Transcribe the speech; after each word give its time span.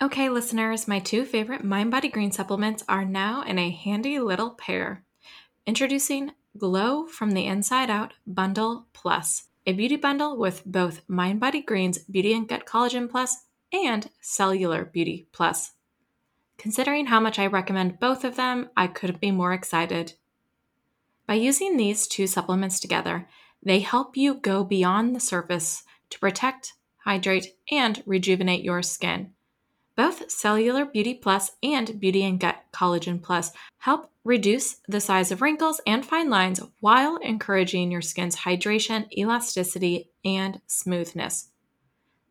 Okay, 0.00 0.28
listeners, 0.28 0.86
my 0.86 1.00
two 1.00 1.24
favorite 1.24 1.64
Mind 1.64 1.90
Body 1.90 2.08
Green 2.08 2.30
supplements 2.30 2.84
are 2.88 3.04
now 3.04 3.42
in 3.42 3.58
a 3.58 3.70
handy 3.70 4.20
little 4.20 4.50
pair. 4.50 5.02
Introducing 5.66 6.30
Glow 6.56 7.06
from 7.06 7.32
the 7.32 7.46
Inside 7.46 7.90
Out 7.90 8.14
Bundle 8.24 8.86
Plus, 8.92 9.48
a 9.66 9.72
beauty 9.72 9.96
bundle 9.96 10.36
with 10.36 10.62
both 10.64 11.00
Mind 11.08 11.40
Body 11.40 11.60
Green's 11.60 11.98
Beauty 11.98 12.32
and 12.32 12.46
Gut 12.46 12.64
Collagen 12.64 13.10
Plus 13.10 13.46
and 13.72 14.08
Cellular 14.20 14.84
Beauty 14.84 15.26
Plus. 15.32 15.72
Considering 16.58 17.06
how 17.06 17.18
much 17.18 17.40
I 17.40 17.48
recommend 17.48 17.98
both 17.98 18.22
of 18.22 18.36
them, 18.36 18.68
I 18.76 18.86
couldn't 18.86 19.20
be 19.20 19.32
more 19.32 19.52
excited. 19.52 20.12
By 21.26 21.34
using 21.34 21.76
these 21.76 22.06
two 22.06 22.28
supplements 22.28 22.78
together, 22.78 23.28
they 23.64 23.80
help 23.80 24.16
you 24.16 24.34
go 24.34 24.62
beyond 24.62 25.16
the 25.16 25.20
surface 25.20 25.82
to 26.10 26.20
protect, 26.20 26.74
hydrate, 26.98 27.56
and 27.68 28.00
rejuvenate 28.06 28.62
your 28.62 28.80
skin. 28.82 29.32
Both 29.98 30.30
Cellular 30.30 30.84
Beauty 30.84 31.12
Plus 31.12 31.50
and 31.60 31.98
Beauty 31.98 32.22
and 32.22 32.38
Gut 32.38 32.62
Collagen 32.72 33.20
Plus 33.20 33.50
help 33.78 34.12
reduce 34.22 34.76
the 34.86 35.00
size 35.00 35.32
of 35.32 35.42
wrinkles 35.42 35.80
and 35.88 36.06
fine 36.06 36.30
lines 36.30 36.60
while 36.78 37.16
encouraging 37.16 37.90
your 37.90 38.00
skin's 38.00 38.36
hydration, 38.36 39.12
elasticity, 39.12 40.10
and 40.24 40.60
smoothness. 40.68 41.48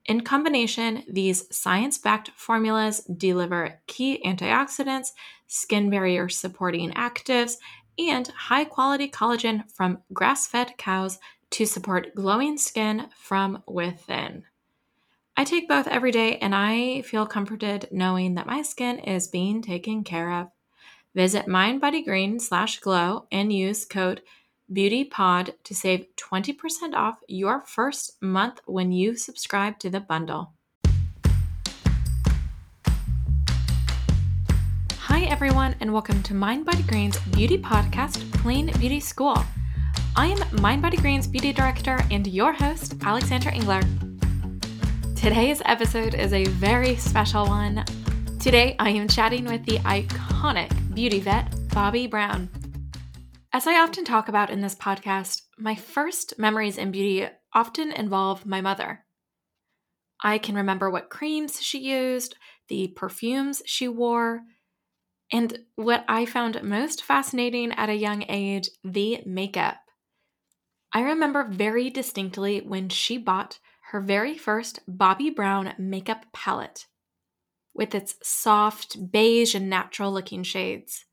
In 0.05 0.21
combination, 0.21 1.03
these 1.09 1.53
science 1.53 1.97
backed 1.97 2.31
formulas 2.37 3.01
deliver 3.01 3.81
key 3.85 4.21
antioxidants, 4.25 5.09
skin 5.47 5.89
barrier 5.89 6.29
supporting 6.29 6.91
actives, 6.91 7.57
and 7.99 8.29
high 8.29 8.63
quality 8.63 9.09
collagen 9.09 9.69
from 9.69 9.97
grass 10.13 10.47
fed 10.47 10.75
cows 10.77 11.19
to 11.49 11.65
support 11.65 12.15
glowing 12.15 12.57
skin 12.57 13.09
from 13.13 13.61
within. 13.67 14.45
I 15.39 15.43
take 15.43 15.67
both 15.67 15.85
every 15.85 16.11
day 16.11 16.39
and 16.39 16.55
I 16.55 17.03
feel 17.03 17.27
comforted 17.27 17.89
knowing 17.91 18.33
that 18.33 18.47
my 18.47 18.63
skin 18.63 18.97
is 18.97 19.27
being 19.27 19.61
taken 19.61 20.03
care 20.03 20.33
of. 20.33 20.47
Visit 21.13 21.45
mindbodygreen 21.45 22.41
slash 22.41 22.79
glow 22.79 23.27
and 23.31 23.53
use 23.53 23.85
code 23.85 24.23
BeautyPod 24.73 25.53
to 25.63 25.75
save 25.75 26.07
20% 26.17 26.95
off 26.95 27.19
your 27.27 27.61
first 27.67 28.19
month 28.19 28.61
when 28.65 28.91
you 28.91 29.15
subscribe 29.15 29.77
to 29.77 29.91
the 29.91 29.99
bundle. 29.99 30.53
Hi, 35.01 35.21
everyone, 35.25 35.75
and 35.79 35.93
welcome 35.93 36.23
to 36.23 36.33
Mind 36.33 36.65
Body 36.65 36.81
Green's 36.81 37.19
beauty 37.19 37.59
podcast, 37.59 38.33
Clean 38.41 38.71
Beauty 38.79 38.99
School. 38.99 39.37
I 40.15 40.25
am 40.25 40.61
Mind 40.63 40.81
Body 40.81 40.97
Green's 40.97 41.27
beauty 41.27 41.53
director 41.53 41.99
and 42.09 42.25
your 42.25 42.53
host, 42.53 42.95
Alexandra 43.03 43.53
Engler. 43.53 43.81
Today's 45.17 45.63
episode 45.65 46.13
is 46.13 46.31
a 46.31 46.45
very 46.45 46.95
special 46.95 47.47
one. 47.47 47.83
Today, 48.39 48.75
I 48.77 48.91
am 48.91 49.07
chatting 49.07 49.45
with 49.45 49.65
the 49.65 49.79
iconic 49.79 50.71
beauty 50.93 51.19
vet, 51.19 51.49
Bobbi 51.69 52.07
Brown. 52.07 52.47
As 53.51 53.65
I 53.65 53.81
often 53.81 54.05
talk 54.05 54.29
about 54.29 54.51
in 54.51 54.61
this 54.61 54.75
podcast, 54.75 55.41
my 55.57 55.73
first 55.73 56.37
memories 56.37 56.77
in 56.77 56.91
beauty 56.91 57.27
often 57.51 57.91
involve 57.91 58.45
my 58.45 58.61
mother. 58.61 59.05
I 60.23 60.37
can 60.37 60.53
remember 60.53 60.87
what 60.91 61.09
creams 61.09 61.63
she 61.63 61.79
used, 61.79 62.35
the 62.69 62.89
perfumes 62.89 63.63
she 63.65 63.87
wore, 63.87 64.41
and 65.31 65.59
what 65.75 66.05
I 66.07 66.27
found 66.27 66.61
most 66.61 67.03
fascinating 67.03 67.71
at 67.71 67.89
a 67.89 67.95
young 67.95 68.23
age 68.29 68.69
the 68.83 69.23
makeup. 69.25 69.77
I 70.93 71.01
remember 71.01 71.43
very 71.49 71.89
distinctly 71.89 72.59
when 72.61 72.89
she 72.89 73.17
bought 73.17 73.57
her 73.91 74.01
very 74.01 74.37
first 74.37 74.79
Bobbi 74.87 75.33
Brown 75.33 75.73
makeup 75.77 76.25
palette 76.33 76.87
with 77.73 77.95
its 77.95 78.15
soft, 78.21 79.11
beige, 79.11 79.55
and 79.55 79.69
natural 79.69 80.11
looking 80.11 80.43
shades. 80.43 81.05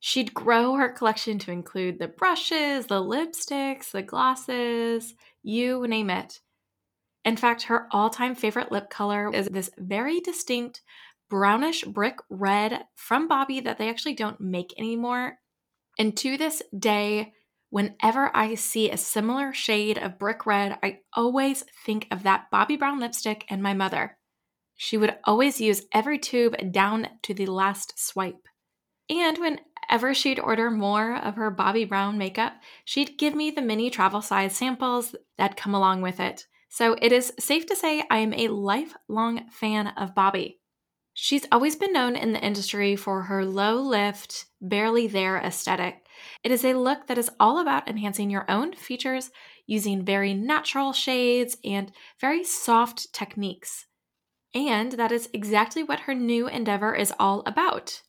She'd 0.00 0.34
grow 0.34 0.74
her 0.74 0.90
collection 0.90 1.38
to 1.38 1.50
include 1.50 1.98
the 1.98 2.08
brushes, 2.08 2.86
the 2.86 3.00
lipsticks, 3.02 3.90
the 3.90 4.02
glosses, 4.02 5.14
you 5.42 5.86
name 5.86 6.10
it. 6.10 6.40
In 7.24 7.38
fact, 7.38 7.62
her 7.64 7.88
all 7.90 8.10
time 8.10 8.34
favorite 8.34 8.70
lip 8.70 8.90
color 8.90 9.32
is 9.32 9.46
this 9.46 9.70
very 9.78 10.20
distinct 10.20 10.82
brownish 11.30 11.84
brick 11.84 12.18
red 12.28 12.84
from 12.96 13.30
Bobbi 13.30 13.64
that 13.64 13.78
they 13.78 13.88
actually 13.88 14.14
don't 14.14 14.40
make 14.40 14.74
anymore. 14.76 15.38
And 15.98 16.14
to 16.18 16.36
this 16.36 16.62
day, 16.78 17.32
Whenever 17.74 18.30
I 18.36 18.54
see 18.54 18.88
a 18.88 18.96
similar 18.96 19.52
shade 19.52 19.98
of 19.98 20.16
brick 20.16 20.46
red, 20.46 20.78
I 20.80 21.00
always 21.12 21.64
think 21.84 22.06
of 22.08 22.22
that 22.22 22.44
Bobbi 22.48 22.78
Brown 22.78 23.00
lipstick 23.00 23.44
and 23.48 23.60
my 23.60 23.74
mother. 23.74 24.16
She 24.76 24.96
would 24.96 25.16
always 25.24 25.60
use 25.60 25.82
every 25.92 26.20
tube 26.20 26.70
down 26.70 27.08
to 27.24 27.34
the 27.34 27.46
last 27.46 27.98
swipe. 27.98 28.46
And 29.10 29.38
whenever 29.38 30.14
she'd 30.14 30.38
order 30.38 30.70
more 30.70 31.16
of 31.16 31.34
her 31.34 31.50
Bobbi 31.50 31.88
Brown 31.88 32.16
makeup, 32.16 32.52
she'd 32.84 33.18
give 33.18 33.34
me 33.34 33.50
the 33.50 33.60
mini 33.60 33.90
travel 33.90 34.22
size 34.22 34.54
samples 34.54 35.16
that 35.36 35.56
come 35.56 35.74
along 35.74 36.00
with 36.00 36.20
it. 36.20 36.46
So 36.68 36.96
it 37.02 37.10
is 37.10 37.32
safe 37.40 37.66
to 37.66 37.74
say 37.74 38.04
I 38.08 38.18
am 38.18 38.34
a 38.34 38.46
lifelong 38.46 39.50
fan 39.50 39.88
of 39.96 40.14
Bobbi. 40.14 40.58
She's 41.12 41.46
always 41.50 41.74
been 41.74 41.92
known 41.92 42.14
in 42.14 42.34
the 42.34 42.40
industry 42.40 42.94
for 42.94 43.22
her 43.22 43.44
low 43.44 43.80
lift, 43.80 44.46
barely 44.60 45.08
there 45.08 45.38
aesthetic. 45.38 46.03
It 46.42 46.52
is 46.52 46.64
a 46.64 46.74
look 46.74 47.06
that 47.06 47.18
is 47.18 47.30
all 47.40 47.58
about 47.58 47.88
enhancing 47.88 48.30
your 48.30 48.50
own 48.50 48.74
features 48.74 49.30
using 49.66 50.04
very 50.04 50.34
natural 50.34 50.92
shades 50.92 51.56
and 51.64 51.90
very 52.20 52.44
soft 52.44 53.12
techniques. 53.12 53.86
And 54.54 54.92
that 54.92 55.10
is 55.10 55.28
exactly 55.32 55.82
what 55.82 56.00
her 56.00 56.14
new 56.14 56.46
endeavor 56.46 56.94
is 56.94 57.12
all 57.18 57.42
about. 57.46 58.02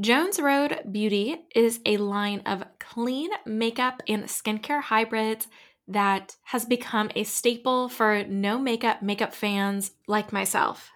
Jones 0.00 0.40
Road 0.40 0.78
Beauty 0.90 1.44
is 1.54 1.80
a 1.84 1.96
line 1.96 2.40
of 2.46 2.64
clean 2.78 3.30
makeup 3.44 4.00
and 4.08 4.24
skincare 4.24 4.80
hybrids 4.80 5.48
that 5.88 6.36
has 6.44 6.64
become 6.64 7.10
a 7.16 7.24
staple 7.24 7.88
for 7.88 8.24
no 8.24 8.58
makeup 8.58 9.02
makeup 9.02 9.34
fans 9.34 9.90
like 10.06 10.32
myself. 10.32 10.91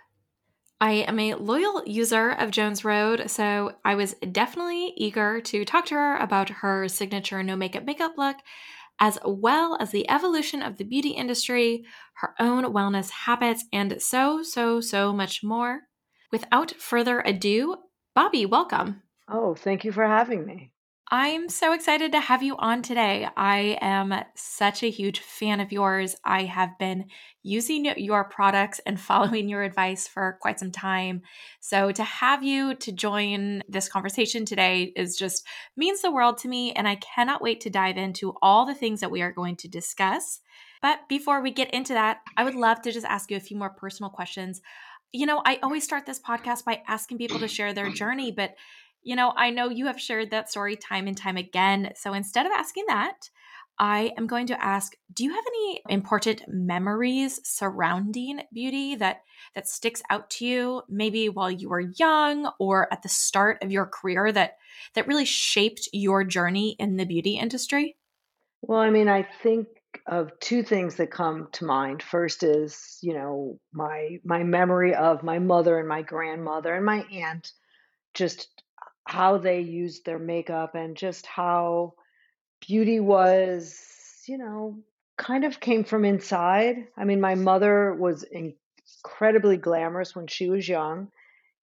I 0.81 0.93
am 0.93 1.19
a 1.19 1.35
loyal 1.35 1.83
user 1.87 2.31
of 2.31 2.51
Jones 2.51 2.85
Road, 2.85 3.31
so 3.31 3.77
I 3.83 3.95
was 3.95 4.15
definitely 4.33 4.93
eager 4.97 5.41
to 5.41 5.65
talk 5.65 5.87
to 5.87 5.95
her 5.95 6.17
about 6.17 6.51
her 6.51 6.87
signature 6.87 7.43
no 7.43 7.57
makeup 7.57 7.85
makeup 7.85 8.19
look, 8.19 8.37
as 9.01 9.19
well 9.25 9.79
as 9.81 9.91
the 9.91 10.09
evolution 10.11 10.63
of 10.63 10.77
the 10.77 10.85
beauty 10.85 11.11
industry, 11.11 11.87
her 12.17 12.35
own 12.39 12.65
wellness 12.75 13.11
habits, 13.11 13.65
and 13.73 14.01
so, 14.03 14.43
so, 14.43 14.81
so 14.83 15.15
much 15.15 15.43
more. 15.43 15.83
Without 16.31 16.73
further 16.73 17.21
ado, 17.21 17.77
Bobbi, 18.15 18.47
welcome. 18.47 19.03
Oh, 19.29 19.55
thank 19.55 19.85
you 19.85 19.93
for 19.93 20.07
having 20.07 20.45
me. 20.45 20.73
I'm 21.09 21.49
so 21.49 21.73
excited 21.73 22.11
to 22.13 22.21
have 22.21 22.43
you 22.43 22.57
on 22.57 22.83
today. 22.83 23.29
I 23.37 23.79
am 23.81 24.13
such 24.35 24.83
a 24.83 24.91
huge 24.91 25.21
fan 25.21 25.61
of 25.61 25.71
yours. 25.71 26.17
I 26.25 26.43
have 26.43 26.77
been 26.81 27.05
using 27.45 27.85
your 27.97 28.25
products 28.25 28.81
and 28.85 28.99
following 29.11 29.49
your 29.49 29.63
advice 29.63 30.09
for 30.09 30.37
quite 30.41 30.59
some 30.59 30.73
time. 30.73 31.23
So 31.61 31.93
to 31.93 32.03
have 32.03 32.43
you 32.43 32.75
to 32.75 32.91
join 32.91 33.63
this 33.69 33.89
conversation 33.89 34.45
today 34.45 34.93
is 34.97 35.17
just 35.17 35.47
means 35.77 36.03
the 36.03 36.11
world 36.11 36.39
to 36.39 36.49
me 36.49 36.73
and 36.73 36.89
I 36.89 36.97
cannot 36.97 37.41
wait 37.41 37.61
to 37.61 37.71
dive 37.71 37.99
into 37.99 38.35
all 38.43 38.67
the 38.67 38.75
things 38.75 38.99
that 38.99 39.13
we 39.13 39.23
are 39.23 39.33
going 39.33 39.55
to 39.59 39.69
discuss. 39.69 40.41
But 40.83 41.09
before 41.09 41.41
we 41.41 41.53
get 41.53 41.71
into 41.71 41.93
that, 41.93 42.19
I 42.37 42.43
would 42.43 42.57
love 42.57 42.83
to 42.83 42.91
just 42.91 43.07
ask 43.07 43.31
you 43.31 43.37
a 43.37 43.41
few 43.41 43.57
more 43.57 43.71
personal 43.71 44.11
questions. 44.11 44.61
You 45.13 45.27
know, 45.27 45.41
I 45.47 45.61
always 45.63 45.85
start 45.85 46.05
this 46.05 46.19
podcast 46.19 46.65
by 46.65 46.83
asking 46.89 47.19
people 47.19 47.39
to 47.39 47.49
share 47.49 47.73
their 47.73 47.91
journey, 47.91 48.33
but 48.33 48.57
you 49.07 49.15
know, 49.15 49.33
I 49.37 49.51
know 49.51 49.69
you 49.69 49.87
have 49.87 50.01
shared 50.01 50.33
that 50.33 50.51
story 50.51 50.75
time 50.75 51.07
and 51.07 51.17
time 51.17 51.37
again. 51.37 51.93
So 51.95 52.13
instead 52.13 52.45
of 52.45 52.51
asking 52.51 52.87
that, 52.89 53.31
I 53.79 54.13
am 54.19 54.27
going 54.27 54.49
to 54.49 54.65
ask, 54.65 54.95
do 55.13 55.23
you 55.23 55.31
have 55.33 55.45
any 55.47 55.81
important 55.89 56.43
memories 56.49 57.41
surrounding 57.45 58.41
beauty 58.53 58.97
that 58.97 59.21
that 59.55 59.69
sticks 59.69 60.03
out 60.11 60.29
to 60.31 60.47
you 60.47 60.83
maybe 60.89 61.29
while 61.29 61.51
you 61.51 61.69
were 61.69 61.93
young 61.97 62.51
or 62.59 62.93
at 62.93 63.03
the 63.03 63.09
start 63.09 63.63
of 63.63 63.71
your 63.71 63.87
career 63.87 64.33
that 64.33 64.57
that 64.95 65.07
really 65.07 65.25
shaped 65.25 65.89
your 65.93 66.25
journey 66.25 66.75
in 66.81 66.97
the 66.97 67.07
beauty 67.07 67.39
industry? 67.39 67.97
Well, 68.63 68.81
I 68.81 68.91
mean, 68.91 69.09
I 69.09 69.23
think 69.23 69.69
of 70.09 70.33
two 70.41 70.65
things 70.65 70.97
that 70.97 71.13
come 71.13 71.49
to 71.53 71.65
mind. 71.65 72.03
First 72.03 72.43
is, 72.43 72.99
you 73.03 73.15
know, 73.15 73.61
my 73.73 74.19
my 74.25 74.43
memory 74.43 74.97
of 74.97 75.23
my 75.23 75.39
mother 75.39 75.79
and 75.79 75.89
my 75.89 76.03
grandmother 76.03 76.75
and 76.75 76.85
my 76.85 77.05
aunt 77.13 77.53
just 78.15 78.49
how 79.07 79.39
they 79.39 79.61
used 79.61 80.05
their 80.05 80.19
makeup 80.19 80.75
and 80.75 80.97
just 80.97 81.27
how 81.27 81.95
beauty 82.67 83.01
was, 83.01 83.81
you 84.27 84.37
know, 84.37 84.79
kind 85.17 85.45
of 85.45 85.61
came 85.61 85.85
from 85.85 86.05
inside. 86.05 86.89
I 86.97 87.05
mean, 87.05 87.21
my 87.21 87.37
mother 87.37 87.95
was 87.95 88.25
incredibly 88.25 89.57
glamorous 89.57 90.15
when 90.15 90.27
she 90.27 90.51
was 90.51 90.69
young, 90.69 91.09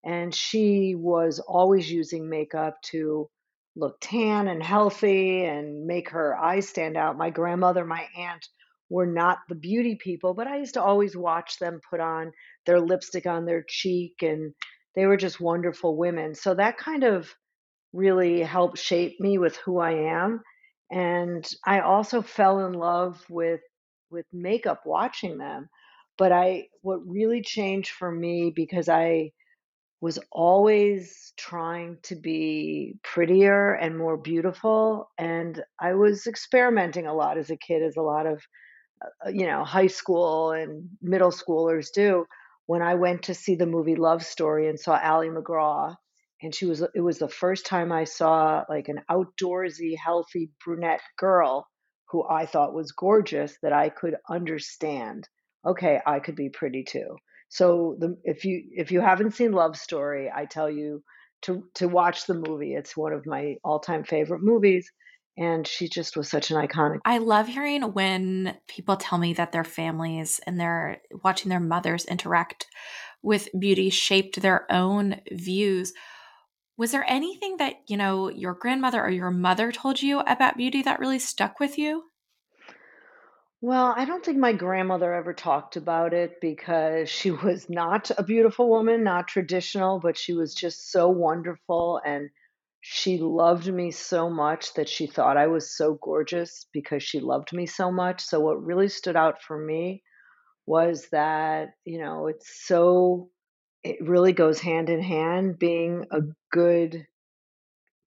and 0.04 0.34
she 0.34 0.96
was 0.96 1.40
always 1.40 1.92
using 1.92 2.30
makeup 2.30 2.82
to 2.84 3.30
look 3.76 3.98
tan 4.00 4.48
and 4.48 4.64
healthy 4.64 5.44
and 5.44 5.86
make 5.86 6.10
her 6.10 6.38
eyes 6.38 6.70
stand 6.70 6.96
out. 6.96 7.18
My 7.18 7.30
grandmother, 7.30 7.84
my 7.84 8.06
aunt 8.18 8.48
were 8.90 9.08
not 9.08 9.40
the 9.50 9.56
beauty 9.56 9.96
people, 9.96 10.34
but 10.34 10.48
I 10.48 10.60
used 10.60 10.76
to 10.76 10.84
always 10.84 11.18
watch 11.18 11.60
them 11.60 11.82
put 11.90 12.00
on 12.00 12.32
their 12.66 12.80
lipstick 12.80 13.26
on 13.26 13.46
their 13.46 13.66
cheek, 13.68 14.22
and 14.22 14.54
they 14.96 15.06
were 15.06 15.18
just 15.18 15.40
wonderful 15.40 15.98
women. 15.98 16.36
So 16.36 16.54
that 16.56 16.78
kind 16.78 17.04
of 17.04 17.30
really 17.94 18.42
helped 18.42 18.78
shape 18.78 19.20
me 19.20 19.38
with 19.38 19.56
who 19.58 19.80
I 19.80 19.92
am. 19.92 20.42
And 20.92 21.48
I 21.66 21.82
also 21.82 22.22
fell 22.22 22.66
in 22.66 22.74
love 22.74 23.24
with 23.30 23.62
with 24.12 24.26
makeup 24.32 24.82
watching 24.86 25.38
them. 25.38 25.70
But 26.18 26.32
I 26.32 26.68
what 26.82 27.00
really 27.08 27.42
changed 27.42 27.92
for 27.92 28.12
me 28.12 28.52
because 28.56 28.90
I 28.90 29.32
was 30.02 30.20
always 30.32 31.34
trying 31.38 31.98
to 32.04 32.16
be 32.16 32.96
prettier 33.04 33.74
and 33.74 33.98
more 33.98 34.18
beautiful 34.18 35.10
and 35.18 35.64
I 35.80 35.94
was 35.94 36.28
experimenting 36.28 37.08
a 37.08 37.14
lot 37.14 37.38
as 37.38 37.50
a 37.50 37.58
kid 37.58 37.82
as 37.82 37.96
a 37.96 38.02
lot 38.02 38.26
of 38.28 38.42
uh, 39.26 39.30
you 39.30 39.46
know, 39.46 39.64
high 39.64 39.88
school 39.88 40.52
and 40.52 40.90
middle 41.02 41.32
schoolers 41.32 41.92
do. 41.94 42.26
When 42.66 42.82
I 42.82 42.96
went 42.96 43.24
to 43.24 43.34
see 43.34 43.56
the 43.56 43.66
movie 43.66 43.96
Love 43.96 44.24
Story 44.24 44.70
and 44.70 44.80
saw 44.80 45.00
Ali 45.02 45.30
MacGraw, 45.30 45.96
and 46.42 46.56
she 46.56 46.66
was 46.66 46.82
it 46.82 47.02
was 47.02 47.20
the 47.20 47.30
first 47.30 47.66
time 47.66 47.92
I 47.92 48.04
saw 48.06 48.64
like 48.70 48.88
an 48.90 49.02
outdoorsy, 49.10 49.98
healthy 49.98 50.52
brunette 50.64 51.02
girl 51.18 51.68
who 52.10 52.24
I 52.28 52.46
thought 52.46 52.74
was 52.74 52.92
gorgeous 52.92 53.58
that 53.64 53.74
I 53.74 53.90
could 53.90 54.16
understand. 54.30 55.28
Okay, 55.66 56.00
I 56.06 56.20
could 56.20 56.36
be 56.36 56.50
pretty 56.50 56.84
too. 56.84 57.18
So 57.50 57.96
the 58.00 58.18
if 58.24 58.46
you 58.46 58.64
if 58.72 58.92
you 58.92 59.02
haven't 59.02 59.36
seen 59.36 59.52
Love 59.52 59.78
Story, 59.78 60.32
I 60.34 60.46
tell 60.46 60.70
you 60.70 61.04
to 61.44 61.64
to 61.76 61.88
watch 61.88 62.26
the 62.26 62.34
movie. 62.34 62.74
It's 62.76 62.96
one 62.96 63.14
of 63.14 63.26
my 63.26 63.56
all-time 63.64 64.04
favorite 64.04 64.42
movies 64.42 64.92
and 65.38 65.68
she 65.68 65.88
just 65.88 66.16
was 66.16 66.30
such 66.30 66.52
an 66.52 66.58
iconic 66.58 67.00
I 67.06 67.18
love 67.18 67.48
hearing 67.48 67.82
when 67.94 68.56
people 68.68 68.98
tell 68.98 69.18
me 69.18 69.34
that 69.34 69.52
their 69.52 69.64
families 69.64 70.40
and 70.46 70.60
their 70.60 71.02
watching 71.24 71.50
their 71.50 71.60
mothers 71.60 72.06
interact 72.06 72.68
with 73.22 73.50
beauty 73.58 73.90
shaped 73.90 74.42
their 74.42 74.72
own 74.72 75.22
views. 75.32 75.94
Was 76.78 76.92
there 76.92 77.06
anything 77.08 77.58
that, 77.58 77.76
you 77.88 77.98
know, 77.98 78.30
your 78.30 78.54
grandmother 78.54 79.02
or 79.02 79.10
your 79.10 79.32
mother 79.32 79.72
told 79.72 80.02
you 80.02 80.20
about 80.20 80.58
beauty 80.58 80.82
that 80.82 81.00
really 81.00 81.20
stuck 81.20 81.60
with 81.60 81.78
you? 81.78 82.04
Well, 83.62 83.94
I 83.96 84.04
don't 84.04 84.26
think 84.26 84.40
my 84.40 84.52
grandmother 84.52 85.14
ever 85.14 85.34
talked 85.34 85.78
about 85.78 86.14
it 86.14 86.42
because 86.42 87.10
she 87.10 87.32
was 87.32 87.70
not 87.70 88.12
a 88.18 88.24
beautiful 88.24 88.70
woman, 88.70 89.04
not 89.04 89.30
traditional, 89.30 90.00
but 90.00 90.18
she 90.18 90.34
was 90.34 90.54
just 90.54 90.92
so 90.92 91.08
wonderful 91.10 92.02
and 92.06 92.30
she 92.86 93.18
loved 93.18 93.72
me 93.74 93.92
so 93.92 94.30
much 94.30 94.74
that 94.74 94.90
she 94.90 95.08
thought 95.08 95.38
I 95.38 95.48
was 95.48 95.74
so 95.74 95.98
gorgeous 96.02 96.66
because 96.74 97.02
she 97.02 97.22
loved 97.22 97.54
me 97.54 97.66
so 97.66 97.90
much. 97.90 98.20
So 98.20 98.42
what 98.42 98.62
really 98.62 98.90
stood 98.90 99.16
out 99.16 99.42
for 99.42 99.58
me 99.58 100.04
was 100.66 101.08
that, 101.14 101.70
you 101.86 102.02
know, 102.02 102.28
it's 102.28 102.66
so 102.68 103.30
it 103.84 103.96
really 104.02 104.34
goes 104.34 104.60
hand 104.60 104.90
in 104.90 105.02
hand 105.02 105.58
being 105.58 106.08
a 106.12 106.20
good 106.52 107.08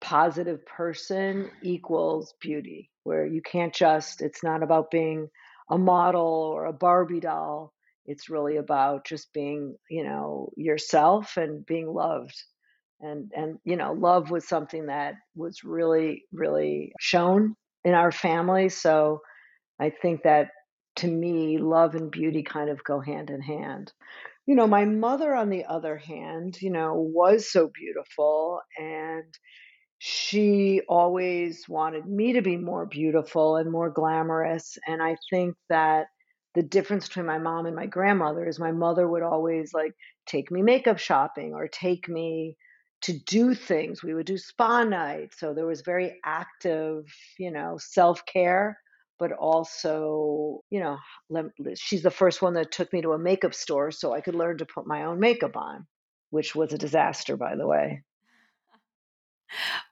positive 0.03 0.67
person 0.67 1.51
equals 1.63 2.35
beauty, 2.39 2.91
where 3.03 3.27
you 3.27 3.41
can't 3.41 3.75
just, 3.75 4.21
it's 4.21 4.45
not 4.45 4.63
about 4.63 4.91
being 4.91 5.29
a 5.71 5.79
model 5.79 6.53
or 6.53 6.67
a 6.67 6.75
Barbie 6.75 7.21
doll. 7.21 7.73
It's 8.05 8.29
really 8.29 8.59
about 8.59 9.07
just 9.07 9.33
being, 9.33 9.77
you 9.89 10.05
know, 10.05 10.51
yourself 10.55 11.39
and 11.39 11.65
being 11.65 11.89
loved. 11.89 12.37
And 13.01 13.31
and 13.37 13.59
you 13.65 13.77
know, 13.77 13.93
love 13.93 14.31
was 14.31 14.49
something 14.49 14.87
that 14.87 15.15
was 15.35 15.65
really, 15.65 16.25
really 16.33 16.93
shown 17.01 17.55
in 17.85 17.95
our 17.95 18.13
family. 18.13 18.69
So 18.69 19.21
I 19.81 19.91
think 19.91 20.23
that 20.25 20.49
to 20.97 21.09
me, 21.09 21.59
love 21.59 21.95
and 21.95 22.11
beauty 22.11 22.43
kind 22.43 22.71
of 22.71 22.83
go 22.85 23.01
hand 23.01 23.31
in 23.31 23.43
hand. 23.43 23.93
You 24.47 24.55
know, 24.55 24.67
my 24.67 24.85
mother, 24.85 25.35
on 25.35 25.51
the 25.51 25.65
other 25.67 25.97
hand, 25.97 26.61
you 26.63 26.71
know, 26.71 26.95
was 26.95 27.51
so 27.51 27.69
beautiful 27.75 28.61
and 28.79 29.35
she 29.99 30.83
always 30.89 31.65
wanted 31.69 32.07
me 32.07 32.35
to 32.35 32.43
be 32.43 32.57
more 32.57 32.87
beautiful 32.87 33.57
and 33.57 33.71
more 33.71 33.91
glamorous. 33.91 34.77
And 34.87 35.03
I 35.03 35.17
think 35.31 35.57
that 35.69 36.07
the 36.55 36.63
difference 36.63 37.09
between 37.09 37.27
my 37.27 37.39
mom 37.39 37.67
and 37.67 37.77
my 37.77 37.87
grandmother 37.87 38.47
is 38.47 38.59
my 38.59 38.73
mother 38.73 39.09
would 39.09 39.23
always 39.23 39.73
like 39.75 39.93
take 40.27 40.51
me 40.51 40.63
makeup 40.63 40.99
shopping 40.99 41.55
or 41.55 41.69
take 41.69 42.09
me 42.09 42.57
to 43.03 43.19
do 43.27 43.55
things. 43.55 44.03
We 44.03 44.15
would 44.15 44.27
do 44.27 44.39
spa 44.39 44.85
night. 44.85 45.35
So 45.37 45.55
there 45.55 45.67
was 45.67 45.83
very 45.83 46.19
active, 46.25 47.05
you 47.39 47.51
know, 47.51 47.79
self 47.79 48.25
care, 48.27 48.79
but 49.19 49.33
also, 49.33 50.61
you 50.71 50.81
know, 50.81 50.99
she's 51.77 52.03
the 52.03 52.11
first 52.11 52.43
one 52.43 52.55
that 52.55 52.73
took 52.73 52.93
me 52.93 53.03
to 53.03 53.13
a 53.13 53.19
makeup 53.19 53.55
store 53.55 53.91
so 53.91 54.13
I 54.13 54.21
could 54.21 54.35
learn 54.35 54.59
to 54.59 54.67
put 54.67 54.87
my 54.87 55.05
own 55.05 55.21
makeup 55.21 55.57
on, 55.57 55.87
which 56.31 56.55
was 56.55 56.73
a 56.73 56.79
disaster, 56.79 57.37
by 57.37 57.57
the 57.57 57.67
way. 57.67 58.03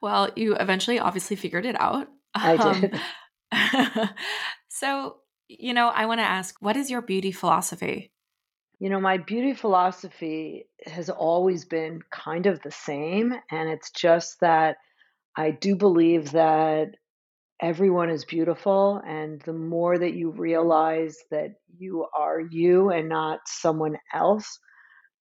Well, 0.01 0.29
you 0.35 0.55
eventually 0.55 0.99
obviously 0.99 1.35
figured 1.35 1.65
it 1.65 1.79
out. 1.79 2.07
I 2.33 2.55
Um, 2.57 2.81
did. 2.81 3.01
so, 4.69 5.17
you 5.47 5.73
know, 5.73 5.87
I 5.89 6.05
want 6.05 6.19
to 6.19 6.25
ask, 6.25 6.55
what 6.61 6.77
is 6.77 6.89
your 6.91 7.01
beauty 7.01 7.31
philosophy? 7.31 8.11
You 8.79 8.89
know, 8.89 8.99
my 8.99 9.17
beauty 9.17 9.53
philosophy 9.53 10.67
has 10.85 11.09
always 11.09 11.65
been 11.65 12.01
kind 12.11 12.45
of 12.45 12.61
the 12.61 12.71
same. 12.71 13.33
And 13.51 13.69
it's 13.69 13.91
just 13.91 14.39
that 14.41 14.77
I 15.37 15.51
do 15.51 15.75
believe 15.75 16.31
that 16.31 16.89
everyone 17.61 18.09
is 18.09 18.25
beautiful. 18.25 19.01
And 19.05 19.41
the 19.43 19.53
more 19.53 19.97
that 19.97 20.13
you 20.15 20.31
realize 20.31 21.17
that 21.31 21.55
you 21.77 22.07
are 22.17 22.41
you 22.41 22.89
and 22.89 23.09
not 23.09 23.41
someone 23.47 23.97
else, 24.13 24.59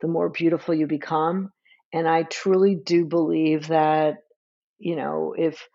the 0.01 0.09
more 0.09 0.31
beautiful 0.31 0.75
you 0.75 0.87
become. 0.87 1.51
And 1.93 2.09
I 2.09 2.25
truly 2.25 2.77
do 2.77 3.07
believe 3.07 3.69
that, 3.69 4.17
you 4.79 4.97
know, 4.97 5.35
if 5.39 5.69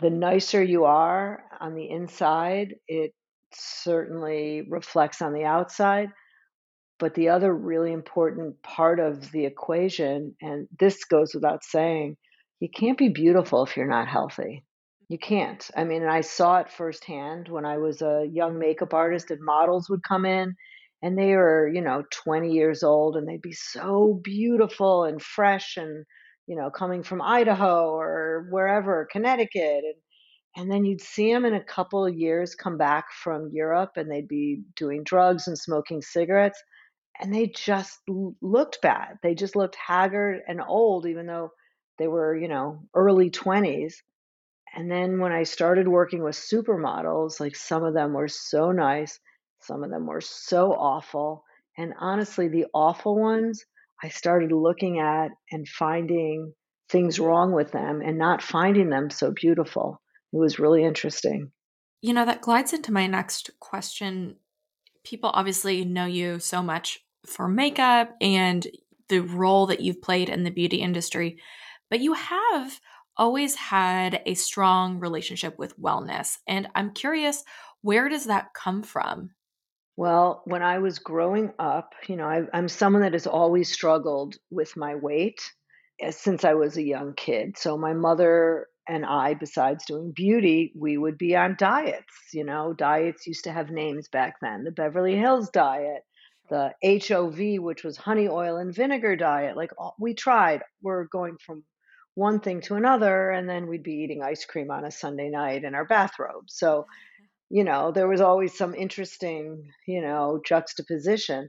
the 0.00 0.10
nicer 0.10 0.62
you 0.62 0.84
are 0.84 1.44
on 1.60 1.74
the 1.74 1.90
inside, 1.90 2.76
it 2.88 3.12
certainly 3.54 4.62
reflects 4.70 5.22
on 5.22 5.32
the 5.34 5.44
outside. 5.44 6.08
But 7.00 7.14
the 7.14 7.30
other 7.30 7.52
really 7.52 7.92
important 7.92 8.62
part 8.62 9.00
of 9.00 9.32
the 9.32 9.46
equation, 9.46 10.36
and 10.42 10.68
this 10.78 11.04
goes 11.04 11.34
without 11.34 11.64
saying, 11.64 12.18
you 12.60 12.68
can't 12.68 12.98
be 12.98 13.08
beautiful 13.08 13.64
if 13.64 13.74
you're 13.74 13.88
not 13.88 14.06
healthy. 14.06 14.64
You 15.08 15.18
can't. 15.18 15.68
I 15.74 15.84
mean, 15.84 16.04
I 16.04 16.20
saw 16.20 16.58
it 16.58 16.70
firsthand 16.70 17.48
when 17.48 17.64
I 17.64 17.78
was 17.78 18.02
a 18.02 18.28
young 18.30 18.58
makeup 18.58 18.92
artist 18.92 19.30
and 19.30 19.40
models 19.42 19.88
would 19.88 20.04
come 20.06 20.26
in 20.26 20.54
and 21.02 21.18
they 21.18 21.34
were, 21.34 21.66
you 21.66 21.80
know, 21.80 22.04
20 22.12 22.52
years 22.52 22.82
old 22.82 23.16
and 23.16 23.26
they'd 23.26 23.40
be 23.40 23.54
so 23.54 24.20
beautiful 24.22 25.04
and 25.04 25.22
fresh 25.22 25.78
and, 25.78 26.04
you 26.46 26.54
know, 26.54 26.70
coming 26.70 27.02
from 27.02 27.22
Idaho 27.22 27.94
or 27.94 28.46
wherever, 28.50 29.08
Connecticut. 29.10 29.84
And, 29.84 29.94
and 30.54 30.70
then 30.70 30.84
you'd 30.84 31.00
see 31.00 31.32
them 31.32 31.46
in 31.46 31.54
a 31.54 31.64
couple 31.64 32.04
of 32.04 32.14
years 32.14 32.54
come 32.54 32.76
back 32.76 33.06
from 33.10 33.48
Europe 33.54 33.92
and 33.96 34.10
they'd 34.10 34.28
be 34.28 34.60
doing 34.76 35.02
drugs 35.02 35.48
and 35.48 35.58
smoking 35.58 36.02
cigarettes 36.02 36.62
and 37.20 37.34
they 37.34 37.46
just 37.48 38.00
looked 38.08 38.80
bad. 38.80 39.18
They 39.22 39.34
just 39.34 39.54
looked 39.54 39.76
haggard 39.76 40.40
and 40.48 40.60
old, 40.66 41.06
even 41.06 41.26
though 41.26 41.50
they 41.98 42.08
were, 42.08 42.36
you 42.36 42.48
know, 42.48 42.80
early 42.94 43.30
20s. 43.30 43.94
And 44.74 44.90
then 44.90 45.18
when 45.18 45.32
I 45.32 45.42
started 45.42 45.86
working 45.86 46.22
with 46.22 46.34
supermodels, 46.34 47.40
like 47.40 47.56
some 47.56 47.84
of 47.84 47.94
them 47.94 48.14
were 48.14 48.28
so 48.28 48.72
nice, 48.72 49.18
some 49.60 49.84
of 49.84 49.90
them 49.90 50.06
were 50.06 50.20
so 50.20 50.72
awful. 50.72 51.44
And 51.76 51.92
honestly, 51.98 52.48
the 52.48 52.66
awful 52.72 53.18
ones, 53.20 53.64
I 54.02 54.08
started 54.08 54.52
looking 54.52 54.98
at 54.98 55.30
and 55.50 55.68
finding 55.68 56.54
things 56.88 57.20
wrong 57.20 57.52
with 57.52 57.70
them 57.70 58.00
and 58.04 58.16
not 58.16 58.42
finding 58.42 58.88
them 58.88 59.10
so 59.10 59.30
beautiful. 59.30 60.00
It 60.32 60.38
was 60.38 60.58
really 60.58 60.84
interesting. 60.84 61.50
You 62.00 62.14
know, 62.14 62.24
that 62.24 62.40
glides 62.40 62.72
into 62.72 62.92
my 62.92 63.06
next 63.06 63.50
question. 63.60 64.36
People 65.04 65.30
obviously 65.34 65.84
know 65.84 66.06
you 66.06 66.38
so 66.38 66.62
much 66.62 67.00
for 67.26 67.48
makeup 67.48 68.14
and 68.20 68.66
the 69.08 69.20
role 69.20 69.66
that 69.66 69.80
you've 69.80 70.02
played 70.02 70.28
in 70.28 70.44
the 70.44 70.50
beauty 70.50 70.78
industry, 70.78 71.38
but 71.90 72.00
you 72.00 72.14
have 72.14 72.80
always 73.16 73.54
had 73.54 74.22
a 74.24 74.34
strong 74.34 74.98
relationship 74.98 75.58
with 75.58 75.78
wellness. 75.78 76.38
And 76.46 76.68
I'm 76.74 76.92
curious, 76.92 77.44
where 77.82 78.08
does 78.08 78.26
that 78.26 78.54
come 78.54 78.82
from? 78.82 79.30
Well, 79.96 80.42
when 80.46 80.62
I 80.62 80.78
was 80.78 80.98
growing 80.98 81.52
up, 81.58 81.92
you 82.08 82.16
know, 82.16 82.24
I, 82.24 82.42
I'm 82.54 82.68
someone 82.68 83.02
that 83.02 83.12
has 83.12 83.26
always 83.26 83.70
struggled 83.70 84.36
with 84.50 84.76
my 84.76 84.94
weight 84.94 85.42
eh, 86.00 86.10
since 86.10 86.44
I 86.44 86.54
was 86.54 86.76
a 86.76 86.82
young 86.82 87.12
kid. 87.14 87.58
So 87.58 87.76
my 87.76 87.92
mother 87.92 88.68
and 88.88 89.04
I, 89.04 89.34
besides 89.34 89.84
doing 89.84 90.12
beauty, 90.12 90.72
we 90.74 90.96
would 90.96 91.18
be 91.18 91.36
on 91.36 91.56
diets. 91.58 92.32
You 92.32 92.44
know, 92.44 92.72
diets 92.72 93.26
used 93.26 93.44
to 93.44 93.52
have 93.52 93.70
names 93.70 94.08
back 94.08 94.36
then 94.40 94.64
the 94.64 94.70
Beverly 94.70 95.16
Hills 95.16 95.50
diet, 95.50 96.02
the 96.50 96.74
HOV, 96.84 97.62
which 97.62 97.84
was 97.84 97.96
honey 97.96 98.28
oil 98.28 98.56
and 98.56 98.74
vinegar 98.74 99.16
diet. 99.16 99.56
Like 99.56 99.70
we 99.98 100.14
tried, 100.14 100.62
we're 100.82 101.04
going 101.04 101.38
from 101.38 101.64
one 102.14 102.40
thing 102.40 102.60
to 102.62 102.74
another, 102.74 103.30
and 103.30 103.48
then 103.48 103.68
we'd 103.68 103.82
be 103.82 104.02
eating 104.04 104.22
ice 104.22 104.44
cream 104.44 104.70
on 104.70 104.84
a 104.84 104.90
Sunday 104.90 105.30
night 105.30 105.64
in 105.64 105.74
our 105.74 105.86
bathrobe. 105.86 106.44
So, 106.48 106.86
you 107.48 107.64
know, 107.64 107.92
there 107.92 108.08
was 108.08 108.20
always 108.20 108.58
some 108.58 108.74
interesting, 108.74 109.70
you 109.86 110.02
know, 110.02 110.40
juxtaposition. 110.44 111.48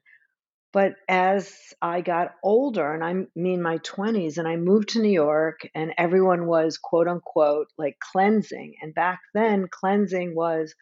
But 0.74 0.94
as 1.10 1.54
I 1.82 2.00
got 2.00 2.36
older, 2.44 2.94
and 2.94 3.04
I 3.04 3.26
mean 3.36 3.62
my 3.62 3.80
20s, 3.80 4.38
and 4.38 4.48
I 4.48 4.56
moved 4.56 4.90
to 4.90 5.02
New 5.02 5.12
York, 5.12 5.68
and 5.76 5.94
everyone 5.98 6.46
was 6.46 6.78
quote 6.78 7.10
unquote 7.10 7.68
like 7.78 7.98
cleansing. 8.00 8.76
And 8.82 8.94
back 8.94 9.20
then, 9.34 9.68
cleansing 9.70 10.34
was 10.34 10.74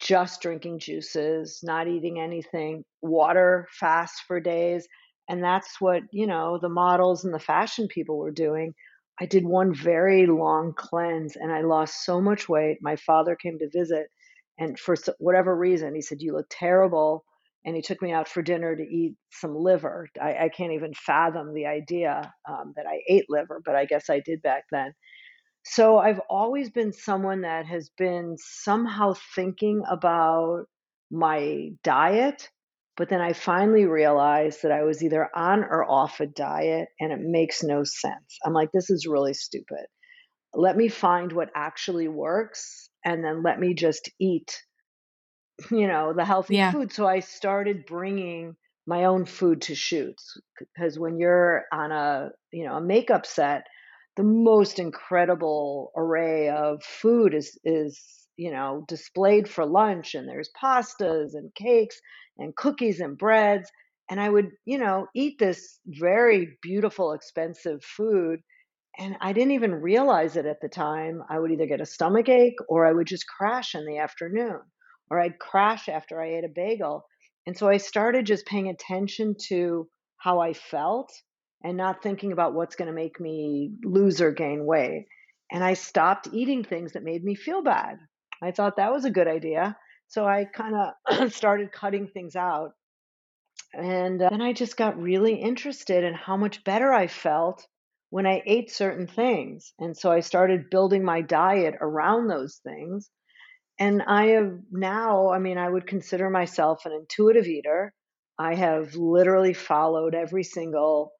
just 0.00 0.40
drinking 0.42 0.78
juices, 0.80 1.60
not 1.62 1.88
eating 1.88 2.20
anything, 2.20 2.84
water 3.02 3.68
fast 3.78 4.22
for 4.26 4.40
days. 4.40 4.86
And 5.28 5.42
that's 5.42 5.80
what, 5.80 6.02
you 6.12 6.26
know, 6.26 6.58
the 6.60 6.68
models 6.68 7.24
and 7.24 7.32
the 7.32 7.38
fashion 7.38 7.88
people 7.88 8.18
were 8.18 8.30
doing. 8.30 8.74
I 9.20 9.26
did 9.26 9.44
one 9.44 9.74
very 9.74 10.26
long 10.26 10.74
cleanse 10.76 11.36
and 11.36 11.52
I 11.52 11.62
lost 11.62 12.04
so 12.04 12.20
much 12.20 12.48
weight. 12.48 12.78
My 12.82 12.96
father 12.96 13.36
came 13.36 13.58
to 13.58 13.70
visit, 13.72 14.08
and 14.58 14.78
for 14.78 14.96
whatever 15.18 15.56
reason, 15.56 15.94
he 15.94 16.02
said, 16.02 16.20
You 16.20 16.34
look 16.34 16.46
terrible. 16.50 17.24
And 17.66 17.74
he 17.74 17.80
took 17.80 18.02
me 18.02 18.12
out 18.12 18.28
for 18.28 18.42
dinner 18.42 18.76
to 18.76 18.82
eat 18.82 19.14
some 19.32 19.56
liver. 19.56 20.06
I, 20.20 20.36
I 20.44 20.48
can't 20.50 20.72
even 20.74 20.92
fathom 20.94 21.54
the 21.54 21.64
idea 21.64 22.30
um, 22.46 22.74
that 22.76 22.84
I 22.86 23.00
ate 23.08 23.24
liver, 23.30 23.62
but 23.64 23.74
I 23.74 23.86
guess 23.86 24.10
I 24.10 24.20
did 24.20 24.42
back 24.42 24.64
then. 24.70 24.92
So 25.64 25.98
I've 25.98 26.20
always 26.30 26.70
been 26.70 26.92
someone 26.92 27.40
that 27.40 27.66
has 27.66 27.90
been 27.90 28.36
somehow 28.38 29.14
thinking 29.34 29.82
about 29.88 30.66
my 31.10 31.70
diet, 31.82 32.50
but 32.96 33.08
then 33.08 33.20
I 33.20 33.32
finally 33.32 33.84
realized 33.86 34.62
that 34.62 34.72
I 34.72 34.82
was 34.84 35.02
either 35.02 35.28
on 35.34 35.64
or 35.64 35.84
off 35.90 36.20
a 36.20 36.26
diet 36.26 36.88
and 37.00 37.12
it 37.12 37.20
makes 37.20 37.62
no 37.62 37.82
sense. 37.82 38.38
I'm 38.44 38.52
like, 38.52 38.70
this 38.72 38.90
is 38.90 39.06
really 39.06 39.34
stupid. 39.34 39.86
Let 40.54 40.76
me 40.76 40.88
find 40.88 41.32
what 41.32 41.50
actually 41.54 42.08
works 42.08 42.90
and 43.04 43.24
then 43.24 43.42
let 43.42 43.60
me 43.60 43.74
just 43.74 44.10
eat, 44.20 44.62
you 45.70 45.86
know, 45.86 46.12
the 46.12 46.24
healthy 46.24 46.58
Yeah. 46.58 46.70
food. 46.70 46.92
So 46.92 47.06
I 47.06 47.20
started 47.20 47.86
bringing 47.86 48.56
my 48.86 49.04
own 49.04 49.24
food 49.24 49.62
to 49.62 49.74
shoots 49.74 50.36
because 50.58 50.98
when 50.98 51.18
you're 51.18 51.64
on 51.72 51.90
a, 51.92 52.30
you 52.52 52.64
know, 52.64 52.74
a 52.76 52.80
makeup 52.80 53.24
set, 53.26 53.64
the 54.16 54.22
most 54.22 54.78
incredible 54.78 55.92
array 55.96 56.48
of 56.48 56.82
food 56.82 57.34
is 57.34 57.58
is 57.64 58.00
you 58.36 58.50
know 58.50 58.84
displayed 58.88 59.48
for 59.48 59.66
lunch 59.66 60.14
and 60.14 60.28
there's 60.28 60.50
pastas 60.60 61.34
and 61.34 61.54
cakes 61.54 62.00
and 62.38 62.54
cookies 62.56 63.00
and 63.00 63.18
breads 63.18 63.70
and 64.10 64.20
i 64.20 64.28
would 64.28 64.50
you 64.64 64.78
know 64.78 65.06
eat 65.14 65.38
this 65.38 65.78
very 65.86 66.56
beautiful 66.62 67.12
expensive 67.12 67.82
food 67.82 68.40
and 68.98 69.16
i 69.20 69.32
didn't 69.32 69.52
even 69.52 69.74
realize 69.74 70.36
it 70.36 70.46
at 70.46 70.60
the 70.60 70.68
time. 70.68 71.22
I 71.28 71.38
would 71.38 71.50
either 71.50 71.66
get 71.66 71.80
a 71.80 71.86
stomach 71.86 72.28
ache 72.28 72.58
or 72.68 72.86
i 72.86 72.92
would 72.92 73.06
just 73.06 73.26
crash 73.26 73.74
in 73.74 73.86
the 73.86 73.98
afternoon 73.98 74.60
or 75.10 75.20
i'd 75.20 75.38
crash 75.38 75.88
after 75.88 76.20
i 76.20 76.34
ate 76.34 76.44
a 76.44 76.48
bagel 76.54 77.04
and 77.46 77.56
so 77.56 77.68
i 77.68 77.76
started 77.76 78.26
just 78.26 78.46
paying 78.46 78.68
attention 78.68 79.34
to 79.48 79.88
how 80.18 80.40
i 80.40 80.52
felt 80.52 81.12
and 81.64 81.78
not 81.78 82.02
thinking 82.02 82.30
about 82.30 82.52
what's 82.52 82.76
going 82.76 82.88
to 82.88 82.94
make 82.94 83.18
me 83.18 83.72
lose 83.82 84.20
or 84.20 84.30
gain 84.30 84.66
weight. 84.66 85.06
And 85.50 85.64
I 85.64 85.74
stopped 85.74 86.28
eating 86.30 86.62
things 86.62 86.92
that 86.92 87.02
made 87.02 87.24
me 87.24 87.34
feel 87.34 87.62
bad. 87.62 87.98
I 88.42 88.50
thought 88.50 88.76
that 88.76 88.92
was 88.92 89.06
a 89.06 89.10
good 89.10 89.26
idea. 89.26 89.76
So 90.08 90.26
I 90.26 90.44
kind 90.44 90.74
of 91.08 91.32
started 91.32 91.72
cutting 91.72 92.08
things 92.08 92.36
out. 92.36 92.72
And 93.72 94.20
uh, 94.22 94.28
then 94.30 94.42
I 94.42 94.52
just 94.52 94.76
got 94.76 95.00
really 95.00 95.34
interested 95.34 96.04
in 96.04 96.12
how 96.12 96.36
much 96.36 96.62
better 96.64 96.92
I 96.92 97.06
felt 97.06 97.66
when 98.10 98.26
I 98.26 98.42
ate 98.44 98.70
certain 98.70 99.06
things. 99.06 99.72
And 99.78 99.96
so 99.96 100.12
I 100.12 100.20
started 100.20 100.70
building 100.70 101.02
my 101.02 101.22
diet 101.22 101.74
around 101.80 102.28
those 102.28 102.60
things. 102.62 103.10
And 103.80 104.02
I 104.06 104.26
have 104.26 104.52
now, 104.70 105.30
I 105.32 105.38
mean, 105.38 105.58
I 105.58 105.68
would 105.68 105.86
consider 105.86 106.30
myself 106.30 106.84
an 106.84 106.92
intuitive 106.92 107.46
eater. 107.46 107.92
I 108.38 108.54
have 108.54 108.94
literally 108.94 109.54
followed 109.54 110.14
every 110.14 110.44
single 110.44 111.12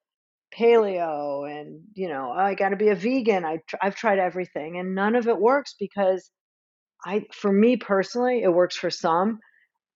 paleo 0.59 1.51
and 1.51 1.83
you 1.95 2.09
know 2.09 2.31
I 2.31 2.55
got 2.55 2.71
to 2.71 2.77
be 2.77 2.89
a 2.89 2.95
vegan. 2.95 3.45
I 3.45 3.59
I've 3.81 3.97
tried 3.97 4.19
everything 4.19 4.79
and 4.79 4.95
none 4.95 5.17
of 5.17 5.29
it 5.29 5.39
works 5.39 5.75
because 5.79 6.31
I 7.05 7.25
for 7.33 7.53
me 7.53 7.77
personally 7.77 8.43
it 8.43 8.53
works 8.53 8.77
for 8.77 8.91
some. 8.91 9.41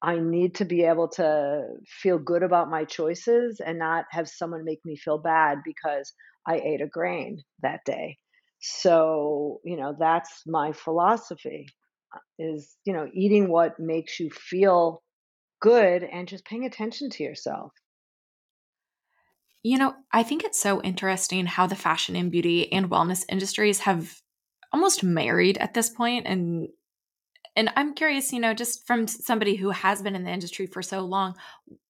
I 0.03 0.19
need 0.19 0.57
to 0.57 0.65
be 0.65 0.85
able 0.85 1.09
to 1.11 1.65
feel 1.87 2.19
good 2.19 2.43
about 2.43 2.71
my 2.71 2.85
choices 2.85 3.61
and 3.65 3.79
not 3.79 4.05
have 4.11 4.29
someone 4.29 4.65
make 4.65 4.81
me 4.85 4.97
feel 4.97 5.19
bad 5.19 5.59
because 5.65 6.12
I 6.47 6.57
ate 6.61 6.81
a 6.81 6.87
grain 6.87 7.43
that 7.62 7.81
day. 7.85 8.19
So, 8.61 9.61
you 9.65 9.77
know, 9.77 9.95
that's 9.99 10.43
my 10.47 10.73
philosophy 10.73 11.67
uh, 12.15 12.19
is, 12.38 12.77
you 12.85 12.93
know, 12.93 13.09
eating 13.12 13.49
what 13.49 13.79
makes 13.79 14.21
you 14.21 14.31
feel 14.31 15.03
good 15.61 16.05
and 16.05 16.29
just 16.29 16.45
paying 16.45 16.65
attention 16.65 17.11
to 17.11 17.25
yourself. 17.25 17.73
You 19.62 19.79
know, 19.79 19.95
I 20.12 20.23
think 20.23 20.45
it's 20.45 20.59
so 20.59 20.81
interesting 20.83 21.47
how 21.47 21.67
the 21.67 21.77
fashion 21.77 22.17
and 22.17 22.31
beauty 22.31 22.73
and 22.73 22.91
wellness 22.91 23.25
industries 23.29 23.81
have 23.81 24.21
almost 24.73 25.03
married 25.03 25.59
at 25.59 25.75
this 25.75 25.88
point 25.91 26.27
and 26.27 26.69
and 27.57 27.71
I'm 27.77 27.95
curious, 27.95 28.33
you 28.33 28.41
know, 28.41 28.55
just 28.55 28.87
from 28.87 29.09
somebody 29.09 29.57
who 29.57 29.71
has 29.71 30.00
been 30.03 30.15
in 30.15 30.25
the 30.25 30.31
industry 30.31 30.67
for 30.67 30.83
so 30.83 31.00
long, 31.00 31.35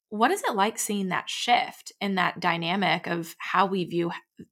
what 0.08 0.30
is 0.30 0.42
it 0.44 0.54
like 0.54 0.78
seeing 0.78 1.08
that 1.08 1.28
shift 1.28 1.92
in 2.00 2.14
that 2.16 2.40
dynamic 2.40 3.06
of 3.06 3.34
how 3.38 3.66
we 3.66 3.84
view 3.84 4.10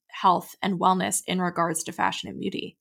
health 0.09 0.55
and 0.63 0.79
wellness 0.79 1.23
in 1.27 1.41
regards 1.41 1.85
to 1.85 1.93
fashion 1.93 2.29
and 2.29 2.41
beauty? 2.41 2.77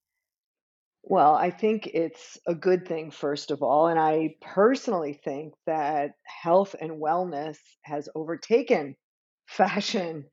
Well, 1.04 1.36
I 1.36 1.52
think 1.52 1.88
it's 1.88 2.38
a 2.48 2.56
good 2.56 2.86
thing, 2.88 3.12
first 3.12 3.52
of 3.52 3.62
all. 3.64 3.88
And 3.88 4.00
I 4.00 4.36
personally 4.42 5.14
think 5.14 5.54
that 5.66 6.16
health 6.26 6.76
and 6.82 7.02
wellness 7.02 7.58
has 7.84 8.10
overtaken 8.16 8.98
fashion. 9.46 10.26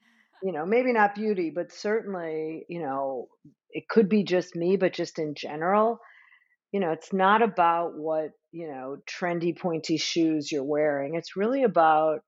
You 0.42 0.52
know, 0.52 0.66
maybe 0.66 0.92
not 0.92 1.14
beauty, 1.14 1.52
but 1.54 1.73
certainly, 1.73 2.64
you 2.69 2.83
know, 2.83 3.28
it 3.71 3.88
could 3.88 4.09
be 4.09 4.25
just 4.25 4.57
me, 4.57 4.76
but 4.76 4.92
just 4.92 5.19
in 5.19 5.35
general, 5.37 5.99
you 6.73 6.81
know, 6.81 6.90
it's 6.90 7.12
not 7.12 7.42
about 7.42 7.97
what, 7.97 8.31
you 8.50 8.69
know, 8.69 8.97
trendy, 9.09 9.57
pointy 9.57 9.99
shoes 9.99 10.50
you're 10.50 10.64
wearing. 10.64 11.14
It's 11.14 11.37
really 11.37 11.62
about 11.62 12.21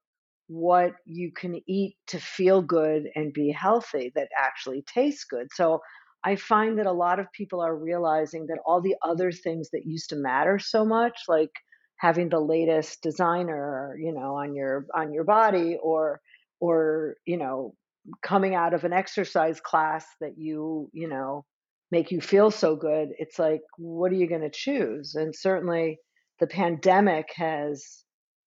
what 0.47 0.93
you 1.07 1.33
can 1.35 1.61
eat 1.67 1.97
to 2.09 2.19
feel 2.21 2.63
good 2.63 3.05
and 3.15 3.33
be 3.33 3.51
healthy 3.51 4.13
that 4.15 4.29
actually 4.39 4.85
tastes 4.87 5.25
good. 5.25 5.49
So 5.53 5.81
I 6.23 6.37
find 6.37 6.79
that 6.79 6.87
a 6.87 6.93
lot 6.93 7.19
of 7.19 7.33
people 7.33 7.61
are 7.61 7.77
realizing 7.77 8.47
that 8.49 8.59
all 8.65 8.81
the 8.81 8.97
other 9.03 9.33
things 9.33 9.71
that 9.73 9.87
used 9.87 10.11
to 10.11 10.17
matter 10.17 10.59
so 10.59 10.85
much, 10.85 11.19
like 11.29 11.51
having 11.97 12.29
the 12.29 12.41
latest 12.41 13.03
designer, 13.03 13.97
you 13.99 14.13
know, 14.13 14.37
on 14.37 14.55
your 14.55 14.87
on 14.95 15.13
your 15.13 15.25
body 15.25 15.79
or 15.83 16.21
or, 16.65 17.17
you 17.27 17.37
know, 17.37 17.75
coming 18.23 18.55
out 18.55 18.73
of 18.73 18.85
an 18.85 18.93
exercise 18.93 19.61
class 19.61 20.07
that 20.21 20.39
you, 20.39 20.89
you 20.93 21.09
know, 21.09 21.45
make 21.91 22.11
you 22.11 22.21
feel 22.21 22.51
so 22.51 22.75
good, 22.75 23.09
it's 23.19 23.39
like 23.39 23.61
what 23.77 24.11
are 24.11 24.17
you 24.17 24.29
going 24.29 24.41
to 24.41 24.51
choose? 24.51 25.15
And 25.15 25.35
certainly 25.35 25.99
the 26.41 26.47
pandemic 26.47 27.27
has 27.37 28.05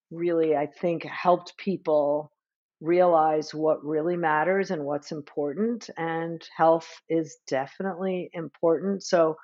really, 0.09 0.55
I 0.55 0.67
think, 0.81 1.03
helped 1.05 1.57
people 1.57 2.31
realize 2.81 3.53
what 3.53 3.83
really 3.83 4.17
matters 4.17 4.71
and 4.71 4.83
what's 4.83 5.11
important. 5.11 5.89
And 5.97 6.41
health 6.55 6.89
is 7.09 7.37
definitely 7.47 8.29
important. 8.33 9.03
So, 9.03 9.35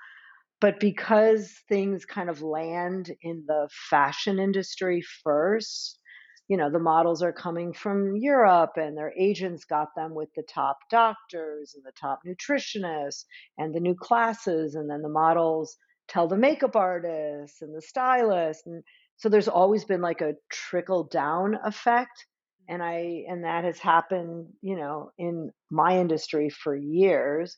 but 0.59 0.79
because 0.79 1.53
things 1.69 2.05
kind 2.05 2.29
of 2.29 2.41
land 2.41 3.11
in 3.21 3.43
the 3.47 3.69
fashion 3.89 4.39
industry 4.39 5.03
first, 5.23 5.99
you 6.47 6.57
know, 6.57 6.69
the 6.69 6.79
models 6.79 7.23
are 7.23 7.33
coming 7.33 7.73
from 7.73 8.17
Europe 8.17 8.73
and 8.75 8.97
their 8.97 9.13
agents 9.17 9.65
got 9.65 9.95
them 9.95 10.13
with 10.13 10.29
the 10.35 10.43
top 10.43 10.77
doctors 10.89 11.73
and 11.75 11.83
the 11.85 11.93
top 11.99 12.19
nutritionists 12.27 13.25
and 13.57 13.73
the 13.73 13.79
new 13.79 13.95
classes. 13.95 14.75
And 14.75 14.89
then 14.89 15.01
the 15.01 15.09
models 15.09 15.77
tell 16.07 16.27
the 16.27 16.37
makeup 16.37 16.75
artists 16.75 17.61
and 17.61 17.73
the 17.75 17.81
stylists. 17.81 18.67
And 18.67 18.83
so 19.17 19.29
there's 19.29 19.47
always 19.47 19.85
been 19.85 20.01
like 20.01 20.21
a 20.21 20.33
trickle 20.51 21.05
down 21.05 21.57
effect. 21.63 22.25
And 22.67 22.83
I, 22.83 23.23
and 23.27 23.43
that 23.43 23.63
has 23.63 23.79
happened, 23.79 24.47
you 24.61 24.75
know, 24.75 25.11
in 25.17 25.51
my 25.69 25.99
industry 25.99 26.49
for 26.49 26.75
years. 26.75 27.57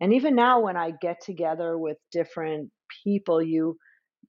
And 0.00 0.12
even 0.12 0.34
now, 0.34 0.60
when 0.60 0.76
I 0.76 0.92
get 1.00 1.22
together 1.22 1.78
with 1.78 1.96
different 2.12 2.70
people, 3.02 3.42
you, 3.42 3.78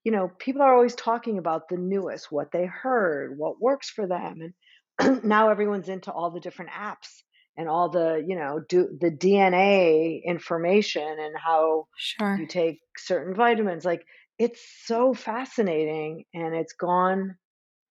you 0.03 0.11
know, 0.11 0.29
people 0.39 0.61
are 0.61 0.73
always 0.73 0.95
talking 0.95 1.37
about 1.37 1.69
the 1.69 1.77
newest, 1.77 2.31
what 2.31 2.51
they 2.51 2.65
heard, 2.65 3.37
what 3.37 3.61
works 3.61 3.89
for 3.89 4.07
them. 4.07 4.53
And 4.99 5.23
now 5.23 5.49
everyone's 5.49 5.89
into 5.89 6.11
all 6.11 6.31
the 6.31 6.39
different 6.39 6.71
apps 6.71 7.23
and 7.57 7.67
all 7.67 7.89
the, 7.89 8.23
you 8.25 8.35
know, 8.37 8.59
do 8.67 8.97
the 8.99 9.11
DNA 9.11 10.21
information 10.25 11.03
and 11.19 11.35
how 11.37 11.87
Sure. 11.95 12.37
you 12.37 12.47
take 12.47 12.79
certain 12.97 13.35
vitamins. 13.35 13.85
Like 13.85 14.05
it's 14.39 14.61
so 14.85 15.13
fascinating 15.13 16.25
and 16.33 16.55
it's 16.55 16.73
gone 16.73 17.37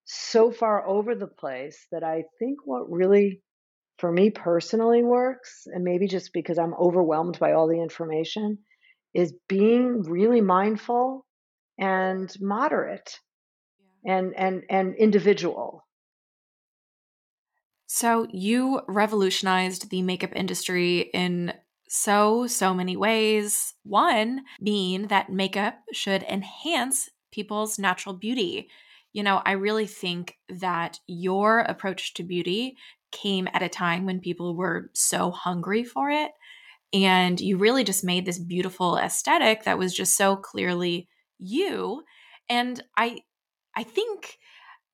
so 0.04 0.50
far 0.50 0.86
over 0.86 1.14
the 1.14 1.26
place 1.26 1.86
that 1.92 2.04
I 2.04 2.24
think 2.38 2.60
what 2.64 2.90
really 2.90 3.42
for 3.98 4.12
me 4.12 4.30
personally 4.30 5.02
works, 5.04 5.64
and 5.66 5.84
maybe 5.84 6.08
just 6.08 6.32
because 6.32 6.58
I'm 6.58 6.74
overwhelmed 6.74 7.38
by 7.38 7.52
all 7.52 7.68
the 7.68 7.80
information, 7.82 8.58
is 9.14 9.34
being 9.48 10.02
really 10.02 10.40
mindful 10.42 11.25
and 11.78 12.34
moderate 12.40 13.20
and 14.04 14.34
and 14.36 14.64
and 14.70 14.94
individual. 14.96 15.84
So, 17.86 18.26
you 18.32 18.80
revolutionized 18.88 19.90
the 19.90 20.02
makeup 20.02 20.32
industry 20.34 21.10
in 21.14 21.54
so, 21.88 22.46
so 22.48 22.74
many 22.74 22.96
ways. 22.96 23.74
One 23.84 24.42
being 24.62 25.06
that 25.06 25.30
makeup 25.30 25.78
should 25.92 26.24
enhance 26.24 27.08
people's 27.30 27.78
natural 27.78 28.14
beauty. 28.14 28.68
You 29.12 29.22
know, 29.22 29.40
I 29.44 29.52
really 29.52 29.86
think 29.86 30.36
that 30.48 30.98
your 31.06 31.60
approach 31.60 32.14
to 32.14 32.24
beauty 32.24 32.76
came 33.12 33.48
at 33.52 33.62
a 33.62 33.68
time 33.68 34.04
when 34.04 34.18
people 34.20 34.56
were 34.56 34.90
so 34.92 35.30
hungry 35.30 35.84
for 35.84 36.10
it. 36.10 36.32
And 36.92 37.40
you 37.40 37.58
really 37.58 37.84
just 37.84 38.04
made 38.04 38.26
this 38.26 38.38
beautiful 38.38 38.96
aesthetic 38.98 39.64
that 39.64 39.78
was 39.78 39.94
just 39.94 40.16
so 40.16 40.36
clearly 40.36 41.08
you. 41.38 42.02
And 42.48 42.82
I 42.96 43.20
I 43.74 43.82
think 43.82 44.38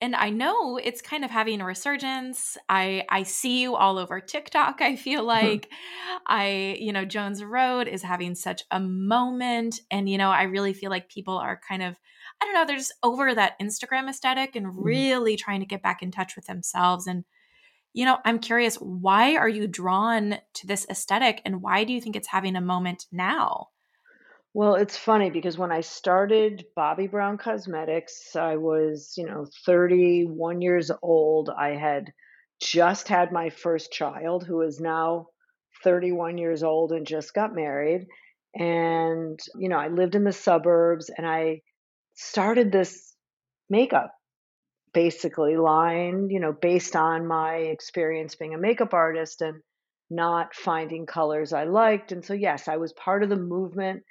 and 0.02 0.16
I 0.16 0.30
know 0.30 0.78
it's 0.78 1.00
kind 1.00 1.24
of 1.24 1.30
having 1.30 1.60
a 1.60 1.64
resurgence. 1.64 2.58
I 2.68 3.04
I 3.08 3.22
see 3.22 3.62
you 3.62 3.76
all 3.76 3.98
over 3.98 4.20
TikTok. 4.20 4.82
I 4.82 4.96
feel 4.96 5.22
like 5.36 5.70
I, 6.26 6.76
you 6.80 6.92
know, 6.92 7.04
Jones 7.04 7.42
Road 7.42 7.86
is 7.86 8.02
having 8.02 8.34
such 8.34 8.64
a 8.70 8.80
moment 8.80 9.80
and 9.90 10.08
you 10.08 10.18
know, 10.18 10.30
I 10.30 10.42
really 10.42 10.72
feel 10.72 10.90
like 10.90 11.08
people 11.08 11.38
are 11.38 11.60
kind 11.68 11.82
of 11.82 11.96
I 12.40 12.44
don't 12.44 12.54
know, 12.54 12.66
they're 12.66 12.76
just 12.76 12.94
over 13.04 13.32
that 13.32 13.58
Instagram 13.60 14.08
aesthetic 14.08 14.56
and 14.56 14.66
mm-hmm. 14.66 14.82
really 14.82 15.36
trying 15.36 15.60
to 15.60 15.66
get 15.66 15.82
back 15.82 16.02
in 16.02 16.10
touch 16.10 16.34
with 16.34 16.46
themselves 16.46 17.06
and 17.06 17.24
you 17.94 18.06
know, 18.06 18.18
I'm 18.24 18.38
curious, 18.38 18.76
why 18.76 19.36
are 19.36 19.48
you 19.48 19.66
drawn 19.66 20.38
to 20.54 20.66
this 20.66 20.86
aesthetic 20.88 21.42
and 21.44 21.60
why 21.60 21.84
do 21.84 21.92
you 21.92 22.00
think 22.00 22.16
it's 22.16 22.28
having 22.28 22.56
a 22.56 22.60
moment 22.60 23.06
now? 23.12 23.68
Well, 24.54 24.74
it's 24.76 24.96
funny 24.96 25.30
because 25.30 25.56
when 25.58 25.72
I 25.72 25.80
started 25.80 26.64
Bobbi 26.76 27.10
Brown 27.10 27.38
Cosmetics, 27.38 28.34
I 28.36 28.56
was, 28.56 29.14
you 29.16 29.26
know, 29.26 29.46
31 29.66 30.60
years 30.62 30.90
old. 31.02 31.50
I 31.50 31.70
had 31.70 32.12
just 32.60 33.08
had 33.08 33.32
my 33.32 33.50
first 33.50 33.92
child, 33.92 34.44
who 34.46 34.60
is 34.62 34.80
now 34.80 35.28
31 35.84 36.38
years 36.38 36.62
old 36.62 36.92
and 36.92 37.06
just 37.06 37.34
got 37.34 37.54
married. 37.54 38.06
And, 38.54 39.38
you 39.58 39.68
know, 39.68 39.78
I 39.78 39.88
lived 39.88 40.14
in 40.14 40.24
the 40.24 40.32
suburbs 40.32 41.10
and 41.10 41.26
I 41.26 41.62
started 42.14 42.72
this 42.72 43.16
makeup 43.70 44.14
basically 44.94 45.56
line, 45.56 46.28
you 46.30 46.40
know, 46.40 46.52
based 46.52 46.96
on 46.96 47.26
my 47.26 47.56
experience 47.56 48.34
being 48.34 48.54
a 48.54 48.58
makeup 48.58 48.92
artist 48.94 49.40
and 49.40 49.62
not 50.10 50.54
finding 50.54 51.06
colors 51.06 51.52
I 51.52 51.64
liked. 51.64 52.12
And 52.12 52.24
so, 52.24 52.34
yes, 52.34 52.68
I 52.68 52.76
was 52.76 52.92
part 52.92 53.22
of 53.22 53.30
the 53.30 53.36
movement 53.36 54.02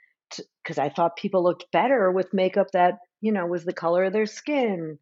because 0.63 0.77
I 0.77 0.89
thought 0.89 1.15
people 1.15 1.43
looked 1.43 1.71
better 1.71 2.11
with 2.11 2.33
makeup 2.33 2.67
that, 2.73 2.99
you 3.21 3.31
know, 3.31 3.45
was 3.45 3.65
the 3.65 3.73
color 3.73 4.05
of 4.05 4.13
their 4.13 4.25
skin. 4.25 4.97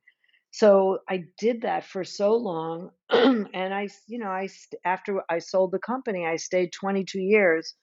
So 0.51 0.99
I 1.07 1.25
did 1.37 1.61
that 1.61 1.85
for 1.85 2.03
so 2.03 2.35
long. 2.35 2.91
and 3.09 3.73
I, 3.73 3.87
you 4.07 4.19
know, 4.19 4.29
I, 4.29 4.47
after 4.83 5.21
I 5.29 5.39
sold 5.39 5.71
the 5.71 5.79
company, 5.79 6.25
I 6.25 6.37
stayed 6.37 6.71
22 6.73 7.19
years 7.19 7.75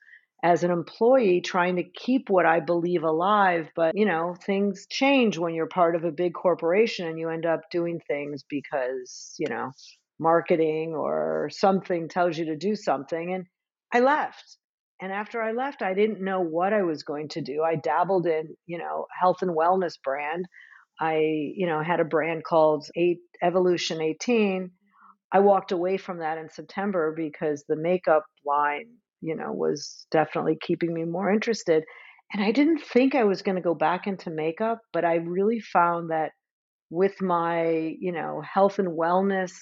as 0.43 0.65
an 0.65 0.71
employee 0.71 1.41
trying 1.41 1.77
to 1.77 1.85
keep 1.85 2.29
what 2.29 2.47
I 2.47 2.61
believe 2.61 3.05
alive. 3.05 3.69
But, 3.75 3.97
you 3.97 4.05
know, 4.05 4.35
things 4.45 4.87
change 4.91 5.39
when 5.39 5.55
you're 5.55 5.69
part 5.69 5.97
of 5.97 6.05
a 6.05 6.11
big 6.11 6.35
corporation 6.35 7.07
and 7.07 7.19
you 7.19 7.31
end 7.31 7.47
up 7.47 7.63
doing 7.71 8.01
things 8.07 8.45
because, 8.49 9.35
you 9.39 9.49
know, 9.49 9.73
marketing 10.19 10.95
or 10.95 11.51
something 11.53 12.09
tells 12.09 12.37
you 12.37 12.47
to 12.47 12.57
do 12.57 12.75
something. 12.75 13.33
And 13.33 13.47
I 13.93 14.01
left. 14.01 14.59
And 15.01 15.13
after 15.13 15.43
I 15.43 15.53
left, 15.53 15.83
I 15.83 15.95
didn't 15.95 16.25
know 16.25 16.41
what 16.41 16.73
I 16.73 16.83
was 16.83 17.03
going 17.03 17.29
to 17.31 17.43
do. 17.43 17.63
I 17.63 17.77
dabbled 17.77 18.27
in, 18.27 18.57
you 18.67 18.79
know, 18.79 19.07
health 19.19 19.43
and 19.43 19.51
wellness 19.51 19.95
brand. 20.03 20.47
I, 20.99 21.17
you 21.55 21.67
know, 21.67 21.83
had 21.83 22.01
a 22.01 22.05
brand 22.05 22.45
called 22.45 22.87
Eight 22.97 23.19
Evolution 23.43 24.01
18. 24.01 24.63
Mm-hmm. 24.63 24.67
I 25.33 25.41
walked 25.41 25.73
away 25.73 25.99
from 25.99 26.21
that 26.21 26.39
in 26.39 26.49
September 26.49 27.13
because 27.15 27.65
the 27.69 27.77
makeup 27.77 28.25
line, 28.47 28.87
you 29.21 29.37
know, 29.37 29.53
was 29.53 30.07
definitely 30.11 30.57
keeping 30.61 30.95
me 30.95 31.05
more 31.05 31.31
interested. 31.31 31.85
And 32.33 32.43
I 32.43 32.53
didn't 32.53 32.81
think 32.81 33.15
I 33.15 33.25
was 33.25 33.43
going 33.43 33.57
to 33.57 33.63
go 33.63 33.75
back 33.75 34.07
into 34.07 34.31
makeup, 34.31 34.81
but 34.93 35.05
I 35.05 35.17
really 35.17 35.61
found 35.61 36.11
that 36.11 36.31
with 36.91 37.21
my, 37.21 37.95
you 37.99 38.13
know, 38.13 38.41
health 38.43 38.79
and 38.79 38.89
wellness 38.89 39.53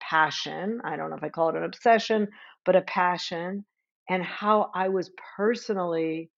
passion, 0.00 0.80
I 0.84 0.96
don't 0.96 1.10
know 1.10 1.16
if 1.16 1.24
I 1.24 1.28
call 1.28 1.50
it 1.50 1.56
an 1.56 1.64
obsession, 1.64 2.28
but 2.64 2.76
a 2.76 2.82
passion, 2.82 3.64
and 4.08 4.22
how 4.22 4.70
I 4.74 4.88
was 4.88 5.10
personally 5.36 6.30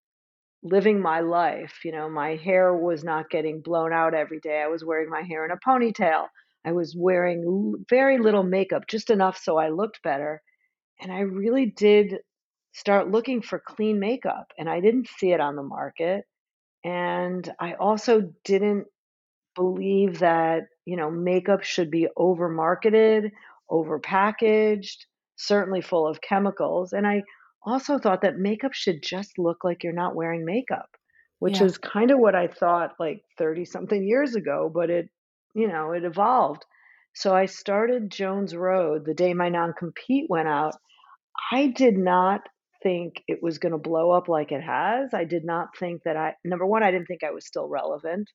living 0.62 1.00
my 1.00 1.20
life. 1.20 1.84
You 1.84 1.92
know, 1.92 2.08
my 2.08 2.36
hair 2.36 2.74
was 2.74 3.04
not 3.04 3.30
getting 3.30 3.60
blown 3.60 3.92
out 3.92 4.14
every 4.14 4.40
day. 4.40 4.62
I 4.62 4.68
was 4.68 4.84
wearing 4.84 5.10
my 5.10 5.22
hair 5.22 5.44
in 5.44 5.50
a 5.50 5.56
ponytail. 5.56 6.26
I 6.64 6.72
was 6.72 6.94
wearing 6.96 7.74
very 7.88 8.18
little 8.18 8.42
makeup, 8.42 8.86
just 8.88 9.10
enough 9.10 9.38
so 9.38 9.56
I 9.56 9.68
looked 9.68 10.02
better. 10.02 10.42
And 11.00 11.12
I 11.12 11.20
really 11.20 11.66
did 11.66 12.16
start 12.72 13.10
looking 13.10 13.42
for 13.42 13.62
clean 13.64 13.98
makeup, 13.98 14.52
and 14.58 14.68
I 14.68 14.80
didn't 14.80 15.08
see 15.18 15.32
it 15.32 15.40
on 15.40 15.56
the 15.56 15.62
market. 15.62 16.24
And 16.84 17.48
I 17.60 17.74
also 17.74 18.32
didn't 18.44 18.86
believe 19.54 20.20
that, 20.20 20.64
you 20.84 20.96
know, 20.96 21.10
makeup 21.10 21.62
should 21.62 21.90
be 21.90 22.08
over 22.16 22.48
marketed, 22.48 23.32
over 23.68 23.98
packaged, 23.98 25.06
certainly 25.36 25.80
full 25.80 26.06
of 26.06 26.20
chemicals. 26.20 26.92
And 26.92 27.06
I 27.06 27.22
also 27.64 27.98
thought 27.98 28.22
that 28.22 28.38
makeup 28.38 28.72
should 28.74 29.02
just 29.02 29.38
look 29.38 29.64
like 29.64 29.82
you're 29.84 29.92
not 29.92 30.14
wearing 30.14 30.44
makeup, 30.44 30.88
which 31.38 31.60
Yeah. 31.60 31.66
is 31.66 31.78
kind 31.78 32.10
of 32.10 32.18
what 32.18 32.34
I 32.34 32.48
thought 32.48 32.94
like 33.00 33.22
30 33.38 33.64
something 33.64 34.02
years 34.06 34.34
ago, 34.34 34.70
but 34.72 34.90
it, 34.90 35.08
you 35.54 35.68
know, 35.68 35.92
it 35.92 36.04
evolved. 36.04 36.64
So 37.14 37.34
I 37.34 37.46
started 37.46 38.10
Jones 38.10 38.54
Road 38.54 39.04
the 39.04 39.14
day 39.14 39.34
my 39.34 39.48
non 39.48 39.72
compete 39.78 40.26
went 40.28 40.48
out. 40.48 40.74
I 41.52 41.68
did 41.68 41.96
not 41.96 42.42
think 42.82 43.22
it 43.26 43.42
was 43.42 43.58
going 43.58 43.72
to 43.72 43.78
blow 43.78 44.10
up 44.12 44.28
like 44.28 44.52
it 44.52 44.62
has. 44.62 45.12
I 45.14 45.24
did 45.24 45.44
not 45.44 45.76
think 45.78 46.02
that 46.04 46.16
I, 46.16 46.34
number 46.44 46.66
one, 46.66 46.82
I 46.82 46.90
didn't 46.92 47.06
think 47.06 47.24
I 47.24 47.32
was 47.32 47.46
still 47.46 47.68
relevant. 47.68 48.30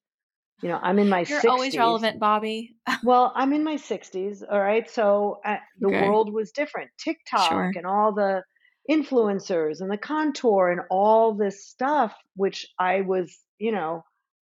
You 0.61 0.69
know, 0.69 0.79
I'm 0.81 0.99
in 0.99 1.09
my 1.09 1.25
You're 1.27 1.49
always 1.49 1.77
relevant, 1.77 2.19
Bobbi. 2.21 2.69
Well, 3.03 3.31
I'm 3.35 3.53
in 3.53 3.63
my 3.63 3.75
60s, 3.91 4.43
all 4.49 4.59
right? 4.59 4.89
So 4.89 5.39
uh, 5.45 5.57
the 5.79 5.89
world 5.89 6.33
was 6.33 6.51
different. 6.51 6.89
TikTok 6.99 7.49
Sure. 7.49 7.71
and 7.75 7.85
all 7.85 8.13
the 8.13 8.43
influencers 8.89 9.81
and 9.81 9.91
the 9.91 9.97
contour 9.97 10.69
and 10.71 10.81
all 10.89 11.33
this 11.35 11.65
stuff, 11.67 12.15
which 12.35 12.65
I 12.79 13.01
was, 13.01 13.39
you 13.59 13.71
know, 13.71 14.03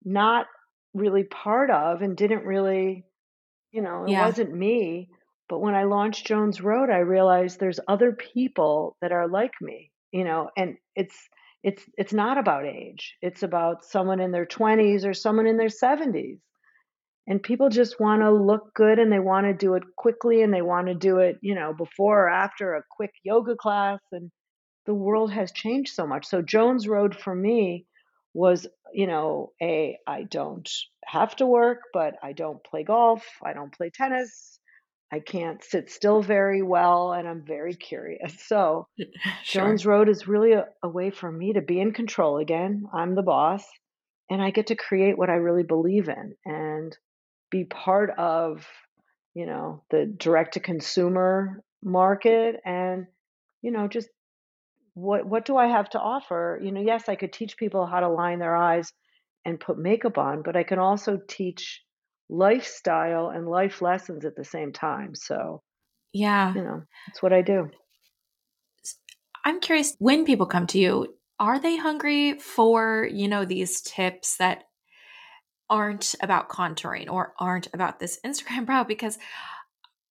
not 0.04 0.46
really 0.94 1.24
part 1.24 1.70
of 1.70 2.02
and 2.02 2.16
didn't 2.16 2.44
really, 2.44 3.04
you 3.72 3.82
know, 3.82 4.04
it 4.06 4.12
Yeah. 4.12 4.14
wasn't 4.14 4.54
me. 4.54 5.10
But 5.48 5.60
when 5.60 5.74
I 5.74 5.84
launched 5.84 6.26
Jones 6.26 6.60
Road, 6.60 6.90
I 6.90 6.98
realized 6.98 7.60
there's 7.60 7.80
other 7.88 8.12
people 8.12 8.96
that 9.00 9.12
are 9.12 9.28
like 9.28 9.52
me, 9.60 9.92
you 10.12 10.24
know, 10.24 10.50
and 10.56 10.76
it's 10.96 11.28
it's 11.62 11.84
it's 11.98 12.12
not 12.12 12.38
about 12.38 12.66
age. 12.66 13.16
It's 13.22 13.42
about 13.42 13.84
someone 13.84 14.20
in 14.20 14.32
their 14.32 14.46
20s 14.46 15.04
or 15.04 15.14
someone 15.14 15.46
in 15.46 15.56
their 15.56 15.68
70s 15.68 16.40
and 17.26 17.42
people 17.42 17.68
just 17.68 17.98
want 17.98 18.22
to 18.22 18.30
look 18.30 18.74
good 18.74 18.98
and 18.98 19.10
they 19.10 19.18
want 19.18 19.46
to 19.46 19.54
do 19.54 19.74
it 19.74 19.82
quickly 19.96 20.42
and 20.42 20.52
they 20.52 20.62
want 20.62 20.86
to 20.88 20.94
do 20.94 21.18
it 21.18 21.38
you 21.42 21.54
know 21.54 21.72
before 21.72 22.24
or 22.26 22.28
after 22.30 22.74
a 22.74 22.82
quick 22.90 23.12
yoga 23.22 23.56
class 23.56 24.00
and 24.12 24.30
the 24.86 24.94
world 24.94 25.32
has 25.32 25.50
changed 25.50 25.94
so 25.94 26.06
much. 26.06 26.26
So 26.26 26.42
jones 26.42 26.86
road 26.86 27.16
for 27.16 27.34
me 27.34 27.86
was 28.34 28.66
you 28.92 29.06
know 29.06 29.52
a 29.62 29.98
i 30.06 30.24
don't 30.24 30.68
have 31.04 31.34
to 31.36 31.46
work 31.46 31.78
but 31.92 32.14
i 32.22 32.32
don't 32.32 32.62
play 32.64 32.82
golf 32.82 33.24
i 33.44 33.52
don't 33.52 33.72
play 33.72 33.90
tennis 33.90 34.58
i 35.12 35.20
can't 35.20 35.62
sit 35.62 35.90
still 35.90 36.20
very 36.22 36.62
well 36.62 37.12
and 37.12 37.28
i'm 37.28 37.44
very 37.46 37.74
curious. 37.74 38.34
So 38.46 38.88
Sure. 39.44 39.62
jones 39.62 39.86
road 39.86 40.08
is 40.08 40.26
really 40.28 40.52
a, 40.52 40.66
a 40.82 40.88
way 40.88 41.10
for 41.10 41.30
me 41.30 41.52
to 41.54 41.60
be 41.60 41.80
in 41.80 41.92
control 41.92 42.38
again. 42.38 42.86
I'm 42.92 43.14
the 43.14 43.22
boss 43.22 43.64
and 44.30 44.42
i 44.42 44.50
get 44.50 44.66
to 44.68 44.74
create 44.74 45.16
what 45.16 45.30
i 45.30 45.34
really 45.34 45.62
believe 45.64 46.08
in. 46.08 46.34
And 46.44 46.96
be 47.54 47.64
part 47.64 48.10
of, 48.18 48.66
you 49.32 49.46
know, 49.46 49.84
the 49.90 50.06
direct 50.06 50.54
to 50.54 50.60
consumer 50.60 51.62
market 51.84 52.56
and, 52.64 53.06
you 53.62 53.70
know, 53.70 53.86
just 53.86 54.08
what 54.94 55.24
what 55.26 55.44
do 55.44 55.56
I 55.56 55.68
have 55.68 55.88
to 55.90 56.00
offer? 56.00 56.60
You 56.62 56.72
know, 56.72 56.80
yes, 56.80 57.08
I 57.08 57.14
could 57.16 57.32
teach 57.32 57.56
people 57.56 57.86
how 57.86 58.00
to 58.00 58.08
line 58.08 58.40
their 58.40 58.56
eyes 58.56 58.92
and 59.44 59.60
put 59.60 59.78
makeup 59.78 60.18
on, 60.18 60.42
but 60.42 60.56
I 60.56 60.64
can 60.64 60.80
also 60.80 61.20
teach 61.28 61.82
lifestyle 62.28 63.28
and 63.28 63.46
life 63.46 63.80
lessons 63.82 64.24
at 64.24 64.34
the 64.36 64.44
same 64.44 64.72
time. 64.72 65.14
So, 65.14 65.62
Yeah. 66.12 66.54
you 66.54 66.62
know, 66.64 66.82
that's 67.06 67.22
what 67.22 67.32
I 67.32 67.42
do. 67.42 67.70
I'm 69.44 69.60
curious 69.60 69.94
when 69.98 70.24
people 70.24 70.46
come 70.46 70.66
to 70.68 70.78
you, 70.78 71.14
are 71.38 71.58
they 71.58 71.76
hungry 71.76 72.38
for, 72.38 73.08
you 73.12 73.28
know, 73.28 73.44
these 73.44 73.80
tips 73.82 74.36
that 74.38 74.64
aren't 75.70 76.14
about 76.20 76.48
contouring 76.48 77.10
or 77.10 77.34
aren't 77.38 77.68
about 77.72 77.98
this 77.98 78.18
Instagram 78.24 78.66
brow 78.66 78.84
because 78.84 79.18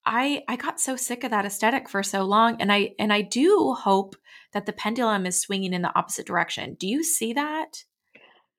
I 0.05 0.43
I 0.47 0.55
got 0.55 0.79
so 0.79 0.95
sick 0.95 1.23
of 1.23 1.31
that 1.31 1.45
aesthetic 1.45 1.87
for 1.89 2.03
so 2.03 2.23
long 2.23 2.61
and 2.61 2.71
I 2.71 2.91
and 2.99 3.13
I 3.13 3.21
do 3.21 3.75
hope 3.77 4.15
that 4.53 4.65
the 4.65 4.73
pendulum 4.73 5.25
is 5.25 5.39
swinging 5.39 5.73
in 5.73 5.81
the 5.81 5.97
opposite 5.97 6.27
direction. 6.27 6.75
Do 6.79 6.87
you 6.87 7.03
see 7.03 7.33
that? 7.33 7.83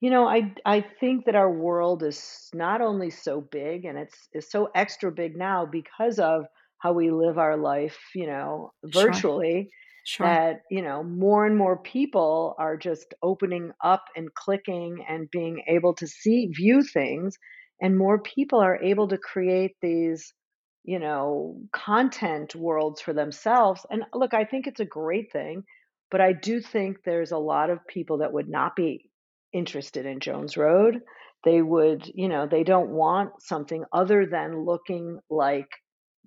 You 0.01 0.11
know, 0.11 0.27
I 0.27 0.55
I 0.65 0.85
think 1.01 1.27
that 1.27 1.35
our 1.35 1.51
world 1.51 2.03
is 2.03 2.49
not 2.55 2.81
only 2.81 3.11
so 3.11 3.41
big 3.41 3.85
and 3.85 3.99
it's 3.99 4.29
is 4.33 4.51
so 4.51 4.69
extra 4.75 5.13
big 5.13 5.37
now 5.37 5.67
because 5.67 6.19
of 6.19 6.47
how 6.79 6.93
we 6.93 7.11
live 7.11 7.39
our 7.39 7.57
life, 7.57 7.99
you 8.15 8.27
know, 8.27 8.73
virtually. 8.85 9.71
Sure. 10.05 10.39
That, 10.39 10.63
you 10.71 10.83
know, 10.83 11.03
more 11.03 11.47
and 11.47 11.57
more 11.57 11.77
people 11.79 12.55
are 12.59 12.77
just 12.77 13.15
opening 13.23 13.73
up 13.83 14.05
and 14.17 14.33
clicking 14.35 15.05
and 15.09 15.31
being 15.31 15.63
able 15.69 15.95
to 15.97 16.07
see, 16.07 16.47
view 16.47 16.83
things. 16.83 17.37
And 17.81 17.99
more 17.99 18.21
people 18.21 18.61
are 18.61 18.81
able 18.83 19.09
to 19.09 19.19
create 19.19 19.77
these, 19.83 20.33
you 20.85 20.99
know, 21.01 21.61
content 21.73 22.55
worlds 22.55 23.01
for 23.01 23.13
themselves. 23.13 23.85
And 23.91 24.03
uh, 24.05 24.07
look, 24.15 24.35
I 24.35 24.45
think 24.45 24.67
it's 24.67 24.81
a 24.81 24.85
great 24.85 25.33
thing, 25.33 25.65
but 26.11 26.21
I 26.21 26.33
do 26.33 26.61
think 26.61 26.99
there's 27.05 27.33
a 27.33 27.39
lot 27.39 27.71
of 27.71 27.87
people 27.87 28.19
that 28.19 28.33
would 28.33 28.49
not 28.49 28.77
be 28.77 29.11
interested 29.53 30.07
in 30.07 30.21
Jones 30.21 30.57
Road. 30.57 31.01
They 31.45 31.61
would, 31.61 32.11
you 32.15 32.29
know, 32.29 32.47
they 32.47 32.63
don't 32.65 32.91
want 32.91 33.43
something 33.43 33.85
other 33.93 34.27
than 34.27 34.65
looking 34.65 35.19
like 35.29 35.69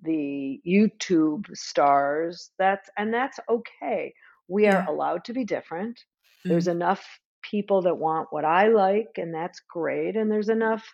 the 0.02 0.60
YouTube 0.66 1.44
stars. 1.54 2.50
That's 2.58 2.88
and 2.96 3.12
that's 3.12 3.38
okay. 3.48 4.14
We 4.48 4.66
are 4.66 4.86
allowed 4.88 5.24
to 5.24 5.32
be 5.32 5.44
different. 5.44 6.00
There's 6.44 6.66
mm. 6.66 6.72
enough 6.72 7.04
people 7.42 7.82
that 7.82 7.96
want 7.96 8.28
what 8.30 8.44
I 8.44 8.68
like 8.68 9.08
and 9.16 9.34
that's 9.34 9.60
great 9.70 10.16
and 10.16 10.30
there's 10.30 10.48
enough, 10.48 10.84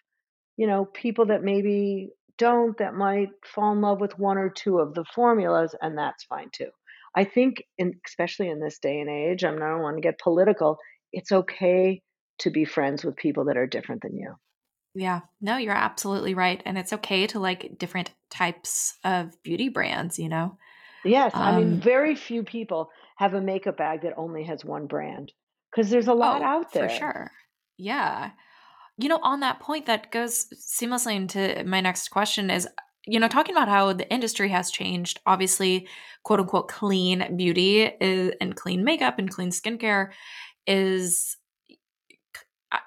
you 0.57 0.67
know, 0.67 0.85
people 0.85 1.27
that 1.27 1.43
maybe 1.43 2.11
don't 2.37 2.77
that 2.79 2.95
might 2.95 3.31
fall 3.45 3.73
in 3.73 3.81
love 3.81 4.01
with 4.01 4.19
one 4.19 4.39
or 4.39 4.51
two 4.51 4.79
of 4.79 4.95
the 4.95 5.05
formulas 5.15 5.75
and 5.81 5.97
that's 5.97 6.25
fine 6.25 6.49
too. 6.53 6.71
I 7.15 7.25
think 7.25 7.63
in 7.79 7.95
especially 8.07 8.49
in 8.49 8.61
this 8.61 8.79
day 8.79 9.01
and 9.01 9.09
age, 9.09 9.45
I'm 9.45 9.59
not 9.59 9.81
want 9.81 9.97
to 9.97 10.03
get 10.03 10.19
political, 10.19 10.79
it's 11.13 11.31
okay 11.31 12.03
to 12.41 12.51
be 12.51 12.65
friends 12.65 13.05
with 13.05 13.17
people 13.17 13.45
that 13.45 13.57
are 13.57 13.67
different 13.67 14.03
than 14.03 14.17
you. 14.17 14.35
Yeah, 14.95 15.21
no, 15.41 15.57
you're 15.57 15.75
absolutely 15.75 16.35
right. 16.35 16.63
And 16.65 16.79
it's 16.79 16.93
okay 16.93 17.27
to 17.29 17.41
like 17.41 17.79
different 17.79 18.13
types 18.31 18.97
of 19.05 19.41
beauty 19.43 19.69
brands, 19.69 20.19
you 20.19 20.29
know? 20.29 20.57
Yes. 21.05 21.33
Um, 21.35 21.43
I 21.43 21.57
mean, 21.59 21.73
um 21.75 21.81
very 21.81 22.15
few 22.15 22.45
people 22.45 22.91
have 23.17 23.35
a 23.35 23.41
makeup 23.41 23.77
bag 23.77 24.03
that 24.03 24.15
only 24.17 24.45
has 24.45 24.65
one 24.65 24.87
brand 24.87 25.33
because 25.71 25.91
there's 25.91 26.09
a 26.09 26.15
lot 26.15 26.43
oh, 26.43 26.45
out 26.45 26.73
there. 26.73 26.89
For 26.89 26.95
sure. 26.95 27.31
Yeah. 27.77 28.31
You 28.97 29.09
know, 29.09 29.19
on 29.23 29.41
that 29.41 29.61
point, 29.61 29.87
that 29.87 30.13
goes 30.13 30.47
seamlessly 30.55 31.17
into 31.17 31.65
my 31.65 31.81
next 31.81 32.09
question 32.09 32.49
is, 32.49 32.69
you 33.07 33.19
know, 33.19 33.29
talking 33.29 33.55
about 33.55 33.69
how 33.69 33.93
the 33.93 34.11
industry 34.11 34.49
has 34.51 34.71
changed. 34.71 35.21
Obviously, 35.27 35.89
quote 36.23 36.41
unquote, 36.41 36.69
clean 36.69 37.37
beauty 37.37 37.83
is, 37.83 38.33
and 38.41 38.55
clean 38.55 38.85
makeup 38.85 39.19
and 39.19 39.31
clean 39.31 39.51
skincare 39.51 40.11
is 40.67 41.37
I, 42.73 42.79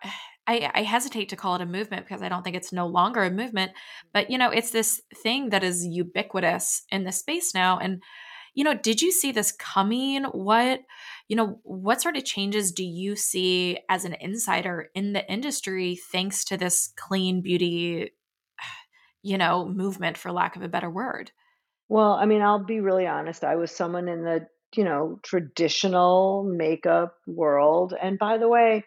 I, 0.47 0.83
hesitate 0.83 1.29
to 1.29 1.35
call 1.35 1.55
it 1.55 1.61
a 1.61 1.65
movement 1.65 2.05
because 2.05 2.21
I 2.21 2.29
don't 2.29 2.43
think 2.43 2.55
it's 2.55 2.71
no 2.71 2.87
longer 2.87 3.23
a 3.23 3.29
movement, 3.29 3.73
but 4.13 4.29
you 4.29 4.37
know, 4.37 4.49
it's 4.49 4.71
this 4.71 5.01
thing 5.13 5.49
that 5.49 5.63
is 5.63 5.85
ubiquitous 5.85 6.83
in 6.89 7.03
the 7.03 7.11
space 7.11 7.53
now. 7.53 7.77
And, 7.79 8.01
you 8.53 8.63
know, 8.63 8.73
did 8.73 9.01
you 9.01 9.11
see 9.11 9.31
this 9.31 9.51
coming? 9.51 10.23
What, 10.23 10.81
you 11.27 11.35
know, 11.35 11.59
what 11.63 12.01
sort 12.01 12.15
of 12.15 12.23
changes 12.23 12.71
do 12.71 12.83
you 12.83 13.15
see 13.15 13.79
as 13.89 14.05
an 14.05 14.15
insider 14.21 14.89
in 14.95 15.13
the 15.13 15.29
industry 15.29 15.99
thanks 16.11 16.45
to 16.45 16.57
this 16.57 16.93
clean 16.95 17.41
beauty, 17.41 18.11
you 19.21 19.37
know, 19.37 19.67
movement, 19.67 20.17
for 20.17 20.31
lack 20.31 20.55
of 20.55 20.63
a 20.63 20.69
better 20.69 20.89
word? 20.89 21.31
Well, 21.89 22.13
I 22.13 22.25
mean, 22.25 22.41
I'll 22.41 22.63
be 22.63 22.79
really 22.79 23.07
honest. 23.07 23.43
I 23.43 23.55
was 23.55 23.71
someone 23.71 24.07
in 24.07 24.23
the, 24.23 24.47
you 24.75 24.83
know, 24.83 25.19
traditional 25.23 26.43
makeup 26.43 27.15
world. 27.25 27.93
And 28.01 28.17
by 28.17 28.37
the 28.37 28.49
way, 28.49 28.83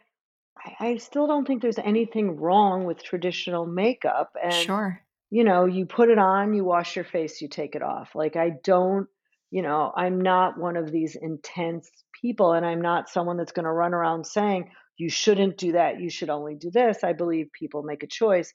I, 0.65 0.89
I 0.89 0.97
still 0.97 1.27
don't 1.27 1.47
think 1.47 1.63
there's 1.63 1.79
anything 1.79 2.37
wrong 2.37 2.85
with 2.85 3.03
traditional 3.03 3.67
makeup. 3.67 4.33
And, 4.43 4.53
sure. 4.53 5.01
you 5.31 5.45
know, 5.45 5.67
you 5.67 5.87
put 5.87 6.11
it 6.11 6.19
on, 6.19 6.55
you 6.55 6.65
wash 6.65 6.97
your 6.97 7.05
face, 7.05 7.41
you 7.41 7.49
take 7.49 7.75
it 7.75 7.83
off. 7.83 8.11
Like, 8.15 8.37
I 8.37 8.53
don't, 8.63 9.07
you 9.51 9.63
know, 9.63 9.93
I'm 9.97 10.21
not 10.21 10.59
one 10.59 10.77
of 10.77 10.93
these 10.93 11.17
intense 11.21 11.91
people, 12.21 12.53
and 12.53 12.65
I'm 12.65 12.81
not 12.81 13.09
someone 13.09 13.37
that's 13.37 13.53
going 13.53 13.65
to 13.65 13.73
run 13.73 13.95
around 13.95 14.27
saying, 14.27 14.71
you 14.97 15.09
shouldn't 15.09 15.57
do 15.57 15.73
that, 15.73 15.99
you 15.99 16.11
should 16.11 16.29
only 16.29 16.55
do 16.55 16.71
this. 16.71 17.03
I 17.03 17.15
believe 17.15 17.49
people 17.53 17.83
make 17.83 18.03
a 18.03 18.07
choice. 18.07 18.53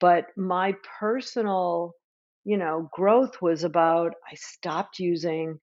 But 0.00 0.26
my 0.36 0.74
personal, 0.98 1.92
you 2.44 2.56
know, 2.56 2.88
growth 2.92 3.40
was 3.42 3.62
about 3.62 4.14
I 4.30 4.34
stopped 4.34 4.98
using 4.98 5.60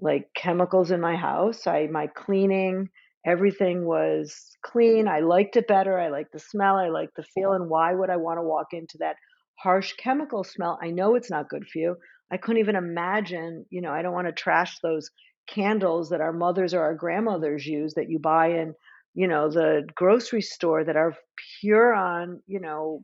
like 0.00 0.28
chemicals 0.34 0.90
in 0.90 1.00
my 1.00 1.14
house. 1.14 1.66
I 1.66 1.86
my 1.86 2.06
cleaning, 2.08 2.88
everything 3.26 3.84
was 3.84 4.56
clean. 4.62 5.08
I 5.08 5.20
liked 5.20 5.56
it 5.56 5.66
better. 5.66 5.98
I 5.98 6.08
liked 6.08 6.32
the 6.32 6.38
smell. 6.38 6.76
I 6.76 6.88
liked 6.88 7.16
the 7.16 7.24
feel. 7.24 7.52
And 7.52 7.68
why 7.68 7.92
would 7.94 8.10
I 8.10 8.16
want 8.16 8.38
to 8.38 8.42
walk 8.42 8.68
into 8.72 8.98
that 8.98 9.16
harsh 9.56 9.94
chemical 9.94 10.44
smell? 10.44 10.78
I 10.82 10.90
know 10.90 11.16
it's 11.16 11.30
not 11.30 11.48
good 11.48 11.64
for 11.66 11.78
you. 11.78 11.96
I 12.30 12.36
couldn't 12.36 12.60
even 12.60 12.76
imagine, 12.76 13.66
you 13.70 13.80
know, 13.82 13.90
I 13.90 14.02
don't 14.02 14.14
want 14.14 14.28
to 14.28 14.32
trash 14.32 14.78
those 14.80 15.10
candles 15.46 16.10
that 16.10 16.20
our 16.20 16.32
mothers 16.32 16.74
or 16.74 16.82
our 16.82 16.94
grandmothers 16.94 17.66
use 17.66 17.94
that 17.94 18.08
you 18.08 18.18
buy 18.18 18.48
in, 18.48 18.74
you 19.14 19.28
know, 19.28 19.48
the 19.50 19.86
grocery 19.94 20.42
store 20.42 20.84
that 20.84 20.96
are 20.96 21.14
pure 21.60 21.94
on, 21.94 22.42
you 22.46 22.60
know, 22.60 23.02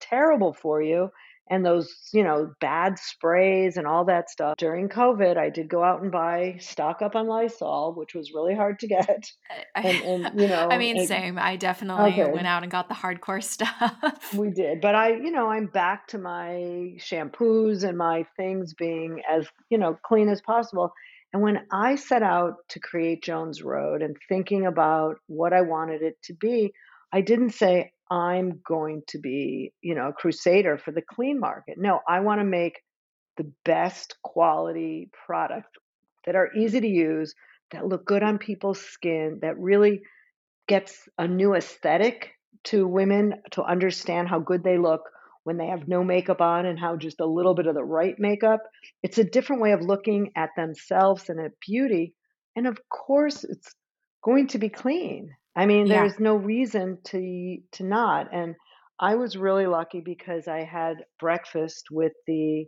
terrible 0.00 0.52
for 0.52 0.82
you 0.82 1.10
and 1.50 1.66
those, 1.66 1.92
you 2.12 2.22
know, 2.22 2.52
bad 2.60 2.96
sprays 3.00 3.76
and 3.76 3.84
all 3.84 4.04
that 4.04 4.30
stuff. 4.30 4.54
During 4.56 4.88
COVID, 4.88 5.36
I 5.36 5.50
did 5.50 5.68
go 5.68 5.82
out 5.82 6.00
and 6.00 6.12
buy 6.12 6.56
stock 6.60 7.02
up 7.02 7.16
on 7.16 7.26
Lysol, 7.26 7.92
which 7.96 8.14
was 8.14 8.32
really 8.32 8.54
hard 8.54 8.78
to 8.78 8.86
get. 8.86 9.26
And, 9.74 9.96
and 10.24 10.40
you 10.40 10.46
know, 10.48 10.68
I 10.70 10.78
mean, 10.78 11.04
same. 11.08 11.38
I 11.38 11.56
definitely 11.56 12.12
okay. 12.12 12.30
went 12.30 12.46
out 12.46 12.62
and 12.62 12.70
got 12.70 12.88
the 12.88 12.94
hardcore 12.94 13.42
stuff. 13.44 14.32
We 14.32 14.50
did, 14.50 14.80
but 14.80 14.94
I, 14.94 15.14
you 15.14 15.32
know, 15.32 15.50
I'm 15.50 15.66
back 15.66 16.06
to 16.08 16.18
my 16.18 16.94
shampoos 16.98 17.82
and 17.82 17.98
my 17.98 18.26
things 18.36 18.74
being 18.74 19.20
as, 19.28 19.48
you 19.70 19.78
know, 19.78 19.98
clean 20.06 20.28
as 20.28 20.40
possible. 20.40 20.92
And 21.32 21.42
when 21.42 21.66
I 21.72 21.96
set 21.96 22.22
out 22.22 22.54
to 22.70 22.80
create 22.80 23.24
Jones 23.24 23.62
Road 23.62 24.02
and 24.02 24.16
thinking 24.28 24.66
about 24.66 25.16
what 25.26 25.52
I 25.52 25.62
wanted 25.62 26.02
it 26.02 26.14
to 26.24 26.34
be, 26.34 26.72
I 27.12 27.22
didn't 27.22 27.50
say, 27.50 27.92
I'm 28.10 28.60
going 28.66 29.02
to 29.08 29.18
be, 29.18 29.72
you 29.80 29.94
know, 29.94 30.08
a 30.08 30.12
crusader 30.12 30.78
for 30.78 30.90
the 30.90 31.02
clean 31.02 31.38
market. 31.38 31.76
No, 31.78 32.00
I 32.08 32.20
want 32.20 32.40
to 32.40 32.44
make 32.44 32.80
the 33.36 33.50
best 33.64 34.16
quality 34.22 35.10
product 35.26 35.78
that 36.26 36.34
are 36.34 36.52
easy 36.54 36.80
to 36.80 36.88
use, 36.88 37.34
that 37.70 37.86
look 37.86 38.04
good 38.04 38.22
on 38.22 38.38
people's 38.38 38.80
skin, 38.80 39.38
that 39.42 39.58
really 39.58 40.02
gets 40.66 41.08
a 41.18 41.26
new 41.26 41.54
aesthetic 41.54 42.32
to 42.64 42.86
women 42.86 43.34
to 43.52 43.62
understand 43.62 44.28
how 44.28 44.40
good 44.40 44.62
they 44.64 44.76
look 44.76 45.02
when 45.44 45.56
they 45.56 45.68
have 45.68 45.88
no 45.88 46.04
makeup 46.04 46.40
on 46.40 46.66
and 46.66 46.78
how 46.78 46.96
just 46.96 47.20
a 47.20 47.26
little 47.26 47.54
bit 47.54 47.66
of 47.66 47.74
the 47.74 47.84
right 47.84 48.16
makeup. 48.18 48.60
It's 49.02 49.18
a 49.18 49.24
different 49.24 49.62
way 49.62 49.72
of 49.72 49.80
looking 49.80 50.32
at 50.36 50.50
themselves 50.56 51.28
and 51.30 51.40
at 51.40 51.52
beauty. 51.66 52.14
And 52.56 52.66
of 52.66 52.78
course, 52.88 53.44
it's 53.44 53.74
going 54.22 54.48
to 54.48 54.58
be 54.58 54.68
clean. 54.68 55.30
I 55.60 55.66
mean, 55.66 55.88
Yeah. 55.88 56.00
there's 56.00 56.18
no 56.18 56.36
reason 56.36 56.98
to 57.04 57.58
to 57.72 57.84
not. 57.84 58.32
And 58.32 58.56
I 58.98 59.16
was 59.16 59.36
really 59.36 59.66
lucky 59.66 60.00
because 60.00 60.48
I 60.48 60.64
had 60.64 61.04
breakfast 61.18 61.88
with 61.90 62.12
the 62.26 62.66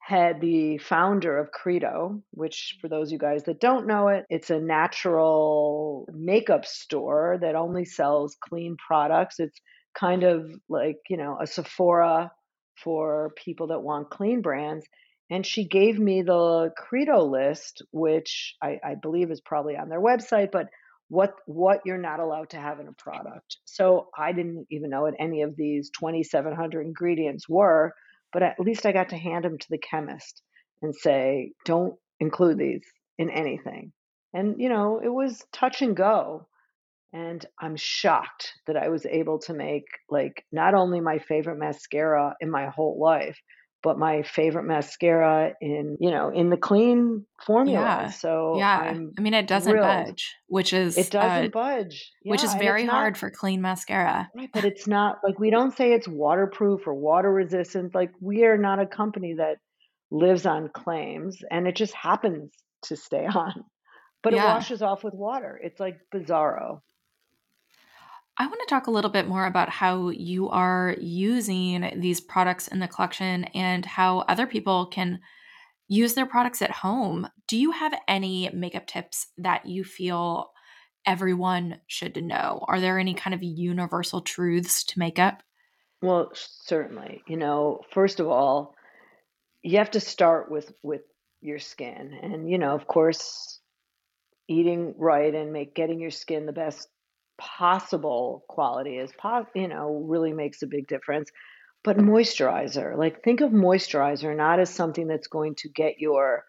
head, 0.00 0.40
the 0.40 0.78
founder 0.78 1.38
of 1.38 1.50
Credo, 1.52 2.22
which 2.30 2.78
for 2.80 2.88
those 2.88 3.08
of 3.08 3.12
you 3.12 3.18
guys 3.18 3.44
that 3.44 3.60
don't 3.60 3.86
know 3.86 4.08
it, 4.08 4.24
it's 4.30 4.50
a 4.50 4.60
natural 4.60 6.06
makeup 6.12 6.64
store 6.66 7.38
that 7.42 7.54
only 7.54 7.84
sells 7.84 8.36
clean 8.48 8.76
products. 8.78 9.38
It's 9.38 9.60
kind 9.94 10.22
of 10.22 10.50
like, 10.68 10.96
you 11.10 11.18
know, 11.18 11.36
a 11.40 11.46
Sephora 11.46 12.32
for 12.82 13.32
people 13.36 13.68
that 13.68 13.82
want 13.82 14.10
clean 14.10 14.40
brands. 14.40 14.86
And 15.30 15.46
she 15.46 15.68
gave 15.68 15.98
me 15.98 16.22
the 16.22 16.72
Credo 16.76 17.24
list, 17.24 17.82
which 17.92 18.56
I, 18.62 18.80
I 18.84 18.94
believe 19.00 19.30
is 19.30 19.40
probably 19.42 19.76
on 19.76 19.88
their 19.90 20.00
website, 20.00 20.50
but 20.50 20.68
what 21.10 21.34
what 21.46 21.80
you're 21.84 21.98
not 21.98 22.20
allowed 22.20 22.50
to 22.50 22.56
have 22.56 22.78
in 22.78 22.86
a 22.88 22.92
product. 22.92 23.58
So 23.64 24.08
I 24.16 24.32
didn't 24.32 24.66
even 24.70 24.90
know 24.90 25.02
what 25.02 25.14
any 25.18 25.42
of 25.42 25.56
these 25.56 25.90
2700 25.90 26.86
ingredients 26.86 27.48
were, 27.48 27.92
but 28.32 28.44
at 28.44 28.60
least 28.60 28.86
I 28.86 28.92
got 28.92 29.10
to 29.10 29.16
hand 29.18 29.44
them 29.44 29.58
to 29.58 29.66
the 29.68 29.78
chemist 29.78 30.40
and 30.80 30.94
say, 30.94 31.52
"Don't 31.64 31.96
include 32.20 32.58
these 32.58 32.86
in 33.18 33.28
anything." 33.28 33.92
And 34.32 34.60
you 34.60 34.68
know, 34.68 35.00
it 35.02 35.08
was 35.08 35.44
touch 35.52 35.82
and 35.82 35.96
go. 35.96 36.46
And 37.12 37.44
I'm 37.60 37.74
shocked 37.74 38.52
that 38.68 38.76
I 38.76 38.88
was 38.88 39.04
able 39.04 39.40
to 39.40 39.52
make 39.52 39.86
like 40.08 40.44
not 40.52 40.74
only 40.74 41.00
my 41.00 41.18
favorite 41.18 41.58
mascara 41.58 42.36
in 42.40 42.48
my 42.48 42.68
whole 42.68 43.00
life, 43.00 43.36
but 43.82 43.98
my 43.98 44.22
favorite 44.22 44.64
mascara 44.64 45.54
in 45.60 45.96
you 46.00 46.10
know 46.10 46.30
in 46.30 46.50
the 46.50 46.56
clean 46.56 47.26
formula. 47.44 47.80
Yeah. 47.80 48.10
So 48.10 48.56
yeah, 48.58 48.78
I'm 48.78 49.12
i 49.18 49.20
mean 49.20 49.34
it 49.34 49.46
doesn't 49.46 49.72
thrilled. 49.72 50.06
budge, 50.06 50.34
which 50.48 50.72
is 50.72 50.98
it 50.98 51.10
doesn't 51.10 51.46
uh, 51.46 51.48
budge, 51.48 52.10
yeah, 52.22 52.30
which 52.30 52.44
is 52.44 52.52
very 52.54 52.86
hard 52.86 53.16
for 53.16 53.30
clean 53.30 53.60
mascara. 53.60 54.28
Right, 54.34 54.50
but 54.52 54.64
it's 54.64 54.86
not 54.86 55.18
like 55.24 55.38
we 55.38 55.50
don't 55.50 55.76
say 55.76 55.92
it's 55.92 56.08
waterproof 56.08 56.86
or 56.86 56.94
water 56.94 57.32
resistant. 57.32 57.94
Like 57.94 58.12
we 58.20 58.44
are 58.44 58.58
not 58.58 58.80
a 58.80 58.86
company 58.86 59.34
that 59.34 59.56
lives 60.10 60.46
on 60.46 60.68
claims, 60.68 61.38
and 61.50 61.66
it 61.66 61.76
just 61.76 61.94
happens 61.94 62.52
to 62.82 62.96
stay 62.96 63.26
on. 63.34 63.64
But 64.22 64.34
yeah. 64.34 64.44
it 64.44 64.54
washes 64.54 64.82
off 64.82 65.02
with 65.02 65.14
water. 65.14 65.58
It's 65.62 65.80
like 65.80 65.98
bizarro. 66.14 66.80
I 68.40 68.46
want 68.46 68.58
to 68.60 68.66
talk 68.74 68.86
a 68.86 68.90
little 68.90 69.10
bit 69.10 69.28
more 69.28 69.44
about 69.44 69.68
how 69.68 70.08
you 70.08 70.48
are 70.48 70.96
using 70.98 72.00
these 72.00 72.22
products 72.22 72.68
in 72.68 72.78
the 72.78 72.88
collection 72.88 73.44
and 73.44 73.84
how 73.84 74.20
other 74.20 74.46
people 74.46 74.86
can 74.86 75.20
use 75.88 76.14
their 76.14 76.24
products 76.24 76.62
at 76.62 76.70
home. 76.70 77.28
Do 77.48 77.58
you 77.58 77.72
have 77.72 77.92
any 78.08 78.48
makeup 78.54 78.86
tips 78.86 79.26
that 79.36 79.66
you 79.66 79.84
feel 79.84 80.52
everyone 81.04 81.80
should 81.86 82.16
know? 82.16 82.64
Are 82.66 82.80
there 82.80 82.98
any 82.98 83.12
kind 83.12 83.34
of 83.34 83.42
universal 83.42 84.22
truths 84.22 84.84
to 84.84 84.98
makeup? 84.98 85.42
Well, 86.00 86.30
certainly. 86.34 87.22
You 87.28 87.36
know, 87.36 87.82
first 87.92 88.20
of 88.20 88.28
all, 88.28 88.74
you 89.62 89.76
have 89.76 89.90
to 89.90 90.00
start 90.00 90.50
with 90.50 90.72
with 90.82 91.02
your 91.42 91.58
skin. 91.58 92.18
And 92.22 92.48
you 92.48 92.56
know, 92.56 92.74
of 92.74 92.86
course, 92.86 93.60
eating 94.48 94.94
right 94.96 95.34
and 95.34 95.52
make 95.52 95.74
getting 95.74 96.00
your 96.00 96.10
skin 96.10 96.46
the 96.46 96.52
best 96.52 96.88
possible 97.40 98.44
quality 98.48 98.98
is 98.98 99.10
you 99.54 99.68
know, 99.68 100.04
really 100.06 100.32
makes 100.32 100.62
a 100.62 100.66
big 100.66 100.86
difference. 100.86 101.30
But 101.82 101.96
moisturizer, 101.96 102.96
like 102.96 103.24
think 103.24 103.40
of 103.40 103.50
moisturizer 103.50 104.36
not 104.36 104.60
as 104.60 104.68
something 104.68 105.06
that's 105.06 105.28
going 105.28 105.54
to 105.56 105.68
get 105.70 105.98
your 105.98 106.44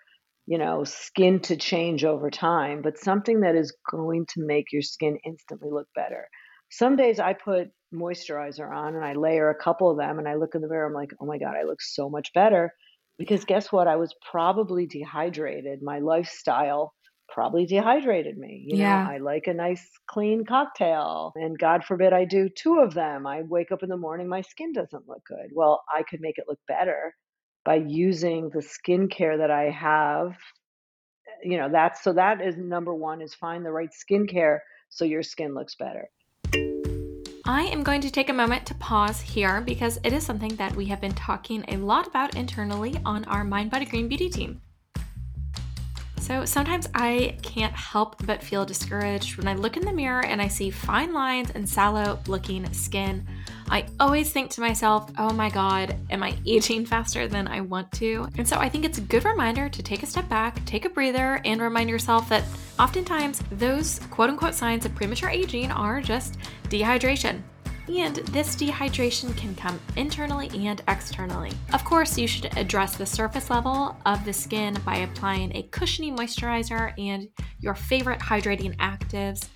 you 0.47 0.58
know, 0.58 0.84
skin 0.84 1.39
to 1.39 1.56
change 1.56 2.04
over 2.04 2.30
time, 2.30 2.82
but 2.82 2.97
something 2.97 3.41
that 3.41 3.56
is 3.56 3.73
going 3.89 4.25
to 4.25 4.45
make 4.45 4.65
your 4.71 4.82
skin 4.82 5.17
instantly 5.25 5.69
look 5.71 5.88
better. 5.95 6.27
Some 6.69 6.95
days 6.95 7.19
I 7.19 7.34
put 7.34 7.69
moisturizer 7.93 8.69
on 8.69 8.95
and 8.95 9.06
I 9.06 9.13
layer 9.13 9.49
a 9.49 9.63
couple 9.63 9.91
of 9.91 9.97
them 9.97 10.19
and 10.19 10.27
I 10.27 10.36
look 10.36 10.56
in 10.56 10.62
the 10.62 10.67
mirror, 10.67 10.88
I'm 10.88 10.93
like, 10.93 11.12
oh 11.21 11.25
my 11.25 11.38
God, 11.38 11.56
I 11.56 11.63
look 11.63 11.82
so 11.82 12.10
much 12.10 12.34
better. 12.34 12.73
Because 13.17 13.45
guess 13.45 13.71
what? 13.71 13.88
I 13.88 13.97
was 13.97 14.15
probably 14.30 14.88
dehydrated. 14.88 15.82
My 15.82 15.99
lifestyle 15.99 16.93
probably 17.32 17.65
dehydrated 17.65 18.38
me. 18.38 18.65
You 18.67 18.78
Yeah. 18.78 19.04
know, 19.04 19.10
I 19.10 19.17
like 19.17 19.48
a 19.48 19.54
nice 19.54 19.89
clean 20.08 20.46
cocktail, 20.46 21.32
and 21.36 21.58
God 21.58 21.84
forbid 21.86 22.13
I 22.13 22.26
do 22.26 22.50
two 22.50 22.80
of 22.80 22.94
them. 22.94 23.26
I 23.26 23.41
wake 23.41 23.72
up 23.72 23.84
in 23.84 23.89
the 23.89 23.98
morning, 23.98 24.28
my 24.28 24.41
skin 24.41 24.74
doesn't 24.74 25.08
look 25.08 25.24
good. 25.26 25.50
Well, 25.54 25.84
I 25.94 26.04
could 26.04 26.22
make 26.22 26.38
it 26.38 26.46
look 26.48 26.60
better 26.67 27.15
by 27.63 27.76
using 27.76 28.50
the 28.50 28.60
skincare 28.60 29.38
that 29.38 29.52
I 29.52 29.70
have. 29.70 30.38
Eh, 31.28 31.50
you 31.50 31.58
know, 31.58 31.70
that's 31.70 32.04
so 32.04 32.13
that 32.13 32.41
is 32.41 32.58
number 32.58 32.94
one 32.94 33.22
is 33.22 33.34
find 33.34 33.65
the 33.65 33.72
right 33.72 33.89
skincare 33.91 34.60
so 34.89 35.06
your 35.06 35.24
skin 35.24 35.54
looks 35.54 35.76
better. 35.76 36.10
I 37.46 37.63
am 37.63 37.84
going 37.84 38.02
to 38.02 38.12
take 38.12 38.30
a 38.30 38.34
moment 38.34 38.65
to 38.67 38.76
pause 38.76 39.20
here 39.20 39.62
because 39.62 40.00
it 40.04 40.13
is 40.13 40.26
something 40.26 40.56
that 40.58 40.76
we 40.76 40.86
have 40.86 41.02
been 41.02 41.13
talking 41.13 41.65
a 41.67 41.78
lot 41.78 42.08
about 42.08 42.36
internally 42.36 42.96
on 43.04 43.26
our 43.26 43.44
Mind 43.44 43.72
Body 43.72 43.86
Green 43.86 44.08
Beauty 44.08 44.30
team. 44.30 44.62
So 46.32 46.46
sometimes 46.46 46.88
I 46.96 47.36
can't 47.41 47.74
help 47.74 48.26
but 48.26 48.41
feel 48.41 48.63
discouraged 48.63 49.36
when 49.36 49.50
I 49.50 49.54
look 49.54 49.76
in 49.76 49.84
the 49.84 49.91
mirror 49.91 50.24
and 50.24 50.41
I 50.41 50.48
see 50.48 50.70
fine 50.70 51.12
lines 51.12 51.52
and 51.52 51.67
sallow 51.67 52.20
looking 52.26 52.72
skin. 52.72 53.28
I 53.70 53.86
always 54.00 54.32
think 54.32 54.50
to 54.52 54.62
myself, 54.62 55.12
oh 55.17 55.34
my 55.34 55.50
God, 55.50 55.94
am 56.10 56.24
I 56.24 56.38
aging 56.46 56.86
faster 56.86 57.28
than 57.28 57.50
I 57.50 57.60
want 57.60 57.91
to? 57.94 58.30
And 58.38 58.48
so 58.48 58.56
I 58.56 58.70
think 58.70 58.86
it's 58.86 58.98
a 58.98 59.02
good 59.02 59.26
reminder 59.26 59.67
to 59.67 59.84
take 59.84 60.04
a 60.04 60.06
step 60.06 60.30
back, 60.30 60.63
take 60.63 60.86
a 60.86 60.89
breather, 60.89 61.41
and 61.44 61.62
remind 61.62 61.89
yourself 61.89 62.30
that 62.30 62.46
oftentimes 62.80 63.44
those 63.52 64.00
quote 64.10 64.30
unquote 64.30 64.56
signs 64.56 64.86
of 64.86 64.96
premature 64.96 65.30
aging 65.30 65.70
are 65.70 66.00
just 66.00 66.38
dehydration. 66.70 67.41
And 67.97 68.15
this 68.15 68.56
dehydration 68.56 69.36
can 69.36 69.54
come 69.54 69.77
internally 69.97 70.49
and 70.65 70.82
externally. 70.88 71.51
Of 71.73 71.84
course, 71.84 72.17
you 72.17 72.25
should 72.25 72.58
address 72.58 72.95
the 72.95 73.06
surface 73.06 73.49
level 73.49 73.97
of 74.06 74.23
the 74.23 74.32
skin 74.32 74.77
by 74.86 74.97
applying 74.97 75.56
a 75.56 75.63
cushiony 75.63 76.12
moisturizer 76.12 76.93
and 76.97 77.27
your 77.60 77.75
favorite 77.75 78.19
hydrating 78.19 78.77
actives. 78.77 79.49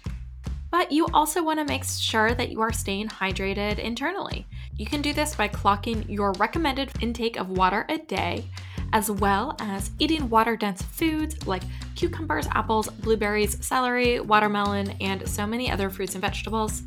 But 0.70 0.92
you 0.92 1.08
also 1.14 1.42
want 1.42 1.60
to 1.60 1.66
make 1.66 1.86
sure 1.86 2.34
that 2.34 2.50
you 2.50 2.60
are 2.60 2.74
staying 2.74 3.08
hydrated 3.08 3.80
internally. 3.80 4.46
You 4.76 4.86
can 4.86 5.02
do 5.02 5.14
this 5.14 5.34
by 5.34 5.48
clocking 5.48 6.10
your 6.10 6.34
recommended 6.34 6.92
intake 7.00 7.38
of 7.38 7.50
water 7.50 7.86
a 7.88 7.98
day, 8.00 8.50
as 8.92 9.10
well 9.10 9.56
as 9.60 9.92
eating 9.98 10.30
water 10.30 10.58
dense 10.58 10.82
foods 10.82 11.48
like 11.48 11.64
cucumbers, 11.96 12.48
apples, 12.52 12.90
blueberries, 12.90 13.66
celery, 13.66 14.20
watermelon, 14.20 14.90
and 15.00 15.26
so 15.30 15.48
many 15.48 15.72
other 15.72 15.90
fruits 15.90 16.16
and 16.16 16.22
vegetables. 16.22 16.84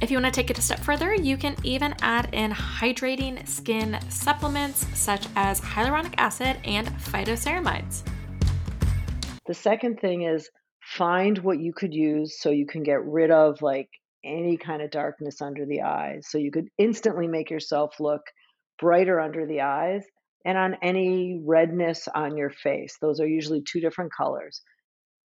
If 0.00 0.10
you 0.10 0.16
want 0.16 0.34
to 0.34 0.40
take 0.40 0.50
it 0.50 0.58
a 0.58 0.62
step 0.62 0.80
further, 0.80 1.14
you 1.14 1.36
can 1.36 1.54
even 1.62 1.94
add 2.02 2.28
in 2.32 2.50
hydrating 2.50 3.46
skin 3.46 3.98
supplements 4.08 4.84
such 4.98 5.26
as 5.36 5.60
hyaluronic 5.60 6.14
acid 6.16 6.56
and 6.64 6.88
phytoceramides. 6.88 8.02
The 9.46 9.54
second 9.54 10.00
thing 10.00 10.22
is 10.22 10.50
find 10.80 11.38
what 11.38 11.60
you 11.60 11.72
could 11.72 11.94
use 11.94 12.40
so 12.40 12.50
you 12.50 12.66
can 12.66 12.82
get 12.82 13.04
rid 13.04 13.30
of 13.30 13.62
like 13.62 13.88
any 14.24 14.56
kind 14.56 14.82
of 14.82 14.90
darkness 14.90 15.40
under 15.40 15.66
the 15.66 15.82
eyes. 15.82 16.26
So 16.28 16.38
you 16.38 16.50
could 16.50 16.68
instantly 16.78 17.28
make 17.28 17.50
yourself 17.50 18.00
look 18.00 18.22
brighter 18.80 19.20
under 19.20 19.46
the 19.46 19.60
eyes 19.60 20.04
and 20.44 20.58
on 20.58 20.76
any 20.82 21.40
redness 21.44 22.08
on 22.12 22.36
your 22.36 22.50
face. 22.50 22.96
Those 23.00 23.20
are 23.20 23.26
usually 23.26 23.62
two 23.62 23.80
different 23.80 24.12
colors. 24.12 24.62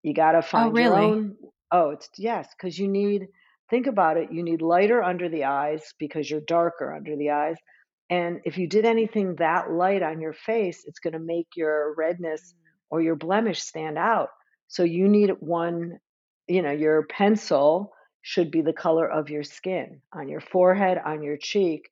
You 0.04 0.14
got 0.14 0.32
to 0.32 0.38
Oh, 0.38 0.42
find 0.42 0.76
your 0.76 0.92
really? 0.92 1.04
own. 1.06 1.36
Oh, 1.72 1.90
it's 1.90 2.08
yes, 2.16 2.48
because 2.56 2.78
you 2.78 2.86
need 2.86 3.26
think 3.70 3.86
about 3.86 4.16
it, 4.16 4.32
you 4.32 4.42
need 4.42 4.62
lighter 4.62 5.02
under 5.02 5.28
the 5.28 5.44
eyes 5.44 5.94
because 5.98 6.30
you're 6.30 6.40
darker 6.40 6.94
under 6.94 7.16
the 7.16 7.30
eyes. 7.30 7.56
And 8.10 8.40
if 8.44 8.56
you 8.56 8.66
did 8.66 8.84
anything 8.84 9.36
that 9.36 9.70
light 9.70 10.02
on 10.02 10.20
your 10.20 10.32
face, 10.32 10.84
it's 10.86 10.98
going 10.98 11.12
to 11.12 11.18
make 11.18 11.48
your 11.56 11.94
redness 11.96 12.54
or 12.90 13.02
your 13.02 13.16
blemish 13.16 13.60
stand 13.60 13.98
out. 13.98 14.30
So 14.68 14.82
you 14.82 15.08
need 15.08 15.30
one, 15.40 15.98
you 16.46 16.62
know, 16.62 16.70
your 16.70 17.04
pencil 17.06 17.92
should 18.22 18.50
be 18.50 18.62
the 18.62 18.72
color 18.72 19.08
of 19.08 19.30
your 19.30 19.44
skin 19.44 20.00
on 20.12 20.28
your 20.28 20.40
forehead, 20.40 20.98
on 21.04 21.22
your 21.22 21.36
cheek. 21.36 21.90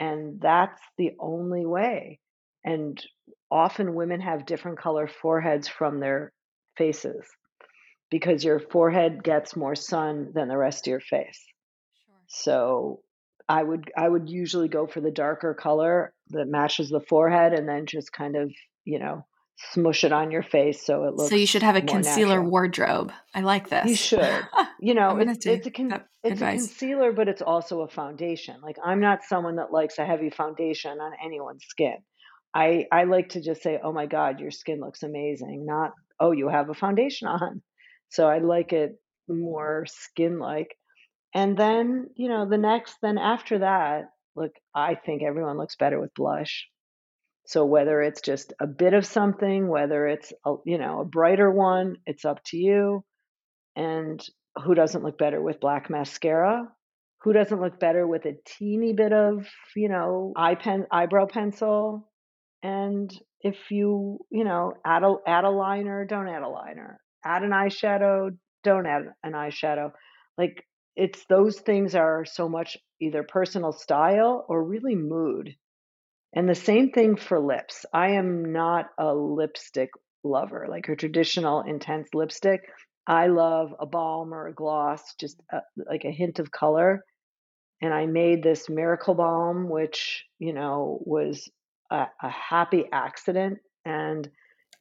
And 0.00 0.40
that's 0.40 0.80
the 0.96 1.12
only 1.18 1.66
way. 1.66 2.18
And 2.64 3.02
often 3.50 3.94
women 3.94 4.20
have 4.20 4.46
different 4.46 4.78
color 4.78 5.06
foreheads 5.06 5.68
from 5.68 6.00
their 6.00 6.32
faces 6.76 7.26
because 8.10 8.44
your 8.44 8.58
forehead 8.58 9.22
gets 9.22 9.56
more 9.56 9.74
sun 9.74 10.32
than 10.34 10.48
the 10.48 10.56
rest 10.56 10.86
of 10.86 10.90
your 10.90 11.00
face. 11.00 11.44
So 12.26 13.00
I 13.48 13.62
would 13.62 13.90
I 13.96 14.08
would 14.08 14.28
usually 14.28 14.68
go 14.68 14.86
for 14.86 15.00
the 15.00 15.10
darker 15.10 15.54
color 15.54 16.12
that 16.28 16.46
matches 16.46 16.90
the 16.90 17.00
forehead 17.00 17.54
and 17.54 17.68
then 17.68 17.86
just 17.86 18.12
kind 18.12 18.36
of, 18.36 18.52
you 18.84 18.98
know, 18.98 19.26
smush 19.72 20.04
it 20.04 20.12
on 20.12 20.30
your 20.30 20.42
face 20.42 20.84
so 20.84 21.04
it 21.04 21.14
looks 21.14 21.30
So 21.30 21.36
you 21.36 21.46
should 21.46 21.62
have 21.62 21.76
a 21.76 21.80
concealer 21.80 22.36
natural. 22.36 22.50
wardrobe. 22.50 23.12
I 23.34 23.40
like 23.40 23.68
this. 23.70 23.88
You 23.88 23.96
should. 23.96 24.44
You 24.80 24.94
know, 24.94 25.08
I'm 25.08 25.16
going 25.16 25.26
to 25.26 25.32
it's 25.32 25.46
it's 25.46 25.66
a 25.66 25.70
con- 25.72 26.04
it's 26.22 26.40
a 26.40 26.44
concealer 26.52 27.10
but 27.10 27.26
it's 27.26 27.42
also 27.42 27.80
a 27.80 27.88
foundation. 27.88 28.60
Like 28.62 28.76
I'm 28.84 29.00
not 29.00 29.24
someone 29.24 29.56
that 29.56 29.72
likes 29.72 29.98
a 29.98 30.04
heavy 30.06 30.30
foundation 30.30 31.00
on 31.00 31.12
anyone's 31.24 31.64
skin. 31.64 31.96
I 32.54 32.86
I 32.92 33.02
like 33.02 33.30
to 33.30 33.40
just 33.40 33.60
say, 33.60 33.80
"Oh 33.82 33.92
my 33.92 34.06
god, 34.06 34.38
your 34.38 34.52
skin 34.52 34.78
looks 34.78 35.02
amazing." 35.02 35.66
Not, 35.66 35.94
"Oh, 36.20 36.30
you 36.30 36.48
have 36.48 36.70
a 36.70 36.74
foundation 36.74 37.26
on." 37.26 37.60
So 38.08 38.26
I 38.26 38.38
like 38.38 38.72
it 38.72 39.00
more 39.28 39.84
skin-like. 39.86 40.74
And 41.34 41.56
then, 41.56 42.08
you 42.16 42.28
know, 42.28 42.48
the 42.48 42.58
next 42.58 42.96
then 43.02 43.18
after 43.18 43.58
that, 43.58 44.10
look, 44.34 44.52
I 44.74 44.94
think 44.94 45.22
everyone 45.22 45.58
looks 45.58 45.76
better 45.76 46.00
with 46.00 46.14
blush. 46.14 46.66
So 47.46 47.64
whether 47.64 48.00
it's 48.02 48.20
just 48.20 48.52
a 48.60 48.66
bit 48.66 48.94
of 48.94 49.06
something, 49.06 49.68
whether 49.68 50.06
it's 50.06 50.32
a, 50.44 50.56
you 50.64 50.78
know, 50.78 51.00
a 51.00 51.04
brighter 51.04 51.50
one, 51.50 51.96
it's 52.06 52.24
up 52.24 52.42
to 52.46 52.56
you. 52.56 53.04
And 53.76 54.24
who 54.64 54.74
doesn't 54.74 55.02
look 55.02 55.18
better 55.18 55.40
with 55.40 55.60
black 55.60 55.88
mascara? 55.88 56.68
Who 57.22 57.32
doesn't 57.32 57.60
look 57.60 57.80
better 57.80 58.06
with 58.06 58.26
a 58.26 58.36
teeny 58.44 58.92
bit 58.92 59.12
of, 59.12 59.46
you 59.74 59.88
know, 59.88 60.32
eye 60.36 60.54
pen 60.54 60.86
eyebrow 60.90 61.26
pencil? 61.26 62.08
And 62.62 63.10
if 63.40 63.56
you, 63.70 64.18
you 64.30 64.44
know, 64.44 64.74
add 64.84 65.02
a 65.02 65.14
add 65.26 65.44
a 65.44 65.50
liner, 65.50 66.04
don't 66.04 66.28
add 66.28 66.42
a 66.42 66.48
liner. 66.48 67.00
Add 67.24 67.42
an 67.42 67.50
eyeshadow, 67.50 68.36
don't 68.64 68.86
add 68.86 69.14
an 69.22 69.32
eyeshadow. 69.32 69.92
Like 70.36 70.64
it's 70.96 71.24
those 71.26 71.60
things 71.60 71.94
are 71.94 72.24
so 72.24 72.48
much 72.48 72.76
either 73.00 73.22
personal 73.22 73.72
style 73.72 74.44
or 74.48 74.64
really 74.64 74.94
mood. 74.96 75.54
And 76.34 76.48
the 76.48 76.54
same 76.54 76.90
thing 76.90 77.16
for 77.16 77.40
lips. 77.40 77.86
I 77.92 78.10
am 78.10 78.52
not 78.52 78.86
a 78.98 79.14
lipstick 79.14 79.90
lover, 80.24 80.66
like 80.68 80.88
a 80.88 80.96
traditional 80.96 81.62
intense 81.62 82.08
lipstick. 82.14 82.60
I 83.06 83.28
love 83.28 83.74
a 83.80 83.86
balm 83.86 84.34
or 84.34 84.46
a 84.46 84.54
gloss, 84.54 85.14
just 85.16 85.40
a, 85.50 85.62
like 85.76 86.04
a 86.04 86.10
hint 86.12 86.38
of 86.38 86.50
color. 86.50 87.04
And 87.80 87.94
I 87.94 88.06
made 88.06 88.42
this 88.42 88.68
miracle 88.68 89.14
balm, 89.14 89.68
which, 89.68 90.24
you 90.38 90.52
know, 90.52 91.00
was 91.06 91.50
a, 91.90 92.06
a 92.22 92.28
happy 92.28 92.84
accident. 92.92 93.58
And 93.84 94.30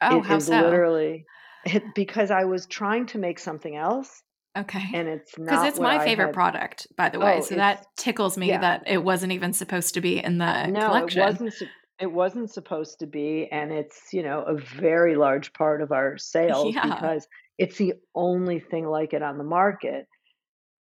Oh, 0.02 0.24
it 0.24 0.32
is 0.32 0.48
so? 0.48 0.50
literally 0.50 1.26
it, 1.76 1.84
because 1.96 2.32
I 2.32 2.46
was 2.46 2.66
trying 2.66 3.06
to 3.08 3.18
make 3.18 3.40
something 3.40 3.76
else 3.76 4.22
Okay. 4.58 4.84
and 4.94 5.08
it's 5.08 5.36
Because 5.36 5.68
it's 5.68 5.80
my 5.80 5.98
I 6.00 6.06
favorite 6.06 6.28
had. 6.28 6.34
product, 6.34 6.88
by 6.98 7.10
the 7.10 7.20
way. 7.20 7.38
Oh, 7.38 7.42
So 7.42 7.56
that 7.56 7.86
tickles 7.96 8.38
me 8.38 8.48
yeah. 8.48 8.60
that 8.62 8.84
it 8.88 9.04
wasn't 9.04 9.32
even 9.34 9.54
supposed 9.54 9.94
to 9.94 10.02
be 10.02 10.24
in 10.24 10.38
the 10.40 10.68
No, 10.68 10.96
it 10.96 11.16
wasn't. 11.16 11.54
It 12.00 12.12
wasn't 12.12 12.52
supposed 12.52 13.00
to 13.00 13.08
be, 13.08 13.48
and 13.52 13.72
it's 13.72 14.14
you 14.14 14.22
know 14.22 14.42
a 14.44 14.56
very 14.56 15.16
large 15.16 15.52
part 15.54 15.82
of 15.82 15.92
our 15.92 16.18
sales 16.34 16.74
Yeah. 16.76 16.94
because 16.94 17.28
it's 17.58 17.78
the 17.78 17.94
only 18.14 18.60
thing 18.60 18.86
like 18.88 19.14
it 19.14 19.24
on 19.24 19.38
the 19.40 19.44
market, 19.44 20.06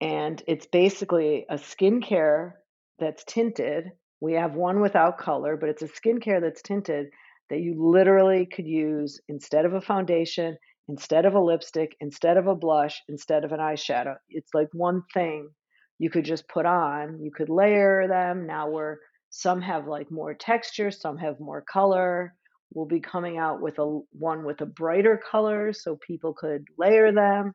and 0.02 0.42
it's 0.48 0.68
basically 0.68 1.46
a 1.50 1.56
skincare 1.56 2.54
that's 3.00 3.24
tinted. 3.26 3.92
We 4.22 4.34
have 4.34 4.56
one 4.56 4.82
without 4.82 5.18
color, 5.18 5.58
but 5.58 5.70
it's 5.70 5.82
a 5.84 5.88
skincare 5.88 6.42
that's 6.42 6.62
tinted 6.62 7.08
that 7.50 7.60
you 7.62 7.76
literally 7.78 8.46
could 8.46 8.68
use 8.68 9.20
instead 9.30 9.66
of 9.66 9.74
a 9.74 9.82
foundation, 9.82 10.58
instead 10.88 11.26
of 11.26 11.34
a 11.34 11.40
lipstick, 11.40 11.96
instead 12.00 12.38
of 12.38 12.48
a 12.48 12.56
blush, 12.56 13.02
instead 13.08 13.44
of 13.44 13.52
an 13.52 13.60
eyeshadow. 13.60 14.16
It's 14.30 14.54
like 14.54 14.70
one 14.74 15.04
thing 15.14 15.50
you 15.98 16.10
could 16.10 16.26
just 16.26 16.48
put 16.48 16.66
on. 16.66 17.20
You 17.22 17.32
could 17.32 17.50
layer 17.50 18.08
them. 18.08 18.46
Now 18.46 18.70
we're 18.70 18.98
some 19.30 19.62
have 19.62 19.88
like 19.88 20.12
more 20.12 20.34
texture, 20.34 20.92
some 20.92 21.18
have 21.18 21.40
more 21.40 21.62
color. 21.62 22.34
We'll 22.74 22.86
be 22.86 23.00
coming 23.00 23.38
out 23.38 23.62
with 23.62 23.80
a 23.80 24.00
one 24.12 24.46
with 24.46 24.62
a 24.62 24.66
brighter 24.66 25.20
color 25.30 25.74
so 25.74 25.98
people 26.06 26.34
could 26.34 26.66
layer 26.78 27.12
them. 27.12 27.54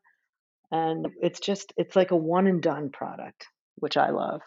And 0.71 1.09
it's 1.21 1.41
just 1.41 1.73
it's 1.77 1.97
like 1.97 2.11
a 2.11 2.17
one 2.17 2.47
and 2.47 2.63
done 2.63 2.91
product, 2.91 3.47
which 3.77 3.97
I 3.97 4.11
love. 4.11 4.41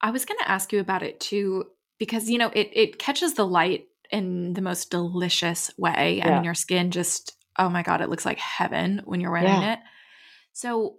I 0.00 0.10
was 0.10 0.24
going 0.24 0.38
to 0.40 0.50
ask 0.50 0.72
you 0.72 0.80
about 0.80 1.02
it 1.02 1.20
too 1.20 1.66
because 1.98 2.28
you 2.30 2.38
know, 2.38 2.50
it 2.54 2.70
it 2.72 2.98
catches 2.98 3.34
the 3.34 3.46
light 3.46 3.86
in 4.10 4.52
the 4.54 4.62
most 4.62 4.90
delicious 4.90 5.70
way. 5.76 6.16
Yeah. 6.18 6.28
I 6.28 6.34
mean, 6.34 6.44
your 6.44 6.54
skin 6.54 6.90
just 6.90 7.36
oh 7.58 7.68
my 7.68 7.82
god, 7.82 8.00
it 8.00 8.08
looks 8.08 8.24
like 8.24 8.38
heaven 8.38 9.02
when 9.04 9.20
you're 9.20 9.32
wearing 9.32 9.48
yeah. 9.48 9.74
it. 9.74 9.78
So, 10.52 10.96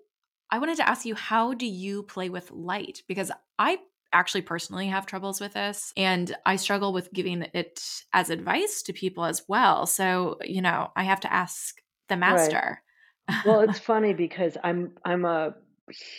I 0.50 0.60
wanted 0.60 0.78
to 0.78 0.89
ask 0.89 1.06
you 1.06 1.15
how 1.15 1.54
do 1.54 1.65
you 1.65 2.04
play 2.04 2.30
with 2.30 2.52
light 2.52 3.04
because 3.08 3.32
I 3.58 3.80
actually 4.13 4.41
personally 4.41 4.88
have 4.88 5.06
troubles 5.06 5.39
with 5.39 5.54
this 5.54 5.93
and 5.95 6.36
I 6.45 6.58
struggle 6.58 6.91
with 6.91 7.13
giving 7.13 7.43
it 7.54 8.04
as 8.12 8.30
advice 8.30 8.82
to 8.84 8.93
people 8.93 9.24
as 9.24 9.43
well. 9.47 9.86
So, 9.86 10.38
you 10.43 10.62
know, 10.62 10.91
I 10.95 11.04
have 11.04 11.21
to 11.21 11.32
ask 11.32 11.82
the 12.10 12.17
master. 12.17 12.82
Right. 13.30 13.45
well, 13.45 13.62
it's 13.62 13.80
funny 13.93 14.13
because 14.13 14.58
I'm 14.63 14.93
I'm 15.06 15.26
a 15.26 15.56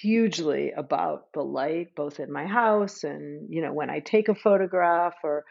hugely 0.00 0.72
about 0.72 1.33
the 1.33 1.42
light 1.42 1.94
both 1.94 2.20
in 2.20 2.31
my 2.31 2.46
house 2.46 3.05
and 3.05 3.48
you 3.48 3.62
know 3.62 3.72
when 3.72 3.88
I 3.88 4.00
take 4.00 4.28
a 4.28 4.35
photograph 4.35 5.14
or 5.22 5.44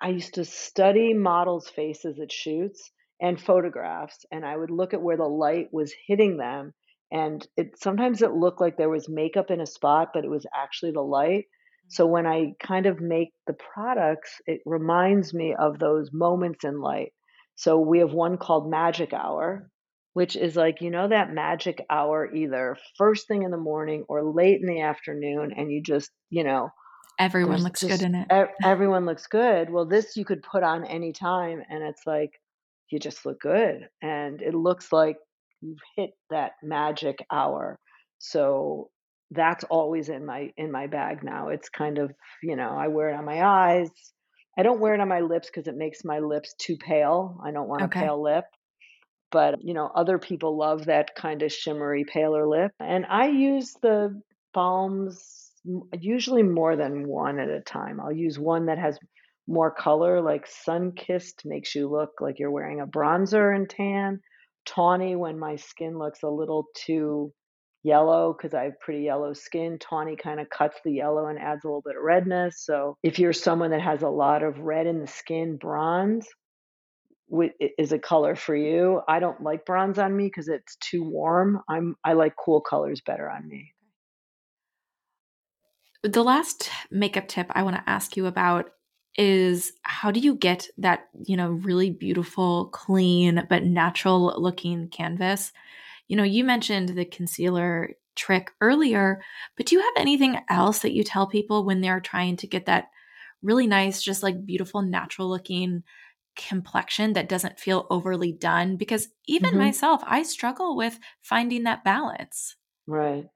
I 0.00 0.10
used 0.10 0.34
to 0.34 0.44
study 0.44 1.14
models' 1.14 1.68
faces 1.68 2.18
at 2.20 2.32
shoots 2.32 2.90
and 3.20 3.40
photographs 3.40 4.24
and 4.30 4.44
I 4.44 4.56
would 4.56 4.70
look 4.70 4.94
at 4.94 5.02
where 5.02 5.16
the 5.16 5.24
light 5.28 5.68
was 5.72 5.94
hitting 6.06 6.36
them 6.36 6.74
and 7.10 7.46
it 7.56 7.78
sometimes 7.80 8.22
it 8.22 8.32
looked 8.32 8.60
like 8.60 8.76
there 8.76 8.90
was 8.90 9.08
makeup 9.08 9.50
in 9.50 9.60
a 9.60 9.66
spot 9.66 10.10
but 10.12 10.24
it 10.24 10.30
was 10.30 10.46
actually 10.54 10.92
the 10.92 11.00
light 11.00 11.44
so 11.88 12.04
mm-hmm. 12.04 12.12
when 12.12 12.26
i 12.26 12.52
kind 12.60 12.86
of 12.86 13.00
make 13.00 13.32
the 13.46 13.56
products 13.74 14.40
it 14.46 14.60
reminds 14.66 15.32
me 15.32 15.54
of 15.58 15.78
those 15.78 16.10
moments 16.12 16.64
in 16.64 16.80
light 16.80 17.12
so 17.54 17.78
we 17.78 18.00
have 18.00 18.12
one 18.12 18.36
called 18.36 18.70
magic 18.70 19.12
hour 19.12 19.70
which 20.14 20.34
is 20.36 20.56
like 20.56 20.80
you 20.80 20.90
know 20.90 21.08
that 21.08 21.32
magic 21.32 21.84
hour 21.90 22.32
either 22.34 22.76
first 22.98 23.28
thing 23.28 23.42
in 23.42 23.50
the 23.50 23.56
morning 23.56 24.04
or 24.08 24.24
late 24.24 24.60
in 24.60 24.66
the 24.66 24.80
afternoon 24.80 25.52
and 25.56 25.70
you 25.70 25.82
just 25.82 26.10
you 26.30 26.42
know 26.42 26.70
everyone 27.18 27.62
looks 27.62 27.80
just, 27.80 28.00
good 28.00 28.06
in 28.06 28.14
it 28.14 28.48
everyone 28.64 29.06
looks 29.06 29.26
good 29.26 29.70
well 29.70 29.86
this 29.86 30.16
you 30.16 30.24
could 30.24 30.42
put 30.42 30.62
on 30.62 30.84
any 30.84 31.12
time 31.12 31.62
and 31.70 31.82
it's 31.82 32.06
like 32.06 32.40
you 32.90 32.98
just 32.98 33.26
look 33.26 33.40
good 33.40 33.88
and 34.02 34.42
it 34.42 34.54
looks 34.54 34.92
like 34.92 35.16
you've 35.60 35.78
hit 35.96 36.10
that 36.30 36.52
magic 36.62 37.24
hour. 37.30 37.78
So 38.18 38.90
that's 39.30 39.64
always 39.64 40.08
in 40.08 40.24
my 40.24 40.52
in 40.56 40.70
my 40.70 40.86
bag 40.86 41.22
now. 41.22 41.48
It's 41.48 41.68
kind 41.68 41.98
of, 41.98 42.12
you 42.42 42.56
know, 42.56 42.70
I 42.70 42.88
wear 42.88 43.10
it 43.10 43.16
on 43.16 43.24
my 43.24 43.44
eyes. 43.44 43.90
I 44.58 44.62
don't 44.62 44.80
wear 44.80 44.94
it 44.94 45.00
on 45.00 45.08
my 45.08 45.20
lips 45.20 45.48
because 45.48 45.68
it 45.68 45.76
makes 45.76 46.04
my 46.04 46.20
lips 46.20 46.54
too 46.58 46.76
pale. 46.76 47.38
I 47.44 47.50
don't 47.50 47.68
want 47.68 47.82
okay. 47.82 48.00
a 48.00 48.02
pale 48.04 48.22
lip. 48.22 48.44
But, 49.32 49.62
you 49.62 49.74
know, 49.74 49.90
other 49.94 50.18
people 50.18 50.56
love 50.56 50.86
that 50.86 51.14
kind 51.14 51.42
of 51.42 51.52
shimmery 51.52 52.04
paler 52.04 52.46
lip. 52.46 52.72
And 52.80 53.04
I 53.06 53.26
use 53.26 53.74
the 53.82 54.22
balms 54.54 55.45
usually 55.92 56.42
more 56.42 56.76
than 56.76 57.06
one 57.06 57.38
at 57.38 57.48
a 57.48 57.60
time. 57.60 58.00
I'll 58.00 58.12
use 58.12 58.38
one 58.38 58.66
that 58.66 58.78
has 58.78 58.98
more 59.46 59.70
color, 59.70 60.20
like 60.20 60.46
Sun 60.46 60.92
Kissed 60.92 61.42
makes 61.44 61.74
you 61.74 61.88
look 61.88 62.20
like 62.20 62.38
you're 62.38 62.50
wearing 62.50 62.80
a 62.80 62.86
bronzer 62.86 63.54
and 63.54 63.68
tan 63.68 64.20
tawny 64.66 65.16
when 65.16 65.38
my 65.38 65.56
skin 65.56 65.98
looks 65.98 66.22
a 66.22 66.28
little 66.28 66.66
too 66.74 67.32
yellow 67.82 68.34
because 68.36 68.52
I 68.52 68.64
have 68.64 68.80
pretty 68.80 69.04
yellow 69.04 69.32
skin. 69.32 69.78
Tawny 69.78 70.16
kind 70.16 70.40
of 70.40 70.50
cuts 70.50 70.76
the 70.84 70.92
yellow 70.92 71.28
and 71.28 71.38
adds 71.38 71.64
a 71.64 71.68
little 71.68 71.82
bit 71.86 71.96
of 71.96 72.02
redness. 72.02 72.64
So 72.64 72.96
if 73.02 73.18
you're 73.18 73.32
someone 73.32 73.70
that 73.70 73.80
has 73.80 74.02
a 74.02 74.08
lot 74.08 74.42
of 74.42 74.58
red 74.58 74.86
in 74.86 75.00
the 75.00 75.06
skin, 75.06 75.56
bronze 75.56 76.26
is 77.78 77.92
a 77.92 77.98
color 77.98 78.34
for 78.34 78.54
you. 78.54 79.00
I 79.08 79.20
don't 79.20 79.42
like 79.42 79.64
bronze 79.64 79.98
on 79.98 80.16
me 80.16 80.26
because 80.26 80.48
it's 80.48 80.76
too 80.76 81.04
warm. 81.04 81.60
I'm 81.68 81.96
I 82.04 82.14
like 82.14 82.34
cool 82.36 82.60
colors 82.60 83.00
better 83.04 83.30
on 83.30 83.46
me. 83.48 83.72
The 86.02 86.22
last 86.22 86.70
makeup 86.90 87.28
tip 87.28 87.46
I 87.50 87.62
want 87.62 87.76
to 87.76 87.90
ask 87.90 88.16
you 88.16 88.26
about 88.26 88.70
is 89.16 89.72
how 89.82 90.10
do 90.10 90.20
you 90.20 90.34
get 90.34 90.68
that, 90.78 91.08
you 91.24 91.36
know, 91.36 91.50
really 91.50 91.90
beautiful, 91.90 92.66
clean, 92.66 93.46
but 93.48 93.64
natural 93.64 94.34
looking 94.36 94.88
canvas? 94.88 95.52
You 96.08 96.16
know, 96.16 96.22
you 96.22 96.44
mentioned 96.44 96.90
the 96.90 97.04
concealer 97.04 97.94
trick 98.14 98.50
earlier, 98.60 99.20
but 99.56 99.66
do 99.66 99.76
you 99.76 99.82
have 99.82 99.94
anything 99.96 100.38
else 100.48 100.80
that 100.80 100.92
you 100.92 101.02
tell 101.02 101.26
people 101.26 101.64
when 101.64 101.80
they're 101.80 102.00
trying 102.00 102.36
to 102.36 102.46
get 102.46 102.66
that 102.66 102.90
really 103.42 103.66
nice, 103.66 104.02
just 104.02 104.22
like 104.22 104.46
beautiful, 104.46 104.82
natural 104.82 105.28
looking 105.28 105.82
complexion 106.36 107.14
that 107.14 107.28
doesn't 107.28 107.58
feel 107.58 107.86
overly 107.90 108.32
done? 108.32 108.76
Because 108.76 109.08
even 109.26 109.50
mm-hmm. 109.50 109.60
myself, 109.60 110.02
I 110.06 110.22
struggle 110.22 110.76
with 110.76 110.98
finding 111.22 111.64
that 111.64 111.84
balance. 111.84 112.56
Right. 112.86 113.26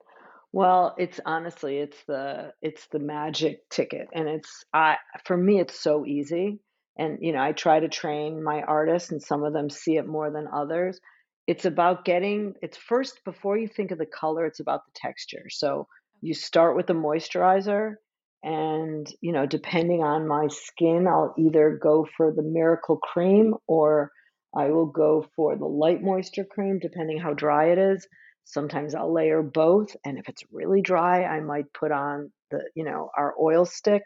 Well, 0.53 0.95
it's 0.97 1.19
honestly, 1.25 1.77
it's 1.79 2.03
the 2.05 2.53
it's 2.61 2.87
the 2.87 2.99
magic 2.99 3.69
ticket, 3.69 4.07
and 4.13 4.27
it's 4.27 4.65
I 4.73 4.97
for 5.25 5.37
me, 5.37 5.59
it's 5.59 5.79
so 5.79 6.05
easy. 6.05 6.59
And 6.97 7.19
you 7.21 7.31
know, 7.31 7.41
I 7.41 7.53
try 7.53 7.79
to 7.79 7.87
train 7.87 8.43
my 8.43 8.61
artists, 8.63 9.11
and 9.11 9.21
some 9.21 9.43
of 9.43 9.53
them 9.53 9.69
see 9.69 9.95
it 9.97 10.07
more 10.07 10.29
than 10.31 10.47
others. 10.53 10.99
It's 11.47 11.65
about 11.65 12.03
getting. 12.05 12.53
It's 12.61 12.77
first 12.77 13.23
before 13.23 13.57
you 13.57 13.67
think 13.67 13.91
of 13.91 13.97
the 13.97 14.05
color. 14.05 14.45
It's 14.45 14.59
about 14.59 14.85
the 14.85 14.91
texture. 14.95 15.45
So 15.49 15.87
you 16.21 16.33
start 16.33 16.75
with 16.75 16.87
the 16.87 16.93
moisturizer, 16.93 17.95
and 18.43 19.07
you 19.21 19.31
know, 19.31 19.45
depending 19.45 20.03
on 20.03 20.27
my 20.27 20.47
skin, 20.49 21.07
I'll 21.07 21.33
either 21.37 21.79
go 21.81 22.05
for 22.17 22.33
the 22.33 22.43
Miracle 22.43 22.97
Cream 22.97 23.55
or 23.67 24.11
I 24.55 24.69
will 24.71 24.87
go 24.87 25.25
for 25.35 25.55
the 25.55 25.65
light 25.65 26.01
moisture 26.01 26.43
cream, 26.45 26.79
depending 26.79 27.19
how 27.19 27.33
dry 27.33 27.67
it 27.71 27.77
is. 27.77 28.05
Sometimes 28.51 28.93
I'll 28.93 29.13
layer 29.13 29.41
both, 29.41 29.95
and 30.03 30.17
if 30.17 30.27
it's 30.27 30.43
really 30.51 30.81
dry, 30.81 31.23
I 31.23 31.39
might 31.39 31.71
put 31.73 31.93
on 31.93 32.33
the, 32.49 32.69
you 32.75 32.83
know, 32.83 33.09
our 33.17 33.33
oil 33.39 33.63
stick, 33.63 34.03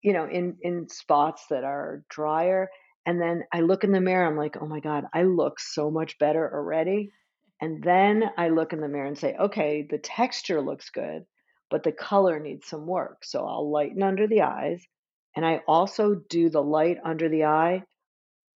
you 0.00 0.14
know, 0.14 0.26
in 0.26 0.56
in 0.62 0.88
spots 0.88 1.44
that 1.50 1.64
are 1.64 2.02
drier. 2.08 2.70
And 3.04 3.20
then 3.20 3.42
I 3.52 3.60
look 3.60 3.84
in 3.84 3.92
the 3.92 4.00
mirror, 4.00 4.26
I'm 4.26 4.38
like, 4.38 4.56
oh 4.58 4.66
my 4.66 4.80
God, 4.80 5.04
I 5.12 5.24
look 5.24 5.60
so 5.60 5.90
much 5.90 6.18
better 6.18 6.50
already. 6.50 7.10
And 7.60 7.82
then 7.82 8.24
I 8.38 8.48
look 8.48 8.72
in 8.72 8.80
the 8.80 8.88
mirror 8.88 9.06
and 9.06 9.18
say, 9.18 9.34
okay, 9.38 9.86
the 9.88 9.98
texture 9.98 10.62
looks 10.62 10.88
good, 10.88 11.24
but 11.70 11.82
the 11.82 11.92
color 11.92 12.40
needs 12.40 12.68
some 12.68 12.86
work. 12.86 13.22
So 13.22 13.44
I'll 13.46 13.70
lighten 13.70 14.02
under 14.02 14.26
the 14.26 14.42
eyes. 14.42 14.82
And 15.36 15.44
I 15.44 15.60
also 15.68 16.14
do 16.30 16.48
the 16.48 16.62
light 16.62 16.96
under 17.04 17.28
the 17.28 17.44
eye 17.44 17.82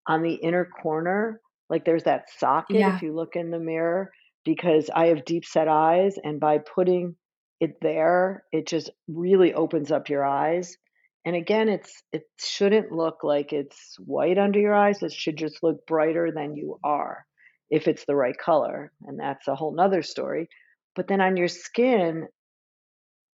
on 0.06 0.22
the 0.22 0.34
inner 0.34 0.64
corner. 0.64 1.38
Like 1.68 1.84
there's 1.84 2.04
that 2.04 2.30
socket 2.38 2.76
yeah. 2.76 2.96
if 2.96 3.02
you 3.02 3.14
look 3.14 3.36
in 3.36 3.50
the 3.50 3.58
mirror 3.58 4.10
because 4.44 4.90
I 4.94 5.06
have 5.06 5.24
deep 5.24 5.44
set 5.44 5.68
eyes, 5.68 6.16
and 6.22 6.40
by 6.40 6.58
putting 6.58 7.16
it 7.60 7.76
there, 7.80 8.44
it 8.52 8.66
just 8.66 8.90
really 9.08 9.54
opens 9.54 9.92
up 9.92 10.08
your 10.08 10.24
eyes. 10.24 10.76
And 11.24 11.36
again, 11.36 11.68
it's 11.68 12.02
it 12.12 12.24
shouldn't 12.40 12.90
look 12.90 13.22
like 13.22 13.52
it's 13.52 13.96
white 13.98 14.38
under 14.38 14.58
your 14.58 14.74
eyes. 14.74 15.02
It 15.02 15.12
should 15.12 15.36
just 15.36 15.62
look 15.62 15.86
brighter 15.86 16.32
than 16.34 16.56
you 16.56 16.80
are 16.82 17.24
if 17.70 17.86
it's 17.86 18.04
the 18.04 18.16
right 18.16 18.36
color. 18.36 18.92
And 19.02 19.20
that's 19.20 19.46
a 19.46 19.54
whole 19.54 19.74
nother 19.74 20.02
story. 20.02 20.48
But 20.96 21.06
then 21.06 21.20
on 21.20 21.36
your 21.36 21.48
skin, 21.48 22.26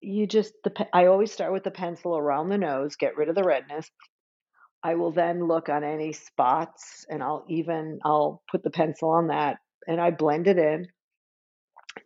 you 0.00 0.26
just 0.26 0.52
the 0.62 0.86
I 0.92 1.06
always 1.06 1.32
start 1.32 1.52
with 1.52 1.64
the 1.64 1.70
pencil 1.70 2.16
around 2.16 2.50
the 2.50 2.58
nose, 2.58 2.96
get 2.96 3.16
rid 3.16 3.30
of 3.30 3.34
the 3.34 3.42
redness. 3.42 3.90
I 4.84 4.94
will 4.94 5.10
then 5.10 5.48
look 5.48 5.68
on 5.68 5.82
any 5.82 6.12
spots 6.12 7.04
and 7.08 7.22
I'll 7.22 7.44
even 7.48 7.98
I'll 8.04 8.42
put 8.50 8.62
the 8.62 8.70
pencil 8.70 9.10
on 9.10 9.28
that 9.28 9.56
and 9.86 10.00
I 10.00 10.10
blend 10.10 10.46
it 10.46 10.58
in. 10.58 10.86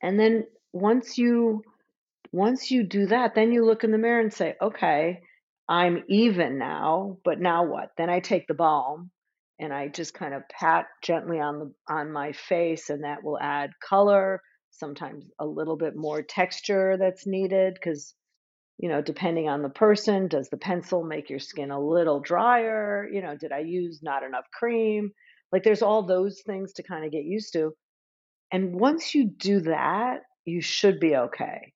And 0.02 0.18
then 0.20 0.46
once 0.72 1.16
you 1.18 1.62
once 2.32 2.70
you 2.70 2.82
do 2.84 3.06
that, 3.06 3.34
then 3.34 3.52
you 3.52 3.64
look 3.64 3.84
in 3.84 3.90
the 3.92 3.98
mirror 3.98 4.20
and 4.20 4.32
say, 4.32 4.56
"Okay, 4.60 5.22
I'm 5.68 6.04
even 6.08 6.58
now, 6.58 7.18
but 7.24 7.40
now 7.40 7.64
what?" 7.66 7.90
Then 7.96 8.10
I 8.10 8.20
take 8.20 8.46
the 8.48 8.54
balm 8.54 9.10
and 9.58 9.72
I 9.72 9.88
just 9.88 10.14
kind 10.14 10.34
of 10.34 10.48
pat 10.48 10.86
gently 11.02 11.40
on 11.40 11.58
the 11.60 11.74
on 11.88 12.12
my 12.12 12.32
face 12.32 12.90
and 12.90 13.04
that 13.04 13.22
will 13.24 13.38
add 13.40 13.70
color, 13.80 14.42
sometimes 14.70 15.24
a 15.38 15.46
little 15.46 15.76
bit 15.76 15.94
more 15.96 16.22
texture 16.22 16.96
that's 16.98 17.26
needed 17.26 17.80
cuz 17.80 18.14
you 18.78 18.88
know, 18.88 19.00
depending 19.02 19.48
on 19.48 19.62
the 19.62 19.68
person, 19.70 20.28
does 20.28 20.48
the 20.50 20.56
pencil 20.56 21.04
make 21.04 21.30
your 21.30 21.38
skin 21.38 21.70
a 21.70 21.80
little 21.80 22.20
drier? 22.20 23.08
You 23.12 23.22
know, 23.22 23.36
did 23.36 23.52
I 23.52 23.60
use 23.60 24.02
not 24.02 24.22
enough 24.24 24.46
cream? 24.52 25.12
Like 25.52 25.62
there's 25.62 25.82
all 25.82 26.02
those 26.02 26.42
things 26.46 26.72
to 26.74 26.82
kind 26.82 27.04
of 27.04 27.12
get 27.12 27.24
used 27.24 27.52
to. 27.54 27.72
And 28.52 28.74
once 28.78 29.14
you 29.14 29.24
do 29.26 29.60
that, 29.60 30.20
you 30.44 30.60
should 30.60 31.00
be 31.00 31.16
okay. 31.16 31.72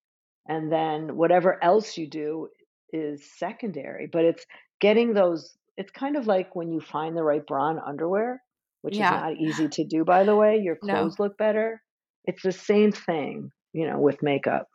And 0.48 0.70
then 0.70 1.16
whatever 1.16 1.62
else 1.64 1.96
you 1.96 2.08
do 2.08 2.48
is 2.92 3.24
secondary, 3.38 4.08
but 4.12 4.24
it's 4.24 4.46
getting 4.80 5.14
those 5.14 5.56
it's 5.76 5.90
kind 5.90 6.16
of 6.16 6.26
like 6.26 6.56
when 6.56 6.72
you 6.72 6.80
find 6.80 7.16
the 7.16 7.22
right 7.22 7.46
bra 7.46 7.68
and 7.70 7.80
underwear, 7.86 8.42
which 8.82 8.94
is 8.94 9.10
not 9.10 9.36
easy 9.36 9.68
to 9.68 9.84
do, 9.84 10.04
by 10.04 10.24
the 10.24 10.34
way. 10.34 10.56
Your 10.58 10.76
No. 10.82 10.94
clothes 10.94 11.18
look 11.18 11.36
better. 11.36 11.82
It's 12.24 12.42
the 12.42 12.52
same 12.52 12.92
thing, 12.92 13.50
you 13.74 13.86
know, 13.86 13.98
with 13.98 14.22
makeup. 14.22 14.68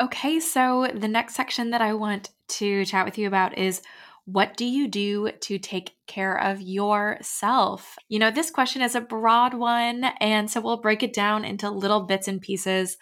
Okay, 0.00 0.40
so 0.40 0.88
the 0.92 1.08
next 1.08 1.34
section 1.34 1.70
that 1.70 1.80
I 1.80 1.94
want 1.94 2.30
to 2.48 2.84
chat 2.84 3.04
with 3.04 3.16
you 3.16 3.26
about 3.28 3.56
is 3.56 3.80
what 4.26 4.56
do 4.56 4.64
you 4.64 4.88
do 4.88 5.30
to 5.40 5.58
take 5.58 5.94
care 6.06 6.36
of 6.36 6.60
yourself? 6.60 7.96
You 8.08 8.18
know, 8.18 8.30
this 8.30 8.50
question 8.50 8.80
is 8.80 8.94
a 8.94 9.00
broad 9.00 9.54
one, 9.54 10.04
and 10.20 10.50
so 10.50 10.60
we'll 10.60 10.78
break 10.80 11.02
it 11.02 11.12
down 11.12 11.44
into 11.44 11.70
little 11.70 12.00
bits 12.00 12.26
and 12.26 12.40
pieces. 12.40 12.96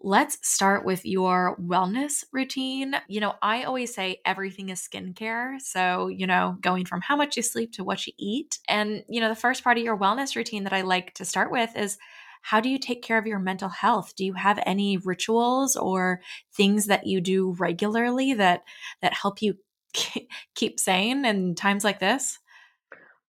Let's 0.00 0.36
start 0.42 0.84
with 0.84 1.06
your 1.06 1.56
wellness 1.58 2.24
routine. 2.32 2.96
You 3.06 3.20
know, 3.20 3.34
I 3.40 3.62
always 3.62 3.94
say 3.94 4.20
everything 4.24 4.70
is 4.70 4.80
skincare. 4.80 5.60
So, 5.60 6.08
you 6.08 6.26
know, 6.26 6.56
going 6.60 6.86
from 6.86 7.02
how 7.02 7.14
much 7.14 7.36
you 7.36 7.42
sleep 7.44 7.72
to 7.74 7.84
what 7.84 8.04
you 8.08 8.12
eat. 8.18 8.58
And, 8.68 9.04
you 9.08 9.20
know, 9.20 9.28
the 9.28 9.36
first 9.36 9.62
part 9.62 9.78
of 9.78 9.84
your 9.84 9.96
wellness 9.96 10.34
routine 10.34 10.64
that 10.64 10.72
I 10.72 10.80
like 10.80 11.14
to 11.14 11.24
start 11.24 11.52
with 11.52 11.76
is 11.76 11.98
how 12.42 12.58
do 12.58 12.68
you 12.68 12.78
take 12.78 13.02
care 13.02 13.16
of 13.16 13.28
your 13.28 13.38
mental 13.38 13.68
health? 13.68 14.16
Do 14.16 14.24
you 14.24 14.32
have 14.32 14.58
any 14.66 14.96
rituals 14.96 15.76
or 15.76 16.20
things 16.52 16.86
that 16.86 17.06
you 17.06 17.20
do 17.20 17.52
regularly 17.52 18.34
that 18.34 18.64
that 19.02 19.14
help 19.14 19.40
you 19.40 19.54
keep 19.92 20.80
sane 20.80 21.24
in 21.24 21.54
times 21.54 21.84
like 21.84 22.00
this? 22.00 22.38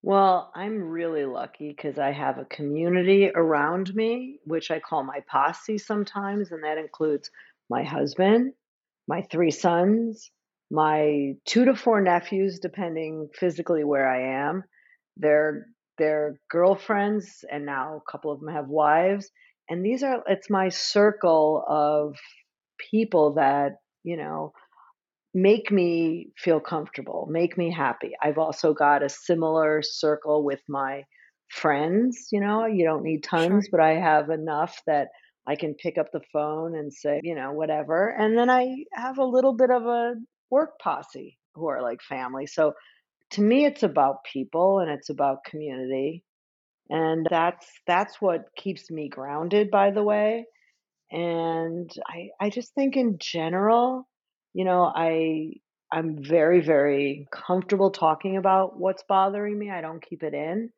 Well, 0.02 0.52
I'm 0.54 0.90
really 0.90 1.24
lucky 1.26 1.70
because 1.70 1.98
I 1.98 2.12
have 2.12 2.38
a 2.38 2.46
community 2.46 3.32
around 3.34 3.96
me, 3.96 4.40
which 4.44 4.70
I 4.70 4.80
call 4.80 5.04
my 5.04 5.22
posse 5.30 5.78
sometimes, 5.78 6.52
and 6.52 6.64
that 6.66 6.78
includes 6.78 7.32
my 7.70 7.84
husband, 7.84 8.54
my 9.08 9.22
three 9.32 9.52
sons, 9.52 10.30
my 10.70 11.36
two 11.46 11.66
to 11.66 11.76
four 11.76 12.02
nephews, 12.02 12.60
depending 12.60 13.30
physically 13.34 13.86
where 13.86 14.10
I 14.10 14.46
am, 14.46 14.64
their 15.16 15.68
their 15.98 16.40
girlfriends, 16.50 17.46
and 17.50 17.66
now 17.66 17.96
a 17.96 18.12
couple 18.12 18.32
of 18.32 18.40
them 18.42 18.50
have 18.54 18.68
wives. 18.68 19.30
And 19.70 19.86
these 19.86 20.04
are 20.04 20.22
it's 20.28 20.50
my 20.50 20.68
circle 20.68 21.64
of 21.66 22.18
people 22.92 23.36
that, 23.36 23.78
you 24.04 24.18
know, 24.18 24.52
make 25.34 25.72
me 25.72 26.32
feel 26.38 26.60
comfortable, 26.60 27.28
make 27.30 27.58
me 27.58 27.72
happy. 27.72 28.12
I've 28.22 28.38
also 28.38 28.74
got 28.74 29.04
a 29.04 29.10
similar 29.10 29.82
circle 29.82 30.44
with 30.44 30.62
my 30.70 31.04
friends, 31.50 32.28
you 32.32 32.40
know, 32.40 32.66
you 32.66 32.86
don't 32.86 33.04
need 33.04 33.24
Sure. 33.36 33.64
tons, 33.64 33.68
but 33.72 33.80
I 33.80 33.92
have 33.96 34.30
enough 34.30 34.82
that 34.88 35.10
I 35.48 35.56
can 35.56 35.76
pick 35.76 35.98
up 35.98 36.08
the 36.12 36.22
phone 36.32 36.76
and 36.76 36.94
say, 36.94 37.20
you 37.24 37.36
know, 37.36 37.52
whatever. 37.54 38.10
And 38.10 38.38
then 38.38 38.50
I 38.50 38.86
have 38.94 39.18
a 39.18 39.26
little 39.26 39.54
bit 39.56 39.70
of 39.72 39.84
a 39.86 40.14
work 40.50 40.80
posse 40.82 41.38
who 41.56 41.68
are 41.68 41.82
like 41.82 42.02
family. 42.02 42.48
So 42.48 42.74
to 43.32 43.42
me 43.42 43.66
it's 43.66 43.84
about 43.84 44.24
people 44.32 44.80
and 44.80 44.90
it's 44.92 45.10
about 45.10 45.44
community. 45.46 46.24
And 46.90 47.28
that's 47.30 47.68
that's 47.88 48.22
what 48.22 48.46
keeps 48.56 48.92
me 48.92 49.10
grounded 49.10 49.72
by 49.72 49.92
the 49.92 50.04
way. 50.04 50.46
And 51.12 51.92
I 52.08 52.30
I 52.40 52.50
just 52.50 52.74
think 52.76 52.96
in 52.98 53.18
general, 53.20 54.08
you 54.54 54.66
know, 54.66 54.84
I 54.84 55.54
I'm 55.92 56.24
very, 56.24 56.62
very 56.62 57.28
comfortable 57.32 57.92
talking 57.92 58.38
about 58.38 58.80
what's 58.80 59.04
bothering 59.08 59.58
me. 59.58 59.70
I 59.70 59.82
don't 59.82 60.04
keep 60.04 60.24
it 60.24 60.34
in. 60.34 60.72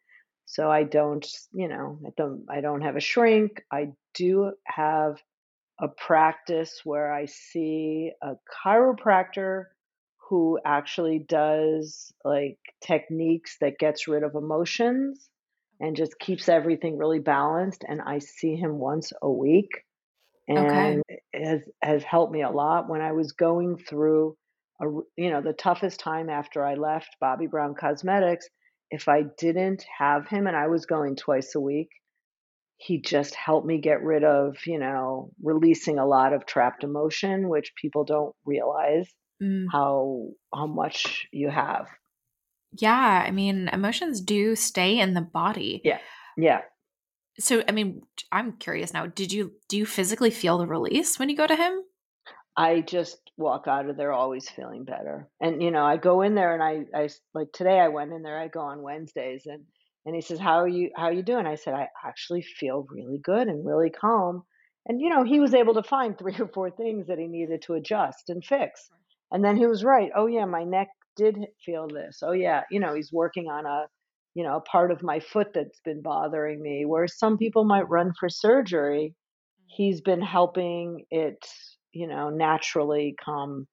So 0.45 0.69
I 0.69 0.83
don't, 0.83 1.25
you 1.53 1.67
know, 1.67 1.99
I 2.05 2.09
don't 2.17 2.45
I 2.49 2.61
don't 2.61 2.81
have 2.81 2.95
a 2.95 3.01
shrink. 3.01 3.63
I 3.71 3.89
do 4.13 4.51
have 4.65 5.17
a 5.79 5.87
practice 5.87 6.81
where 6.83 7.11
I 7.11 7.25
see 7.25 8.11
a 8.21 8.33
chiropractor 8.65 9.65
who 10.29 10.59
actually 10.65 11.19
does 11.19 12.11
like 12.23 12.57
techniques 12.85 13.57
that 13.61 13.77
gets 13.77 14.07
rid 14.07 14.23
of 14.23 14.35
emotions 14.35 15.29
and 15.79 15.95
just 15.95 16.17
keeps 16.19 16.49
everything 16.49 16.97
really 16.97 17.19
balanced 17.19 17.83
and 17.87 18.01
I 18.01 18.19
see 18.19 18.55
him 18.55 18.79
once 18.79 19.11
a 19.21 19.29
week. 19.29 19.69
And 20.47 21.01
it 21.07 21.45
has 21.47 21.61
has 21.81 22.03
helped 22.03 22.31
me 22.31 22.43
a 22.43 22.49
lot 22.49 22.87
when 22.87 23.01
I 23.01 23.13
was 23.13 23.31
going 23.31 23.77
through 23.77 24.35
a, 24.81 24.85
you 25.17 25.31
know, 25.31 25.41
the 25.41 25.53
toughest 25.53 25.99
time 25.99 26.29
after 26.29 26.63
I 26.65 26.75
left 26.75 27.15
Bobbi 27.21 27.49
Brown 27.49 27.75
Cosmetics, 27.75 28.47
if 28.91 29.07
I 29.07 29.23
didn't 29.37 29.85
have 29.97 30.27
him 30.27 30.47
and 30.47 30.55
I 30.55 30.67
was 30.67 30.85
going 30.85 31.15
twice 31.15 31.55
a 31.55 31.59
week, 31.59 31.89
he 32.77 33.01
just 33.01 33.33
helped 33.35 33.65
me 33.65 33.79
get 33.79 34.03
rid 34.03 34.23
of, 34.23 34.57
you 34.67 34.77
know, 34.77 35.31
releasing 35.41 35.97
a 35.97 36.05
lot 36.05 36.33
of 36.33 36.45
trapped 36.45 36.83
emotion, 36.83 37.49
which 37.49 37.73
people 37.81 38.03
don't 38.03 38.35
realize 38.45 39.09
Mm. 39.43 39.65
how 39.69 40.29
how 40.53 40.65
much 40.65 41.27
you 41.33 41.49
have. 41.49 41.87
Yeah, 42.71 43.23
I 43.25 43.31
mean, 43.31 43.67
emotions 43.67 44.21
do 44.21 44.55
stay 44.55 44.97
in 44.99 45.13
the 45.13 45.21
body. 45.21 45.81
Yeah. 45.83 45.99
Yeah. 46.37 46.61
So, 47.39 47.63
I 47.67 47.71
mean, 47.71 48.01
I'm 48.31 48.53
curious 48.57 48.93
now. 48.93 49.07
Did 49.07 49.31
you 49.31 49.53
do 49.67 49.77
you 49.77 49.85
physically 49.85 50.31
feel 50.31 50.57
the 50.57 50.67
release 50.67 51.19
when 51.19 51.29
you 51.29 51.35
go 51.35 51.47
to 51.47 51.55
him? 51.55 51.83
I 52.57 52.81
just 52.81 53.31
walk 53.37 53.67
out 53.67 53.89
of 53.89 53.97
there 53.97 54.11
always 54.13 54.49
feeling 54.49 54.85
better. 54.85 55.29
And, 55.41 55.61
you 55.61 55.71
know, 55.71 55.83
I 55.85 55.97
go 55.97 56.21
in 56.21 56.35
there 56.35 56.53
and 56.53 56.63
i 56.63 56.85
i 56.97 57.09
like 57.33 57.51
today 57.51 57.79
I 57.79 57.89
went 57.89 58.13
in 58.13 58.21
there, 58.23 58.39
I 58.39 58.47
go 58.47 58.61
on 58.61 58.81
Wednesdays 58.81 59.45
and 59.45 59.65
and 60.05 60.13
he 60.15 60.21
says, 60.21 60.39
"How 60.39 60.57
are 60.59 60.67
you 60.67 60.91
how 60.95 61.05
are 61.05 61.11
you 61.13 61.23
doing?" 61.23 61.47
I 61.47 61.55
said, 61.55 61.73
"I 61.73 61.89
actually 62.03 62.43
feel 62.43 62.85
really 62.89 63.17
good 63.17 63.47
and 63.47 63.65
really 63.65 63.89
calm." 63.89 64.43
And, 64.87 65.01
you 65.01 65.09
know, 65.09 65.23
he 65.23 65.39
was 65.39 65.53
able 65.55 65.73
to 65.73 65.83
find 65.83 66.17
3 66.19 66.35
or 66.39 66.47
4 66.47 66.69
things 66.71 67.07
that 67.07 67.17
he 67.19 67.27
needed 67.27 67.61
to 67.63 67.73
adjust 67.73 68.29
and 68.29 68.45
fix. 68.45 68.91
And 69.31 69.43
then 69.43 69.57
he 69.57 69.65
was 69.65 69.83
right. 69.83 70.11
"Oh, 70.15 70.27
yeah, 70.27 70.45
my 70.45 70.63
neck 70.63 70.89
did 71.15 71.37
feel 71.65 71.87
this. 71.87 72.21
Oh, 72.23 72.31
yeah." 72.33 72.63
You 72.71 72.79
know, 72.79 72.93
he's 72.93 73.11
working 73.11 73.47
on 73.49 73.65
a, 73.65 73.87
you 74.35 74.43
know, 74.43 74.57
a 74.57 74.61
part 74.61 74.91
of 74.91 75.01
my 75.01 75.19
foot 75.19 75.47
that's 75.53 75.79
been 75.83 76.01
bothering 76.01 76.61
me, 76.61 76.85
where 76.85 77.07
some 77.07 77.37
people 77.37 77.63
might 77.63 77.89
run 77.89 78.13
for 78.19 78.29
surgery, 78.29 79.15
mm-hmm. 79.15 79.73
he's 79.75 80.01
been 80.01 80.21
helping 80.21 81.05
it, 81.09 81.43
you 81.93 82.07
know, 82.07 82.29
naturally 82.29 83.15
calm 83.23 83.67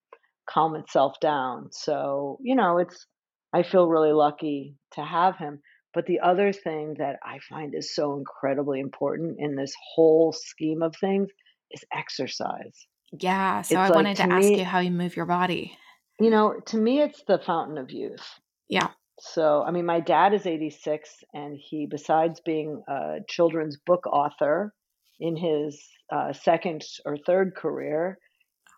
calm 0.48 0.74
itself 0.76 1.20
down. 1.20 1.68
So, 1.72 2.38
you 2.42 2.56
know, 2.56 2.78
it's 2.78 3.06
I 3.52 3.62
feel 3.62 3.86
really 3.88 4.12
lucky 4.12 4.76
to 4.92 5.02
have 5.04 5.36
him. 5.36 5.60
But 5.94 6.06
the 6.06 6.20
other 6.20 6.52
thing 6.54 6.94
that 6.98 7.16
I 7.22 7.38
find 7.50 7.74
is 7.74 7.94
so 7.94 8.16
incredibly 8.16 8.80
important 8.80 9.36
in 9.38 9.56
this 9.56 9.74
whole 9.94 10.32
scheme 10.32 10.82
of 10.82 10.94
things 10.98 11.28
is 11.70 11.84
exercise. 11.92 12.86
Yeah, 13.20 13.60
so 13.60 13.74
It's 13.74 13.78
I 13.78 13.88
like 13.88 13.94
wanted 13.94 14.16
to 14.16 14.26
to 14.26 14.32
ask 14.32 14.48
you 14.48 14.64
how 14.64 14.78
you 14.78 14.90
move 14.90 15.16
your 15.16 15.26
body. 15.26 15.76
you 16.18 16.30
know, 16.30 16.54
to 16.66 16.76
me, 16.78 17.02
it's 17.02 17.22
the 17.24 17.38
fountain 17.38 17.76
of 17.76 17.90
youth. 17.90 18.26
Yeah. 18.68 18.88
So, 19.24 19.62
I 19.62 19.70
mean, 19.70 19.86
my 19.86 20.00
dad 20.00 20.34
is 20.34 20.46
86, 20.46 21.22
and 21.32 21.56
he 21.56 21.86
besides 21.86 22.40
being 22.40 22.82
a 22.88 23.18
children's 23.28 23.78
book 23.78 24.04
author 24.06 24.74
in 25.20 25.36
his, 25.36 25.88
uh, 26.10 26.32
2nd 26.32 26.82
or 27.06 27.16
3rd 27.16 27.54
career, 27.54 28.18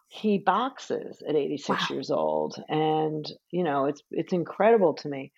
he 0.09 0.39
boxes 0.39 1.23
at 1.29 1.37
86 1.37 1.89
Wow. 1.89 1.89
years 1.91 2.11
old, 2.11 2.57
and, 2.69 3.27
you 3.53 3.65
know, 3.65 3.87
it's 3.87 4.03
it's 4.13 4.33
incredible 4.35 4.95
to 4.97 5.09
me. 5.09 5.33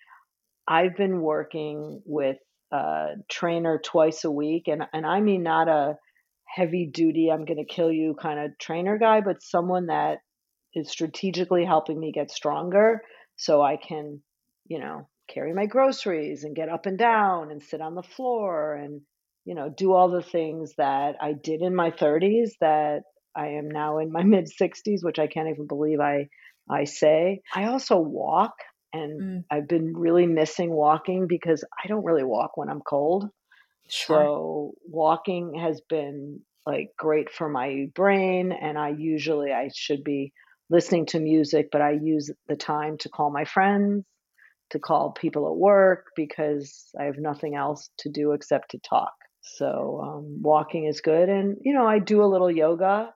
I've 0.67 0.95
been 0.97 1.21
working 1.21 2.01
with 2.05 2.37
a 2.71 3.15
trainer 3.29 3.79
twice 3.83 4.25
a 4.25 4.31
week, 4.31 4.67
and 4.67 4.87
and 4.93 5.05
I 5.07 5.21
mean 5.21 5.43
not 5.43 5.69
a 5.69 5.97
heavy 6.45 6.87
duty, 6.87 7.29
I'm 7.31 7.45
gonna 7.45 7.65
kill 7.65 7.91
you 7.91 8.15
kinda 8.21 8.49
trainer 8.59 8.97
guy, 8.99 9.21
but 9.21 9.43
someone 9.43 9.87
that 9.87 10.19
is 10.75 10.89
strategically 10.91 11.65
helping 11.65 11.99
me 11.99 12.11
get 12.13 12.31
stronger 12.31 13.01
so 13.37 13.61
I 13.63 13.77
can, 13.77 14.23
you 14.67 14.79
know, 14.79 15.09
carry 15.27 15.53
my 15.53 15.65
groceries 15.65 16.43
and 16.43 16.55
get 16.55 16.69
up 16.69 16.85
and 16.85 16.97
down 16.97 17.51
and 17.51 17.61
sit 17.61 17.81
on 17.81 17.95
the 17.95 18.03
floor 18.03 18.73
and, 18.75 19.01
you 19.45 19.55
know, 19.55 19.69
do 19.69 19.93
all 19.93 20.09
the 20.09 20.21
things 20.21 20.73
that 20.77 21.15
I 21.21 21.33
did 21.33 21.61
in 21.61 21.75
my 21.75 21.91
30s 21.91 22.55
that 22.61 23.03
I 23.35 23.49
am 23.49 23.69
now 23.69 23.99
in 23.99 24.11
my 24.11 24.23
mid-60s, 24.33 25.03
which 25.03 25.19
I 25.19 25.27
can't 25.27 25.49
even 25.49 25.67
believe 25.67 25.99
I 25.99 26.27
I 26.69 26.83
say. 26.83 27.41
I 27.53 27.65
also 27.65 27.97
walk, 27.97 28.53
and 28.93 29.23
Mm, 29.23 29.43
I've 29.49 29.67
been 29.69 29.95
really 29.95 30.27
missing 30.27 30.71
walking 30.73 31.27
because 31.27 31.63
I 31.83 31.87
don't 31.87 32.03
really 32.03 32.25
walk 32.25 32.57
when 32.57 32.69
I'm 32.69 32.81
cold. 32.81 33.29
sure. 33.89 34.29
So, 34.29 34.73
walking 34.83 35.55
has 35.55 35.81
been, 35.81 36.45
like, 36.65 36.89
great 36.97 37.31
for 37.31 37.49
my 37.49 37.87
brain, 37.95 38.51
and 38.51 38.77
I 38.77 38.89
usually 38.89 39.51
I 39.53 39.69
should 39.73 40.03
be 40.03 40.33
listening 40.69 41.05
to 41.07 41.19
music, 41.19 41.69
but 41.71 41.81
I 41.81 41.91
use 41.91 42.29
the 42.47 42.57
time 42.57 42.97
to 42.99 43.09
call 43.09 43.31
my 43.31 43.45
friends, 43.45 44.05
to 44.71 44.79
call 44.79 45.11
people 45.11 45.47
at 45.47 45.55
work 45.55 46.07
because 46.15 46.89
I 46.99 47.05
have 47.05 47.17
nothing 47.17 47.55
else 47.55 47.89
to 47.99 48.09
do 48.09 48.33
except 48.33 48.71
to 48.71 48.79
talk. 48.79 49.13
So, 49.41 50.01
um, 50.03 50.41
walking 50.41 50.85
is 50.85 51.01
good, 51.01 51.29
and, 51.29 51.57
you 51.61 51.73
know, 51.73 51.87
I 51.87 51.99
do 51.99 52.23
a 52.23 52.27
little 52.27 52.51
yoga. 52.51 53.13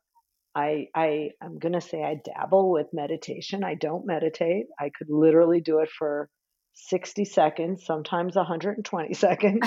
I 0.55 0.87
I 0.95 1.29
I'm 1.41 1.59
gonna 1.59 1.81
say 1.81 2.03
I 2.03 2.15
dabble 2.23 2.71
with 2.71 2.87
meditation. 2.93 3.63
I 3.63 3.75
don't 3.75 4.05
meditate. 4.05 4.65
I 4.79 4.91
could 4.97 5.07
literally 5.09 5.61
do 5.61 5.79
it 5.79 5.89
for 5.97 6.29
60 6.73 7.25
seconds, 7.25 7.85
sometimes 7.85 8.35
120 8.35 9.13
seconds. 9.13 9.59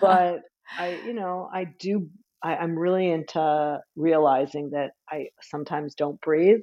But 0.00 0.40
I, 0.78 1.00
you 1.06 1.14
know, 1.14 1.48
I 1.52 1.66
do 1.78 2.08
I, 2.42 2.56
I'm 2.56 2.78
really 2.78 3.10
into 3.10 3.78
realizing 3.96 4.70
that 4.70 4.90
I 5.10 5.28
sometimes 5.42 5.94
don't 5.94 6.20
breathe. 6.20 6.60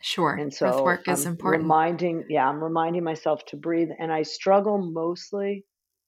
Sure. 0.00 0.34
And 0.40 0.54
so 0.54 0.62
Breath 0.62 0.84
work 0.84 1.08
is 1.08 1.24
I'm 1.24 1.26
important. 1.26 1.62
reminding, 1.64 2.26
yeah, 2.28 2.48
I'm 2.48 2.62
reminding 2.62 3.04
myself 3.04 3.44
to 3.46 3.56
breathe. 3.56 3.90
And 3.98 4.12
I 4.12 4.22
struggle 4.22 4.78
mostly 4.78 5.66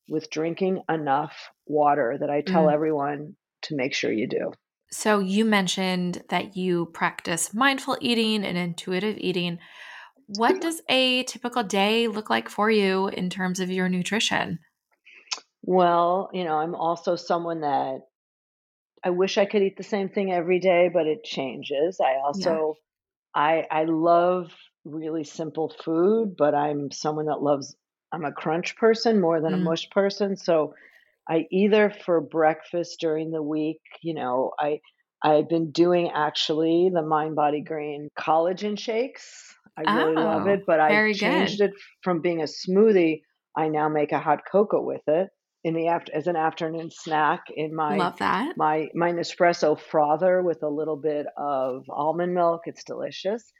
with 0.09 0.30
drinking 0.30 0.82
enough 0.88 1.51
water 1.66 2.16
that 2.18 2.30
I 2.30 2.41
tell 2.43 2.68
Mm. 2.68 2.74
everyone 2.74 3.36
to 3.62 3.76
make 3.76 3.95
sure 3.95 4.12
you 4.12 4.28
do. 4.28 4.53
So, 4.93 5.20
you 5.20 5.45
mentioned 5.45 6.24
that 6.30 6.57
you 6.57 6.86
practice 6.86 7.55
mindful 7.55 7.97
eating 8.01 8.45
and 8.45 8.57
intuitive 8.59 9.16
eating. 9.18 9.59
What 10.26 10.61
does 10.61 10.82
a 10.88 11.24
typical 11.24 11.62
day 11.64 12.09
look 12.09 12.30
like 12.30 12.49
for 12.49 12.70
you 12.70 13.09
in 13.09 13.30
terms 13.30 13.61
of 13.61 13.70
your 13.70 13.88
nutrition? 13.88 14.61
Well, 15.62 16.30
you 16.32 16.45
know, 16.45 16.57
I'm 16.57 16.74
also 16.74 17.16
someone 17.16 17.61
that 17.61 18.01
I 19.05 19.11
wish 19.11 19.38
I 19.38 19.47
could 19.47 19.62
eat 19.62 19.76
the 19.76 19.82
same 19.82 20.09
thing 20.09 20.32
every 20.32 20.59
day, 20.59 20.88
but 20.93 21.07
it 21.07 21.24
changes. 21.24 22.01
I 22.01 22.14
Yeah. 22.32 22.61
I 23.35 23.66
I 23.70 23.85
love 23.85 24.53
really 24.85 25.24
simple 25.24 25.68
food, 25.85 26.35
but 26.37 26.55
I'm 26.55 26.91
someone 26.91 27.26
that 27.26 27.43
loves 27.43 27.76
I'm 28.12 28.24
a 28.24 28.33
crunch 28.33 28.76
person 28.76 29.20
more 29.20 29.41
than 29.41 29.55
a 29.55 29.57
Mm. 29.57 29.59
mush 29.59 29.89
person. 29.91 30.37
So 30.37 30.74
I 31.28 31.47
either 31.51 31.91
for 31.91 32.20
breakfast 32.20 33.01
during 33.01 33.31
the 33.31 33.43
week, 33.43 33.81
you 34.03 34.14
know, 34.14 34.53
I 34.59 34.81
I've 35.22 35.49
been 35.49 35.70
doing 35.70 36.11
actually 36.14 36.91
the 36.93 37.03
Mind 37.03 37.37
Body 37.37 37.62
Green 37.62 38.09
collagen 38.18 38.78
shakes. 38.78 39.55
I 39.78 39.83
really 39.83 40.16
love 40.16 40.47
Oh, 40.47 40.47
it, 40.47 40.62
but 40.66 40.81
I 40.81 41.05
changed 41.11 41.61
good. 41.61 41.62
it 41.62 41.72
from 42.03 42.20
being 42.22 42.41
a 42.41 42.47
smoothie. 42.47 43.22
I 43.57 43.68
now 43.68 43.89
make 43.89 44.12
a 44.12 44.18
hot 44.20 44.41
cocoa 44.51 44.83
with 44.83 45.03
it 45.09 45.31
in 45.63 45.75
the 45.75 45.89
after 45.89 46.15
as 46.15 46.27
an 46.27 46.37
afternoon 46.37 46.91
snack 46.91 47.43
in 47.55 47.75
my 47.75 47.97
Love 47.97 48.19
that. 48.19 48.57
my 48.57 48.89
my 48.95 49.13
Nespresso 49.13 49.79
frother 49.79 50.43
with 50.43 50.63
a 50.63 50.69
little 50.69 50.97
bit 50.97 51.27
of 51.37 51.85
almond 51.91 52.35
milk. 52.35 52.63
It's 52.65 52.85
delicious. 52.85 53.53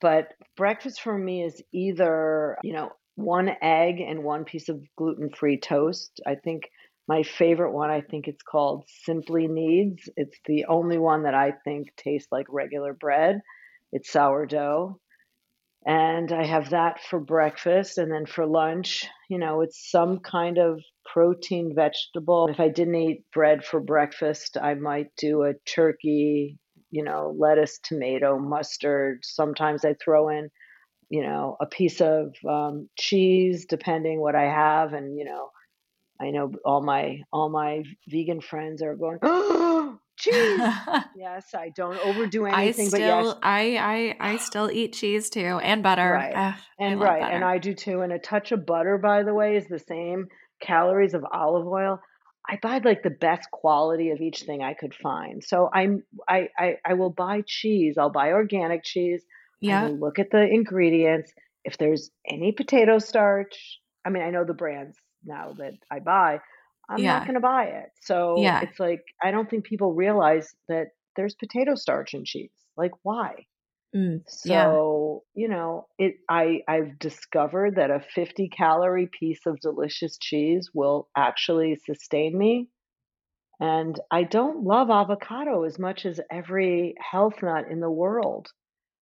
But 0.00 0.28
breakfast 0.56 1.00
for 1.00 1.16
me 1.16 1.42
is 1.42 1.62
either, 1.72 2.58
you 2.62 2.74
know, 2.74 2.90
one 3.14 3.50
egg 3.62 4.00
and 4.00 4.22
one 4.22 4.44
piece 4.44 4.68
of 4.68 4.82
gluten-free 4.98 5.60
toast. 5.60 6.20
I 6.26 6.34
think 6.34 6.64
my 7.08 7.22
favorite 7.22 7.72
one, 7.72 7.90
I 7.90 8.02
think 8.02 8.28
it's 8.28 8.42
called 8.42 8.84
Simply 9.04 9.48
Needs. 9.48 10.08
It's 10.16 10.38
the 10.44 10.66
only 10.68 10.98
one 10.98 11.22
that 11.22 11.34
I 11.34 11.52
think 11.64 11.88
tastes 11.96 12.28
like 12.30 12.46
regular 12.50 12.92
bread. 12.92 13.40
It's 13.90 14.12
sourdough. 14.12 15.00
And 15.86 16.30
I 16.32 16.44
have 16.44 16.70
that 16.70 17.00
for 17.08 17.20
breakfast. 17.20 17.96
And 17.96 18.12
then 18.12 18.26
for 18.26 18.44
lunch, 18.44 19.06
you 19.30 19.38
know, 19.38 19.62
it's 19.62 19.90
some 19.90 20.18
kind 20.18 20.58
of 20.58 20.82
protein 21.12 21.74
vegetable. 21.74 22.48
If 22.48 22.60
I 22.60 22.68
didn't 22.68 22.94
eat 22.96 23.24
bread 23.32 23.64
for 23.64 23.80
breakfast, 23.80 24.56
I 24.60 24.74
might 24.74 25.08
do 25.16 25.42
a 25.42 25.54
turkey, 25.66 26.58
you 26.90 27.04
know, 27.04 27.34
lettuce, 27.38 27.78
tomato, 27.82 28.38
mustard. 28.38 29.20
Sometimes 29.22 29.84
I 29.84 29.94
throw 30.02 30.28
in, 30.28 30.50
you 31.08 31.22
know, 31.22 31.56
a 31.60 31.66
piece 31.66 32.00
of 32.00 32.34
um, 32.48 32.88
cheese, 32.98 33.66
depending 33.66 34.20
what 34.20 34.34
I 34.34 34.44
have. 34.44 34.92
And, 34.92 35.16
you 35.16 35.24
know, 35.24 35.50
I 36.20 36.30
know 36.30 36.52
all 36.64 36.82
my 36.82 37.20
all 37.32 37.50
my 37.50 37.82
vegan 38.08 38.40
friends 38.40 38.82
are 38.82 38.96
going, 38.96 39.18
oh, 39.22 39.98
cheese. 40.16 40.60
Yes, 41.16 41.54
I 41.54 41.70
don't 41.70 41.98
overdo 42.04 42.46
anything. 42.46 42.58
I 42.58 42.64
anything, 42.64 42.90
but 42.90 43.00
yes, 43.00 43.24
still 43.26 43.38
I 43.42 44.14
I 44.20 44.32
I 44.32 44.36
still 44.38 44.70
eat 44.70 44.92
cheese 44.92 45.30
too 45.30 45.58
and 45.62 45.82
butter. 45.82 46.12
Right. 46.12 46.34
Ugh, 46.34 46.54
And 46.78 47.00
right, 47.00 47.22
and. 47.34 47.44
I 47.44 47.58
do 47.58 47.74
too. 47.74 48.02
And 48.02 48.12
a 48.12 48.18
touch 48.18 48.52
of 48.52 48.66
butter, 48.66 48.98
by 48.98 49.22
the 49.22 49.34
way, 49.34 49.56
is 49.56 49.66
the 49.66 49.78
same 49.78 50.26
calories 50.60 51.14
of 51.14 51.24
olive 51.30 51.66
oil. 51.66 52.00
I 52.48 52.58
buy 52.62 52.78
like 52.84 53.02
the 53.02 53.10
best 53.10 53.50
quality 53.50 54.10
of 54.10 54.20
each 54.20 54.42
thing 54.42 54.62
I 54.62 54.74
could 54.74 54.94
find. 54.94 55.42
So 55.42 55.68
I'm 55.72 56.04
I 56.28 56.48
I, 56.58 56.76
I 56.84 56.94
will 56.94 57.10
buy 57.10 57.42
cheese. 57.46 57.96
I'll 57.98 58.10
buy 58.12 58.32
organic 58.32 58.84
cheese. 58.84 59.24
Yeah. 59.60 59.88
look 59.88 60.18
at 60.18 60.30
the 60.30 60.42
ingredients. 60.46 61.32
If 61.64 61.78
there's 61.78 62.10
any 62.30 62.52
potato 62.52 62.98
starch, 62.98 63.80
I 64.04 64.10
mean, 64.10 64.22
I 64.22 64.30
know 64.30 64.44
the 64.44 64.54
brands 64.54 64.96
now 65.24 65.54
that 65.58 65.72
I 65.90 65.98
buy. 65.98 66.38
I'm 66.88 67.02
not 67.02 67.22
going 67.26 67.34
to 67.34 67.40
buy 67.40 67.64
it. 67.64 67.90
So 68.02 68.36
Yeah. 68.42 68.60
it's 68.62 68.78
like 68.78 69.02
I 69.22 69.32
don't 69.32 69.50
think 69.50 69.64
people 69.64 69.92
realize 69.94 70.54
that 70.68 70.88
there's 71.16 71.34
potato 71.34 71.74
starch 71.74 72.14
in 72.14 72.24
cheese. 72.24 72.52
Like 72.76 72.92
why? 73.02 73.46
Mm. 73.96 74.24
Yeah. 74.44 74.76
So, 74.76 75.24
you 75.34 75.48
know, 75.48 75.88
it 75.98 76.16
I 76.28 76.62
I've 76.68 76.98
discovered 76.98 77.76
that 77.76 77.90
a 77.90 78.00
50 78.00 78.48
calorie 78.48 79.08
piece 79.08 79.46
of 79.46 79.60
delicious 79.60 80.18
cheese 80.18 80.70
will 80.74 81.08
actually 81.16 81.76
sustain 81.76 82.36
me. 82.36 82.68
And 83.60 84.00
I 84.10 84.24
don't 84.24 84.64
love 84.64 84.90
avocado 84.90 85.64
as 85.64 85.78
much 85.78 86.06
as 86.06 86.20
every 86.30 86.94
health 87.00 87.42
nut 87.42 87.66
in 87.70 87.80
the 87.80 87.90
world. 87.90 88.48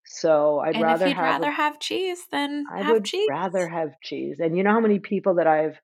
So 0.06 0.60
I'd 0.60 0.80
And 0.80 0.90
if 0.90 1.04
rather 1.04 1.06
you'd 1.06 1.18
have 1.18 1.40
a 1.40 1.48
rather 1.48 1.52
have 1.52 1.80
cheese, 1.80 2.28
than 2.28 2.70
I 2.70 2.82
have 2.82 3.02
would 3.02 3.06
cheese. 3.06 3.30
rather 3.30 3.68
have 3.68 4.00
cheese. 4.02 4.40
And 4.40 4.58
you 4.58 4.64
know 4.64 4.72
how 4.72 4.80
many 4.80 5.00
people 5.00 5.36
that 5.36 5.48
I've 5.48 5.80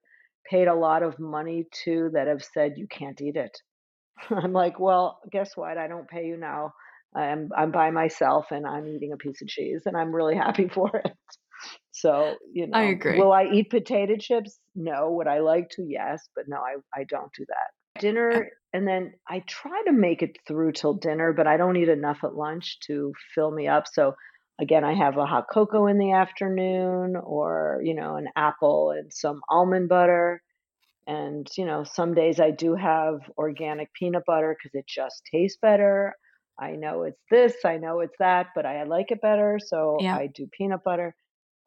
paid 0.50 0.68
a 0.68 0.76
lot 0.76 1.04
of 1.04 1.20
money 1.20 1.68
to 1.84 2.10
that 2.14 2.28
have 2.28 2.44
said 2.44 2.78
you 2.78 2.88
can't 2.88 3.22
eat 3.22 3.36
it? 3.36 3.58
I'm 4.32 4.54
like, 4.54 4.80
well, 4.80 5.22
guess 5.32 5.58
what? 5.58 5.78
I 5.78 5.88
don't 5.88 6.10
pay 6.10 6.26
you 6.28 6.38
now. 6.38 6.74
I'm 7.16 7.50
I'm 7.56 7.72
by 7.72 7.92
myself 7.92 8.48
and 8.52 8.66
I'm 8.66 8.88
eating 8.88 9.14
a 9.14 9.18
piece 9.18 9.42
of 9.42 9.48
cheese 9.48 9.84
and 9.86 9.98
I'm 9.98 10.16
really 10.16 10.36
happy 10.46 10.68
for 10.68 10.90
it. 10.96 11.14
So, 11.92 12.38
you 12.54 12.68
know, 12.68 12.78
I 12.78 12.84
agree. 12.84 13.20
will 13.20 13.34
I 13.34 13.46
eat 13.46 13.70
potato 13.70 14.16
chips? 14.18 14.60
No. 14.76 15.12
Would 15.12 15.28
I 15.28 15.40
like 15.40 15.70
to? 15.72 15.84
Yes, 15.84 16.30
but 16.36 16.46
no, 16.48 16.58
I, 16.58 16.76
I 16.94 17.04
don't 17.04 17.32
do 17.38 17.46
that. 17.48 18.02
Dinner, 18.02 18.50
and 18.72 18.88
then 18.88 19.14
I 19.28 19.44
try 19.48 19.84
to 19.88 19.92
make 19.92 20.22
it 20.22 20.38
through 20.48 20.72
till 20.74 20.94
dinner, 20.94 21.34
but 21.34 21.48
I 21.48 21.58
don't 21.58 21.76
eat 21.76 21.90
enough 21.90 22.20
at 22.24 22.36
lunch 22.36 22.80
to 22.88 23.12
fill 23.36 23.52
me 23.52 23.68
up. 23.68 23.86
So 23.92 24.16
again, 24.62 24.84
I 24.84 24.94
have 24.94 25.18
a 25.18 25.26
hot 25.26 25.48
cocoa 25.52 25.88
in 25.88 25.98
the 25.98 26.14
afternoon 26.14 27.16
or, 27.18 27.82
you 27.84 27.94
know, 27.94 28.16
an 28.16 28.30
apple 28.36 28.92
and 28.92 29.12
some 29.12 29.42
almond 29.50 29.90
butter. 29.90 30.42
And, 31.08 31.50
you 31.58 31.66
know, 31.66 31.84
some 31.84 32.14
days 32.14 32.40
I 32.40 32.52
do 32.52 32.76
have 32.76 33.20
organic 33.38 33.92
peanut 33.94 34.24
butter 34.28 34.56
because 34.58 34.78
it 34.78 34.86
just 34.88 35.24
tastes 35.34 35.58
better. 35.62 36.14
I 36.60 36.72
know 36.72 37.04
it's 37.04 37.22
this, 37.32 37.56
I 37.66 37.78
know 37.78 38.02
it's 38.02 38.16
that, 38.20 38.48
but 38.56 38.66
I 38.66 38.84
like 38.84 39.12
it 39.12 39.22
better. 39.22 39.60
So 39.66 39.98
Yeah. 40.00 40.16
I 40.16 40.28
do 40.28 40.48
peanut 40.52 40.84
butter. 40.84 41.16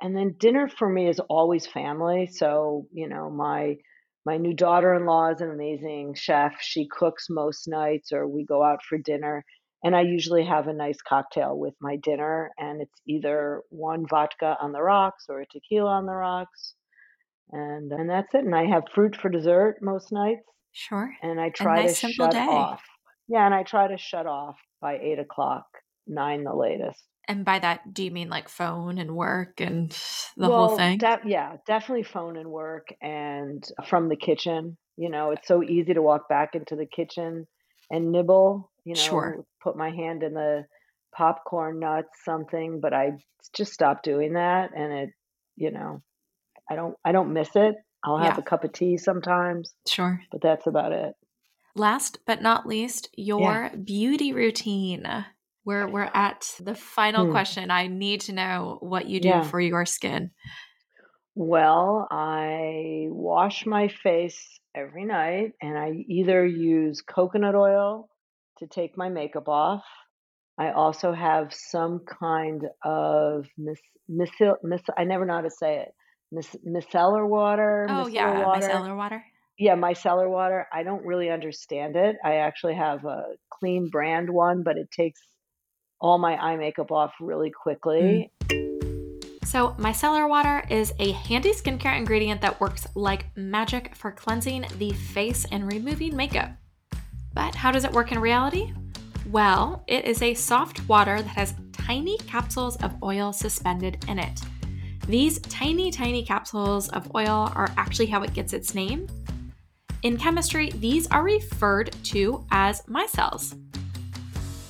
And 0.00 0.16
then 0.16 0.34
dinner 0.38 0.68
for 0.68 0.88
me 0.88 1.08
is 1.08 1.20
always 1.20 1.66
family. 1.66 2.26
So, 2.26 2.86
you 2.92 3.08
know, 3.08 3.30
my 3.30 3.76
my 4.24 4.36
new 4.36 4.54
daughter-in-law 4.54 5.30
is 5.32 5.40
an 5.40 5.50
amazing 5.50 6.14
chef. 6.14 6.60
She 6.60 6.86
cooks 6.88 7.26
most 7.30 7.66
nights 7.68 8.12
or 8.12 8.28
we 8.28 8.44
go 8.44 8.62
out 8.62 8.80
for 8.88 8.98
dinner. 8.98 9.44
And 9.84 9.96
I 9.96 10.02
usually 10.02 10.44
have 10.44 10.68
a 10.68 10.72
nice 10.72 10.98
cocktail 11.02 11.58
with 11.58 11.74
my 11.80 11.96
dinner 11.96 12.50
and 12.58 12.80
it's 12.82 13.00
either 13.08 13.62
one 13.70 14.06
vodka 14.08 14.56
on 14.60 14.72
the 14.72 14.82
rocks 14.82 15.26
or 15.28 15.40
a 15.40 15.46
tequila 15.46 15.90
on 15.90 16.06
the 16.06 16.14
rocks. 16.14 16.74
And 17.50 17.92
and 17.92 18.08
that's 18.10 18.34
it. 18.34 18.44
And 18.44 18.54
I 18.54 18.66
have 18.66 18.84
fruit 18.94 19.16
for 19.16 19.28
dessert 19.28 19.78
most 19.82 20.12
nights 20.12 20.42
Sure. 20.72 21.12
and 21.22 21.40
I 21.40 21.50
try 21.50 21.82
to 21.82 21.82
nice 21.88 21.98
simple 22.00 22.26
shut 22.26 22.32
day. 22.32 22.46
off. 22.48 22.82
Yeah, 23.28 23.44
and 23.46 23.54
I 23.54 23.62
try 23.62 23.88
to 23.88 23.96
shut 23.98 24.26
off 24.26 24.56
by 24.82 24.98
eight 24.98 25.18
o'clock, 25.18 25.64
nine 26.06 26.44
the 26.44 26.54
latest. 26.54 27.02
And 27.28 27.44
by 27.44 27.60
that, 27.60 27.94
do 27.94 28.04
you 28.04 28.10
mean 28.10 28.28
like 28.28 28.48
phone 28.48 28.98
and 28.98 29.16
work 29.16 29.60
and 29.60 29.90
the 30.36 30.48
whole 30.48 30.76
thing? 30.76 30.98
de- 30.98 31.20
yeah, 31.24 31.56
definitely 31.66 32.02
phone 32.02 32.36
and 32.36 32.50
work 32.50 32.88
and 33.00 33.64
from 33.88 34.08
the 34.10 34.16
kitchen. 34.16 34.76
You 34.98 35.08
know, 35.08 35.30
it's 35.30 35.48
so 35.48 35.62
easy 35.62 35.94
to 35.94 36.02
walk 36.02 36.28
back 36.28 36.50
into 36.54 36.76
the 36.76 36.84
kitchen 36.84 37.46
and 37.90 38.12
nibble, 38.12 38.70
you 38.84 38.94
Sure. 38.96 39.36
know, 39.36 39.46
put 39.62 39.76
my 39.76 39.90
hand 39.90 40.22
in 40.22 40.34
the 40.34 40.64
popcorn 41.16 41.78
nuts, 41.78 42.08
something, 42.24 42.80
but 42.80 42.92
I 42.92 43.12
just 43.54 43.72
stopped 43.72 44.04
doing 44.04 44.34
that 44.34 44.70
and 44.76 44.92
it, 44.92 45.10
you 45.56 45.70
know, 45.70 46.02
I 46.70 46.74
don't 46.76 46.94
I 47.04 47.12
don't 47.12 47.32
miss 47.32 47.50
it. 47.54 47.74
I'll 48.04 48.18
have 48.18 48.34
Yeah. 48.34 48.40
a 48.40 48.42
cup 48.42 48.64
of 48.64 48.72
tea 48.72 48.96
sometimes, 48.96 49.74
Sure. 49.86 50.20
but 50.32 50.40
that's 50.42 50.66
about 50.66 50.92
it. 50.92 51.14
Last 51.74 52.18
but 52.26 52.42
not 52.42 52.66
least, 52.66 53.08
Yeah. 53.16 53.68
your 53.70 53.76
beauty 53.78 54.32
routine. 54.32 55.06
We're 55.64 55.88
we're 55.88 56.10
at 56.12 56.54
the 56.60 56.74
final 56.74 57.26
Hmm. 57.26 57.30
question. 57.32 57.70
I 57.70 57.86
need 57.86 58.20
to 58.22 58.32
know 58.32 58.78
what 58.80 59.06
you 59.06 59.20
do 59.20 59.28
Yeah. 59.28 59.42
for 59.42 59.60
your 59.60 59.86
skin. 59.86 60.32
Well, 61.34 62.06
I 62.10 63.06
wash 63.08 63.64
my 63.64 63.88
face 63.88 64.58
every 64.74 65.04
night 65.06 65.52
and 65.62 65.78
I 65.78 66.04
either 66.08 66.44
use 66.44 67.00
coconut 67.00 67.54
oil 67.54 68.08
to 68.58 68.66
take 68.66 68.96
my 68.98 69.08
makeup 69.08 69.48
off. 69.48 69.84
I 70.58 70.72
also 70.72 71.12
have 71.12 71.54
some 71.54 72.00
kind 72.04 72.62
of 72.84 73.46
mis, 73.56 73.80
misil, 74.10 74.56
mis, 74.62 74.82
I 74.98 75.04
never 75.04 75.24
know 75.24 75.36
how 75.36 75.40
to 75.40 75.50
say 75.50 75.78
it. 75.80 75.94
Mis, 76.30 76.54
micellar 76.66 77.26
water, 77.26 77.86
Oh 77.88 78.06
yeah, 78.08 78.46
water. 78.46 78.66
micellar 78.68 78.96
water. 78.96 79.24
Yeah, 79.58 79.76
micellar 79.76 80.28
water. 80.28 80.66
I 80.72 80.82
don't 80.82 81.04
really 81.04 81.30
understand 81.30 81.96
it. 81.96 82.16
I 82.24 82.36
actually 82.36 82.74
have 82.74 83.04
a 83.04 83.24
clean 83.50 83.88
brand 83.90 84.30
one, 84.30 84.62
but 84.62 84.76
it 84.76 84.90
takes 84.90 85.20
all 86.00 86.18
my 86.18 86.36
eye 86.36 86.56
makeup 86.56 86.90
off 86.90 87.12
really 87.20 87.50
Mm. 87.50 87.62
quickly. 87.62 88.32
So, 89.44 89.70
micellar 89.78 90.28
water 90.28 90.64
is 90.70 90.94
a 90.98 91.12
handy 91.12 91.52
skincare 91.52 91.96
ingredient 91.96 92.40
that 92.40 92.60
works 92.60 92.86
like 92.94 93.26
magic 93.36 93.94
for 93.94 94.10
cleansing 94.10 94.64
the 94.78 94.92
face 94.92 95.44
and 95.52 95.70
removing 95.70 96.16
makeup. 96.16 96.50
But 97.34 97.54
how 97.54 97.70
does 97.70 97.84
it 97.84 97.92
work 97.92 98.12
in 98.12 98.18
reality? 98.18 98.72
Well, 99.30 99.84
it 99.86 100.04
is 100.06 100.22
a 100.22 100.34
soft 100.34 100.88
water 100.88 101.20
that 101.20 101.28
has 101.36 101.54
tiny 101.72 102.16
capsules 102.18 102.76
of 102.76 102.94
oil 103.02 103.32
suspended 103.32 104.04
in 104.08 104.18
it. 104.18 104.40
These 105.06 105.40
tiny, 105.40 105.90
tiny 105.90 106.24
capsules 106.24 106.88
of 106.88 107.14
oil 107.14 107.52
are 107.54 107.70
actually 107.76 108.06
how 108.06 108.22
it 108.22 108.32
gets 108.32 108.52
its 108.52 108.74
name. 108.74 109.06
In 110.02 110.16
chemistry, 110.16 110.70
these 110.70 111.06
are 111.12 111.22
referred 111.22 111.92
to 112.04 112.44
as 112.50 112.82
micelles. 112.82 113.56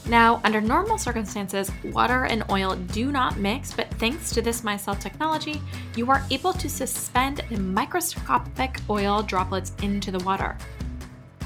Now, 0.06 0.42
under 0.44 0.60
normal 0.60 0.98
circumstances, 0.98 1.70
water 1.84 2.24
and 2.24 2.44
oil 2.50 2.76
do 2.76 3.10
not 3.10 3.38
mix, 3.38 3.72
but 3.72 3.88
thanks 3.94 4.30
to 4.34 4.42
this 4.42 4.60
micelle 4.60 4.98
technology, 5.00 5.62
you 5.96 6.10
are 6.10 6.22
able 6.30 6.52
to 6.52 6.68
suspend 6.68 7.40
the 7.48 7.58
microscopic 7.58 8.78
oil 8.90 9.22
droplets 9.22 9.72
into 9.82 10.10
the 10.10 10.22
water. 10.22 10.58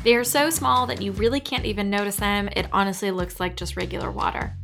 They 0.02 0.16
are 0.16 0.24
so 0.24 0.50
small 0.50 0.86
that 0.86 1.00
you 1.00 1.12
really 1.12 1.38
can't 1.38 1.64
even 1.64 1.88
notice 1.88 2.16
them. 2.16 2.48
It 2.56 2.66
honestly 2.72 3.12
looks 3.12 3.38
like 3.38 3.56
just 3.56 3.76
regular 3.76 4.10
water. 4.10 4.56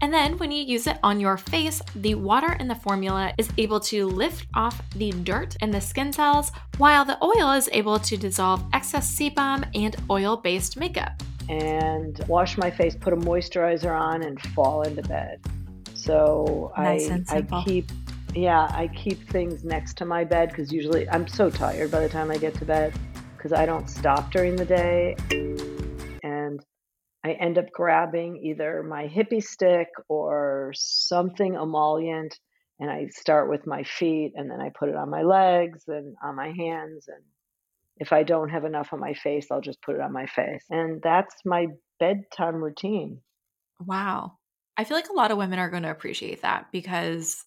And 0.00 0.14
then 0.14 0.38
when 0.38 0.52
you 0.52 0.62
use 0.62 0.86
it 0.86 0.98
on 1.02 1.18
your 1.18 1.36
face, 1.36 1.82
the 1.96 2.14
water 2.14 2.52
in 2.60 2.68
the 2.68 2.74
formula 2.74 3.32
is 3.36 3.48
able 3.58 3.80
to 3.80 4.06
lift 4.06 4.46
off 4.54 4.80
the 4.94 5.10
dirt 5.10 5.56
and 5.60 5.74
the 5.74 5.80
skin 5.80 6.12
cells, 6.12 6.52
while 6.76 7.04
the 7.04 7.22
oil 7.22 7.52
is 7.52 7.68
able 7.72 7.98
to 7.98 8.16
dissolve 8.16 8.62
excess 8.72 9.12
sebum 9.18 9.68
and 9.74 9.96
oil 10.08 10.36
based 10.36 10.76
makeup. 10.76 11.22
And 11.48 12.22
wash 12.28 12.56
my 12.58 12.70
face, 12.70 12.94
put 12.94 13.12
a 13.12 13.16
moisturizer 13.16 13.98
on, 13.98 14.22
and 14.22 14.40
fall 14.40 14.82
into 14.82 15.02
bed. 15.02 15.40
So 15.94 16.72
nice 16.78 17.10
I, 17.30 17.38
I 17.38 17.64
keep, 17.64 17.90
yeah, 18.34 18.68
I 18.70 18.88
keep 18.94 19.28
things 19.30 19.64
next 19.64 19.96
to 19.98 20.04
my 20.04 20.22
bed 20.22 20.50
because 20.50 20.72
usually 20.72 21.08
I'm 21.10 21.26
so 21.26 21.50
tired 21.50 21.90
by 21.90 22.00
the 22.00 22.08
time 22.08 22.30
I 22.30 22.36
get 22.36 22.54
to 22.56 22.64
bed 22.64 22.94
because 23.36 23.52
I 23.52 23.66
don't 23.66 23.88
stop 23.88 24.30
during 24.30 24.56
the 24.56 24.64
day. 24.64 25.16
I 27.24 27.32
end 27.32 27.58
up 27.58 27.70
grabbing 27.72 28.42
either 28.44 28.82
my 28.82 29.08
hippie 29.08 29.42
stick 29.42 29.88
or 30.08 30.72
something 30.74 31.54
emollient 31.54 32.38
and 32.80 32.90
I 32.90 33.08
start 33.08 33.50
with 33.50 33.66
my 33.66 33.82
feet 33.82 34.32
and 34.36 34.50
then 34.50 34.60
I 34.60 34.70
put 34.78 34.88
it 34.88 34.94
on 34.94 35.10
my 35.10 35.22
legs 35.22 35.82
and 35.88 36.16
on 36.22 36.36
my 36.36 36.52
hands 36.52 37.08
and 37.08 37.22
if 38.00 38.12
I 38.12 38.22
don't 38.22 38.50
have 38.50 38.64
enough 38.64 38.92
on 38.92 39.00
my 39.00 39.14
face, 39.14 39.48
I'll 39.50 39.60
just 39.60 39.82
put 39.82 39.96
it 39.96 40.00
on 40.00 40.12
my 40.12 40.26
face. 40.26 40.64
And 40.70 41.02
that's 41.02 41.34
my 41.44 41.66
bedtime 41.98 42.56
routine. 42.56 43.20
Wow. 43.84 44.38
I 44.76 44.84
feel 44.84 44.96
like 44.96 45.08
a 45.08 45.14
lot 45.14 45.30
of 45.30 45.38
women 45.38 45.58
are 45.58 45.70
going 45.70 45.82
to 45.82 45.90
appreciate 45.90 46.42
that 46.42 46.68
because 46.70 47.44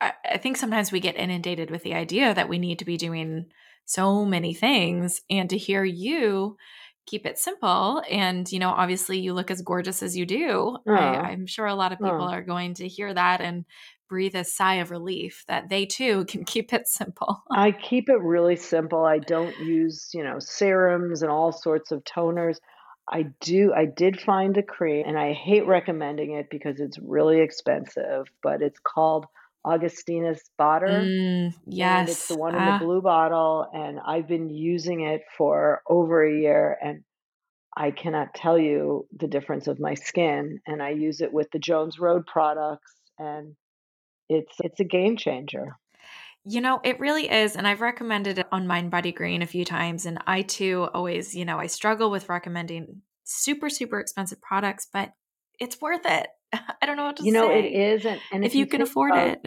I, 0.00 0.12
I 0.28 0.38
think 0.38 0.56
sometimes 0.56 0.90
we 0.90 1.00
get 1.00 1.16
inundated 1.16 1.70
with 1.70 1.84
the 1.84 1.94
idea 1.94 2.34
that 2.34 2.48
we 2.48 2.58
need 2.58 2.80
to 2.80 2.84
be 2.84 2.96
doing 2.96 3.46
so 3.84 4.24
many 4.24 4.52
things. 4.52 5.22
And 5.30 5.48
to 5.50 5.56
hear 5.56 5.84
you 5.84 6.56
keep 7.08 7.24
it 7.24 7.38
simple 7.38 8.02
and 8.10 8.50
you 8.52 8.58
know 8.58 8.70
obviously 8.70 9.18
you 9.18 9.32
look 9.32 9.50
as 9.50 9.62
gorgeous 9.62 10.02
as 10.02 10.16
you 10.16 10.26
do. 10.26 10.76
I, 10.86 11.32
am 11.32 11.46
sure 11.46 11.66
a 11.66 11.74
lot 11.74 11.92
of 11.92 11.98
people 11.98 12.28
are 12.28 12.42
going 12.42 12.74
to 12.74 12.88
hear 12.88 13.12
that 13.12 13.40
and 13.40 13.64
breathe 14.08 14.34
a 14.34 14.44
sigh 14.44 14.76
of 14.76 14.90
relief 14.90 15.44
that 15.48 15.68
they 15.68 15.86
too 15.86 16.24
can 16.26 16.44
keep 16.52 16.72
it 16.72 16.86
simple. 16.86 17.42
I 17.50 17.72
keep 17.72 18.08
it 18.08 18.20
really 18.20 18.56
simple. 18.56 19.04
I 19.04 19.18
don't 19.18 19.56
use 19.58 20.10
you 20.12 20.22
know 20.22 20.38
serums 20.38 21.22
and 21.22 21.30
all 21.30 21.52
sorts 21.52 21.90
of 21.90 22.04
toners. 22.04 22.56
I 23.10 23.24
do 23.40 23.72
i 23.74 23.86
did 23.86 24.20
find 24.20 24.54
a 24.58 24.62
cream 24.62 25.04
and 25.06 25.18
i 25.18 25.32
hate 25.32 25.66
recommending 25.66 26.32
it 26.32 26.50
because 26.50 26.78
it's 26.78 26.98
really 26.98 27.40
expensive 27.40 28.26
but 28.42 28.60
it's 28.60 28.78
called 28.80 29.24
Augustinus 29.68 30.40
Bader. 30.58 31.02
Mm, 31.04 31.54
yes. 31.66 32.00
And 32.00 32.08
it's 32.08 32.28
the 32.28 32.36
one 32.36 32.54
in 32.54 32.64
the 32.64 32.70
ah. 32.72 32.78
blue 32.78 33.02
bottle. 33.02 33.66
And 33.72 33.98
I've 34.00 34.26
been 34.26 34.50
using 34.50 35.02
it 35.02 35.22
for 35.36 35.82
over 35.88 36.24
a 36.24 36.32
year 36.32 36.76
and 36.82 37.02
I 37.76 37.90
cannot 37.92 38.34
tell 38.34 38.58
you 38.58 39.06
the 39.16 39.28
difference 39.28 39.66
of 39.66 39.78
my 39.78 39.94
skin. 39.94 40.60
And 40.66 40.82
I 40.82 40.90
use 40.90 41.20
it 41.20 41.32
with 41.32 41.50
the 41.52 41.58
Jones 41.58 41.98
Road 41.98 42.26
products 42.26 42.92
and 43.18 43.54
it's 44.28 44.54
it's 44.60 44.80
a 44.80 44.84
game 44.84 45.16
changer. 45.16 45.76
You 46.44 46.60
know, 46.60 46.80
it 46.82 46.98
really 46.98 47.30
is. 47.30 47.56
And 47.56 47.68
I've 47.68 47.82
recommended 47.82 48.38
it 48.38 48.46
on 48.50 48.66
Mind 48.66 48.90
Body 48.90 49.12
Green 49.12 49.42
a 49.42 49.46
few 49.46 49.64
times. 49.64 50.06
And 50.06 50.18
I 50.26 50.42
too 50.42 50.88
always, 50.94 51.34
you 51.34 51.44
know, 51.44 51.58
I 51.58 51.66
struggle 51.66 52.10
with 52.10 52.28
recommending 52.28 53.02
super, 53.24 53.68
super 53.68 54.00
expensive 54.00 54.40
products, 54.40 54.88
but 54.90 55.12
it's 55.58 55.80
worth 55.80 56.04
it. 56.04 56.28
I 56.52 56.86
don't 56.86 56.96
know 56.96 57.04
what 57.04 57.16
to 57.16 57.22
say. 57.22 57.26
you 57.26 57.32
know, 57.32 57.50
it 57.50 57.64
is, 57.64 58.04
and, 58.04 58.20
and 58.32 58.44
if, 58.44 58.50
if 58.50 58.54
you, 58.54 58.60
you 58.60 58.66
can 58.66 58.82
afford 58.82 59.12
about, 59.12 59.28
it. 59.28 59.46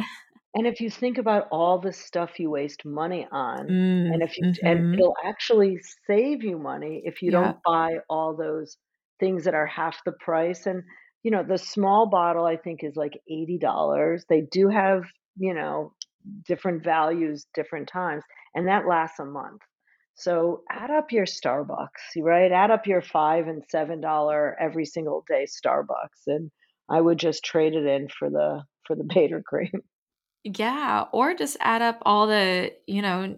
And 0.53 0.67
if 0.67 0.81
you 0.81 0.89
think 0.89 1.17
about 1.17 1.47
all 1.51 1.79
the 1.79 1.93
stuff 1.93 2.39
you 2.39 2.49
waste 2.49 2.83
money 2.85 3.25
on, 3.31 3.67
mm, 3.67 4.13
and 4.13 4.21
if 4.21 4.37
you 4.37 4.47
mm-hmm. 4.47 4.67
and 4.67 4.93
it'll 4.93 5.15
actually 5.25 5.79
save 6.07 6.43
you 6.43 6.59
money 6.59 7.01
if 7.05 7.21
you 7.21 7.31
yeah. 7.31 7.41
don't 7.41 7.57
buy 7.65 7.97
all 8.09 8.35
those 8.35 8.77
things 9.19 9.45
that 9.45 9.53
are 9.53 9.65
half 9.67 9.97
the 10.05 10.11
price. 10.11 10.65
And 10.65 10.83
you 11.23 11.31
know, 11.31 11.43
the 11.43 11.57
small 11.57 12.09
bottle 12.09 12.45
I 12.45 12.57
think 12.57 12.83
is 12.83 12.95
like 12.95 13.13
eighty 13.29 13.57
dollars. 13.59 14.25
They 14.27 14.41
do 14.51 14.67
have 14.67 15.03
you 15.37 15.53
know 15.53 15.93
different 16.45 16.83
values 16.83 17.45
different 17.53 17.87
times, 17.87 18.23
and 18.53 18.67
that 18.67 18.87
lasts 18.87 19.19
a 19.19 19.25
month. 19.25 19.61
So 20.15 20.61
add 20.69 20.91
up 20.91 21.11
your 21.11 21.25
Starbucks, 21.25 22.17
right? 22.19 22.51
Add 22.51 22.71
up 22.71 22.85
your 22.85 23.01
five 23.01 23.47
and 23.47 23.63
seven 23.69 24.01
dollar 24.01 24.55
every 24.59 24.85
single 24.85 25.23
day 25.27 25.45
Starbucks, 25.45 26.27
and 26.27 26.51
I 26.89 27.01
would 27.01 27.17
just 27.17 27.43
trade 27.43 27.73
it 27.73 27.85
in 27.85 28.07
for 28.07 28.29
the 28.29 28.63
for 28.85 28.95
the 28.95 29.03
Bader 29.13 29.41
cream. 29.41 29.81
Yeah, 30.43 31.05
or 31.11 31.35
just 31.35 31.57
add 31.59 31.81
up 31.81 31.99
all 32.03 32.25
the, 32.25 32.71
you 32.87 33.01
know, 33.01 33.37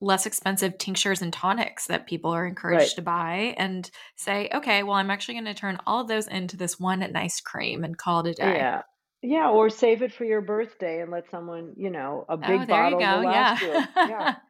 less 0.00 0.26
expensive 0.26 0.78
tinctures 0.78 1.22
and 1.22 1.32
tonics 1.32 1.86
that 1.86 2.06
people 2.06 2.30
are 2.30 2.46
encouraged 2.46 2.80
right. 2.80 2.96
to 2.96 3.02
buy 3.02 3.54
and 3.56 3.90
say, 4.16 4.48
okay, 4.54 4.82
well, 4.82 4.94
I'm 4.94 5.10
actually 5.10 5.34
going 5.34 5.46
to 5.46 5.54
turn 5.54 5.78
all 5.86 6.00
of 6.00 6.08
those 6.08 6.28
into 6.28 6.56
this 6.56 6.78
one 6.78 7.00
nice 7.12 7.40
cream 7.40 7.82
and 7.82 7.96
call 7.96 8.20
it 8.20 8.30
a 8.30 8.34
day. 8.34 8.56
Yeah. 8.56 8.82
Yeah, 9.20 9.48
or 9.48 9.68
save 9.68 10.02
it 10.02 10.12
for 10.12 10.24
your 10.24 10.40
birthday 10.40 11.02
and 11.02 11.10
let 11.10 11.28
someone, 11.28 11.72
you 11.76 11.90
know, 11.90 12.24
a 12.28 12.34
oh, 12.34 12.36
big 12.36 12.60
oh, 12.60 12.66
bottle 12.66 12.98
will 12.98 13.24
last 13.24 13.62
yeah. 13.62 13.86
you. 13.96 14.10
Yeah. 14.10 14.34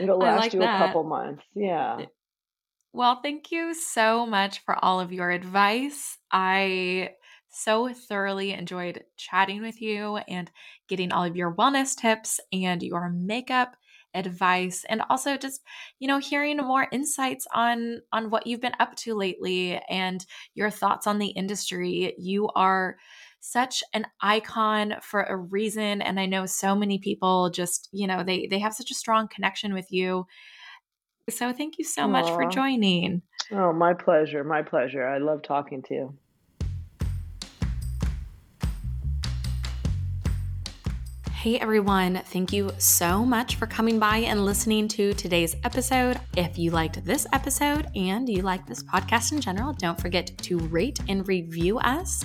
It'll 0.00 0.18
last 0.18 0.38
like 0.38 0.52
you 0.52 0.60
that. 0.60 0.82
a 0.82 0.86
couple 0.86 1.04
months. 1.04 1.42
Yeah. 1.54 1.98
Eh, 2.00 2.06
well, 2.92 3.20
thank 3.22 3.50
you 3.50 3.74
so 3.74 4.26
much 4.26 4.60
for 4.64 4.82
all 4.84 5.00
of 5.00 5.12
your 5.12 5.30
advice. 5.30 6.18
I 6.30 7.10
so 7.48 7.92
thoroughly 7.92 8.52
enjoyed 8.52 9.04
chatting 9.16 9.62
with 9.62 9.80
you 9.80 10.16
and 10.28 10.50
getting 10.88 11.12
all 11.12 11.24
of 11.24 11.36
your 11.36 11.54
wellness 11.54 11.94
tips 11.94 12.40
and 12.52 12.82
your 12.82 13.10
makeup 13.10 13.76
advice 14.14 14.84
and 14.88 15.02
also 15.08 15.36
just 15.36 15.62
you 15.98 16.06
know 16.06 16.18
hearing 16.18 16.58
more 16.58 16.86
insights 16.92 17.46
on 17.54 18.00
on 18.12 18.28
what 18.28 18.46
you've 18.46 18.60
been 18.60 18.74
up 18.78 18.94
to 18.94 19.14
lately 19.14 19.80
and 19.88 20.26
your 20.54 20.70
thoughts 20.70 21.06
on 21.06 21.18
the 21.18 21.28
industry 21.28 22.14
you 22.18 22.48
are 22.54 22.96
such 23.44 23.82
an 23.92 24.06
icon 24.20 24.94
for 25.02 25.24
a 25.24 25.36
reason 25.36 26.00
and 26.00 26.20
i 26.20 26.26
know 26.26 26.46
so 26.46 26.76
many 26.76 26.98
people 26.98 27.50
just 27.50 27.88
you 27.90 28.06
know 28.06 28.22
they 28.22 28.46
they 28.46 28.60
have 28.60 28.72
such 28.72 28.90
a 28.92 28.94
strong 28.94 29.26
connection 29.26 29.74
with 29.74 29.90
you 29.90 30.24
so 31.28 31.52
thank 31.52 31.76
you 31.76 31.84
so 31.84 32.02
Aww. 32.02 32.10
much 32.10 32.28
for 32.28 32.48
joining 32.48 33.20
oh 33.50 33.72
my 33.72 33.94
pleasure 33.94 34.44
my 34.44 34.62
pleasure 34.62 35.04
i 35.04 35.18
love 35.18 35.42
talking 35.42 35.82
to 35.82 35.94
you 35.94 36.14
Hey 41.30 41.58
everyone, 41.58 42.22
thank 42.26 42.52
you 42.52 42.70
so 42.78 43.24
much 43.24 43.56
for 43.56 43.66
coming 43.66 43.98
by 43.98 44.18
and 44.18 44.44
listening 44.44 44.86
to 44.86 45.12
today's 45.14 45.56
episode. 45.64 46.20
If 46.36 46.56
you 46.56 46.70
liked 46.70 47.04
this 47.04 47.26
episode 47.32 47.88
and 47.96 48.28
you 48.28 48.42
like 48.42 48.64
this 48.64 48.84
podcast 48.84 49.32
in 49.32 49.40
general, 49.40 49.72
don't 49.72 50.00
forget 50.00 50.30
to 50.42 50.60
rate 50.60 51.00
and 51.08 51.26
review 51.26 51.80
us. 51.80 52.24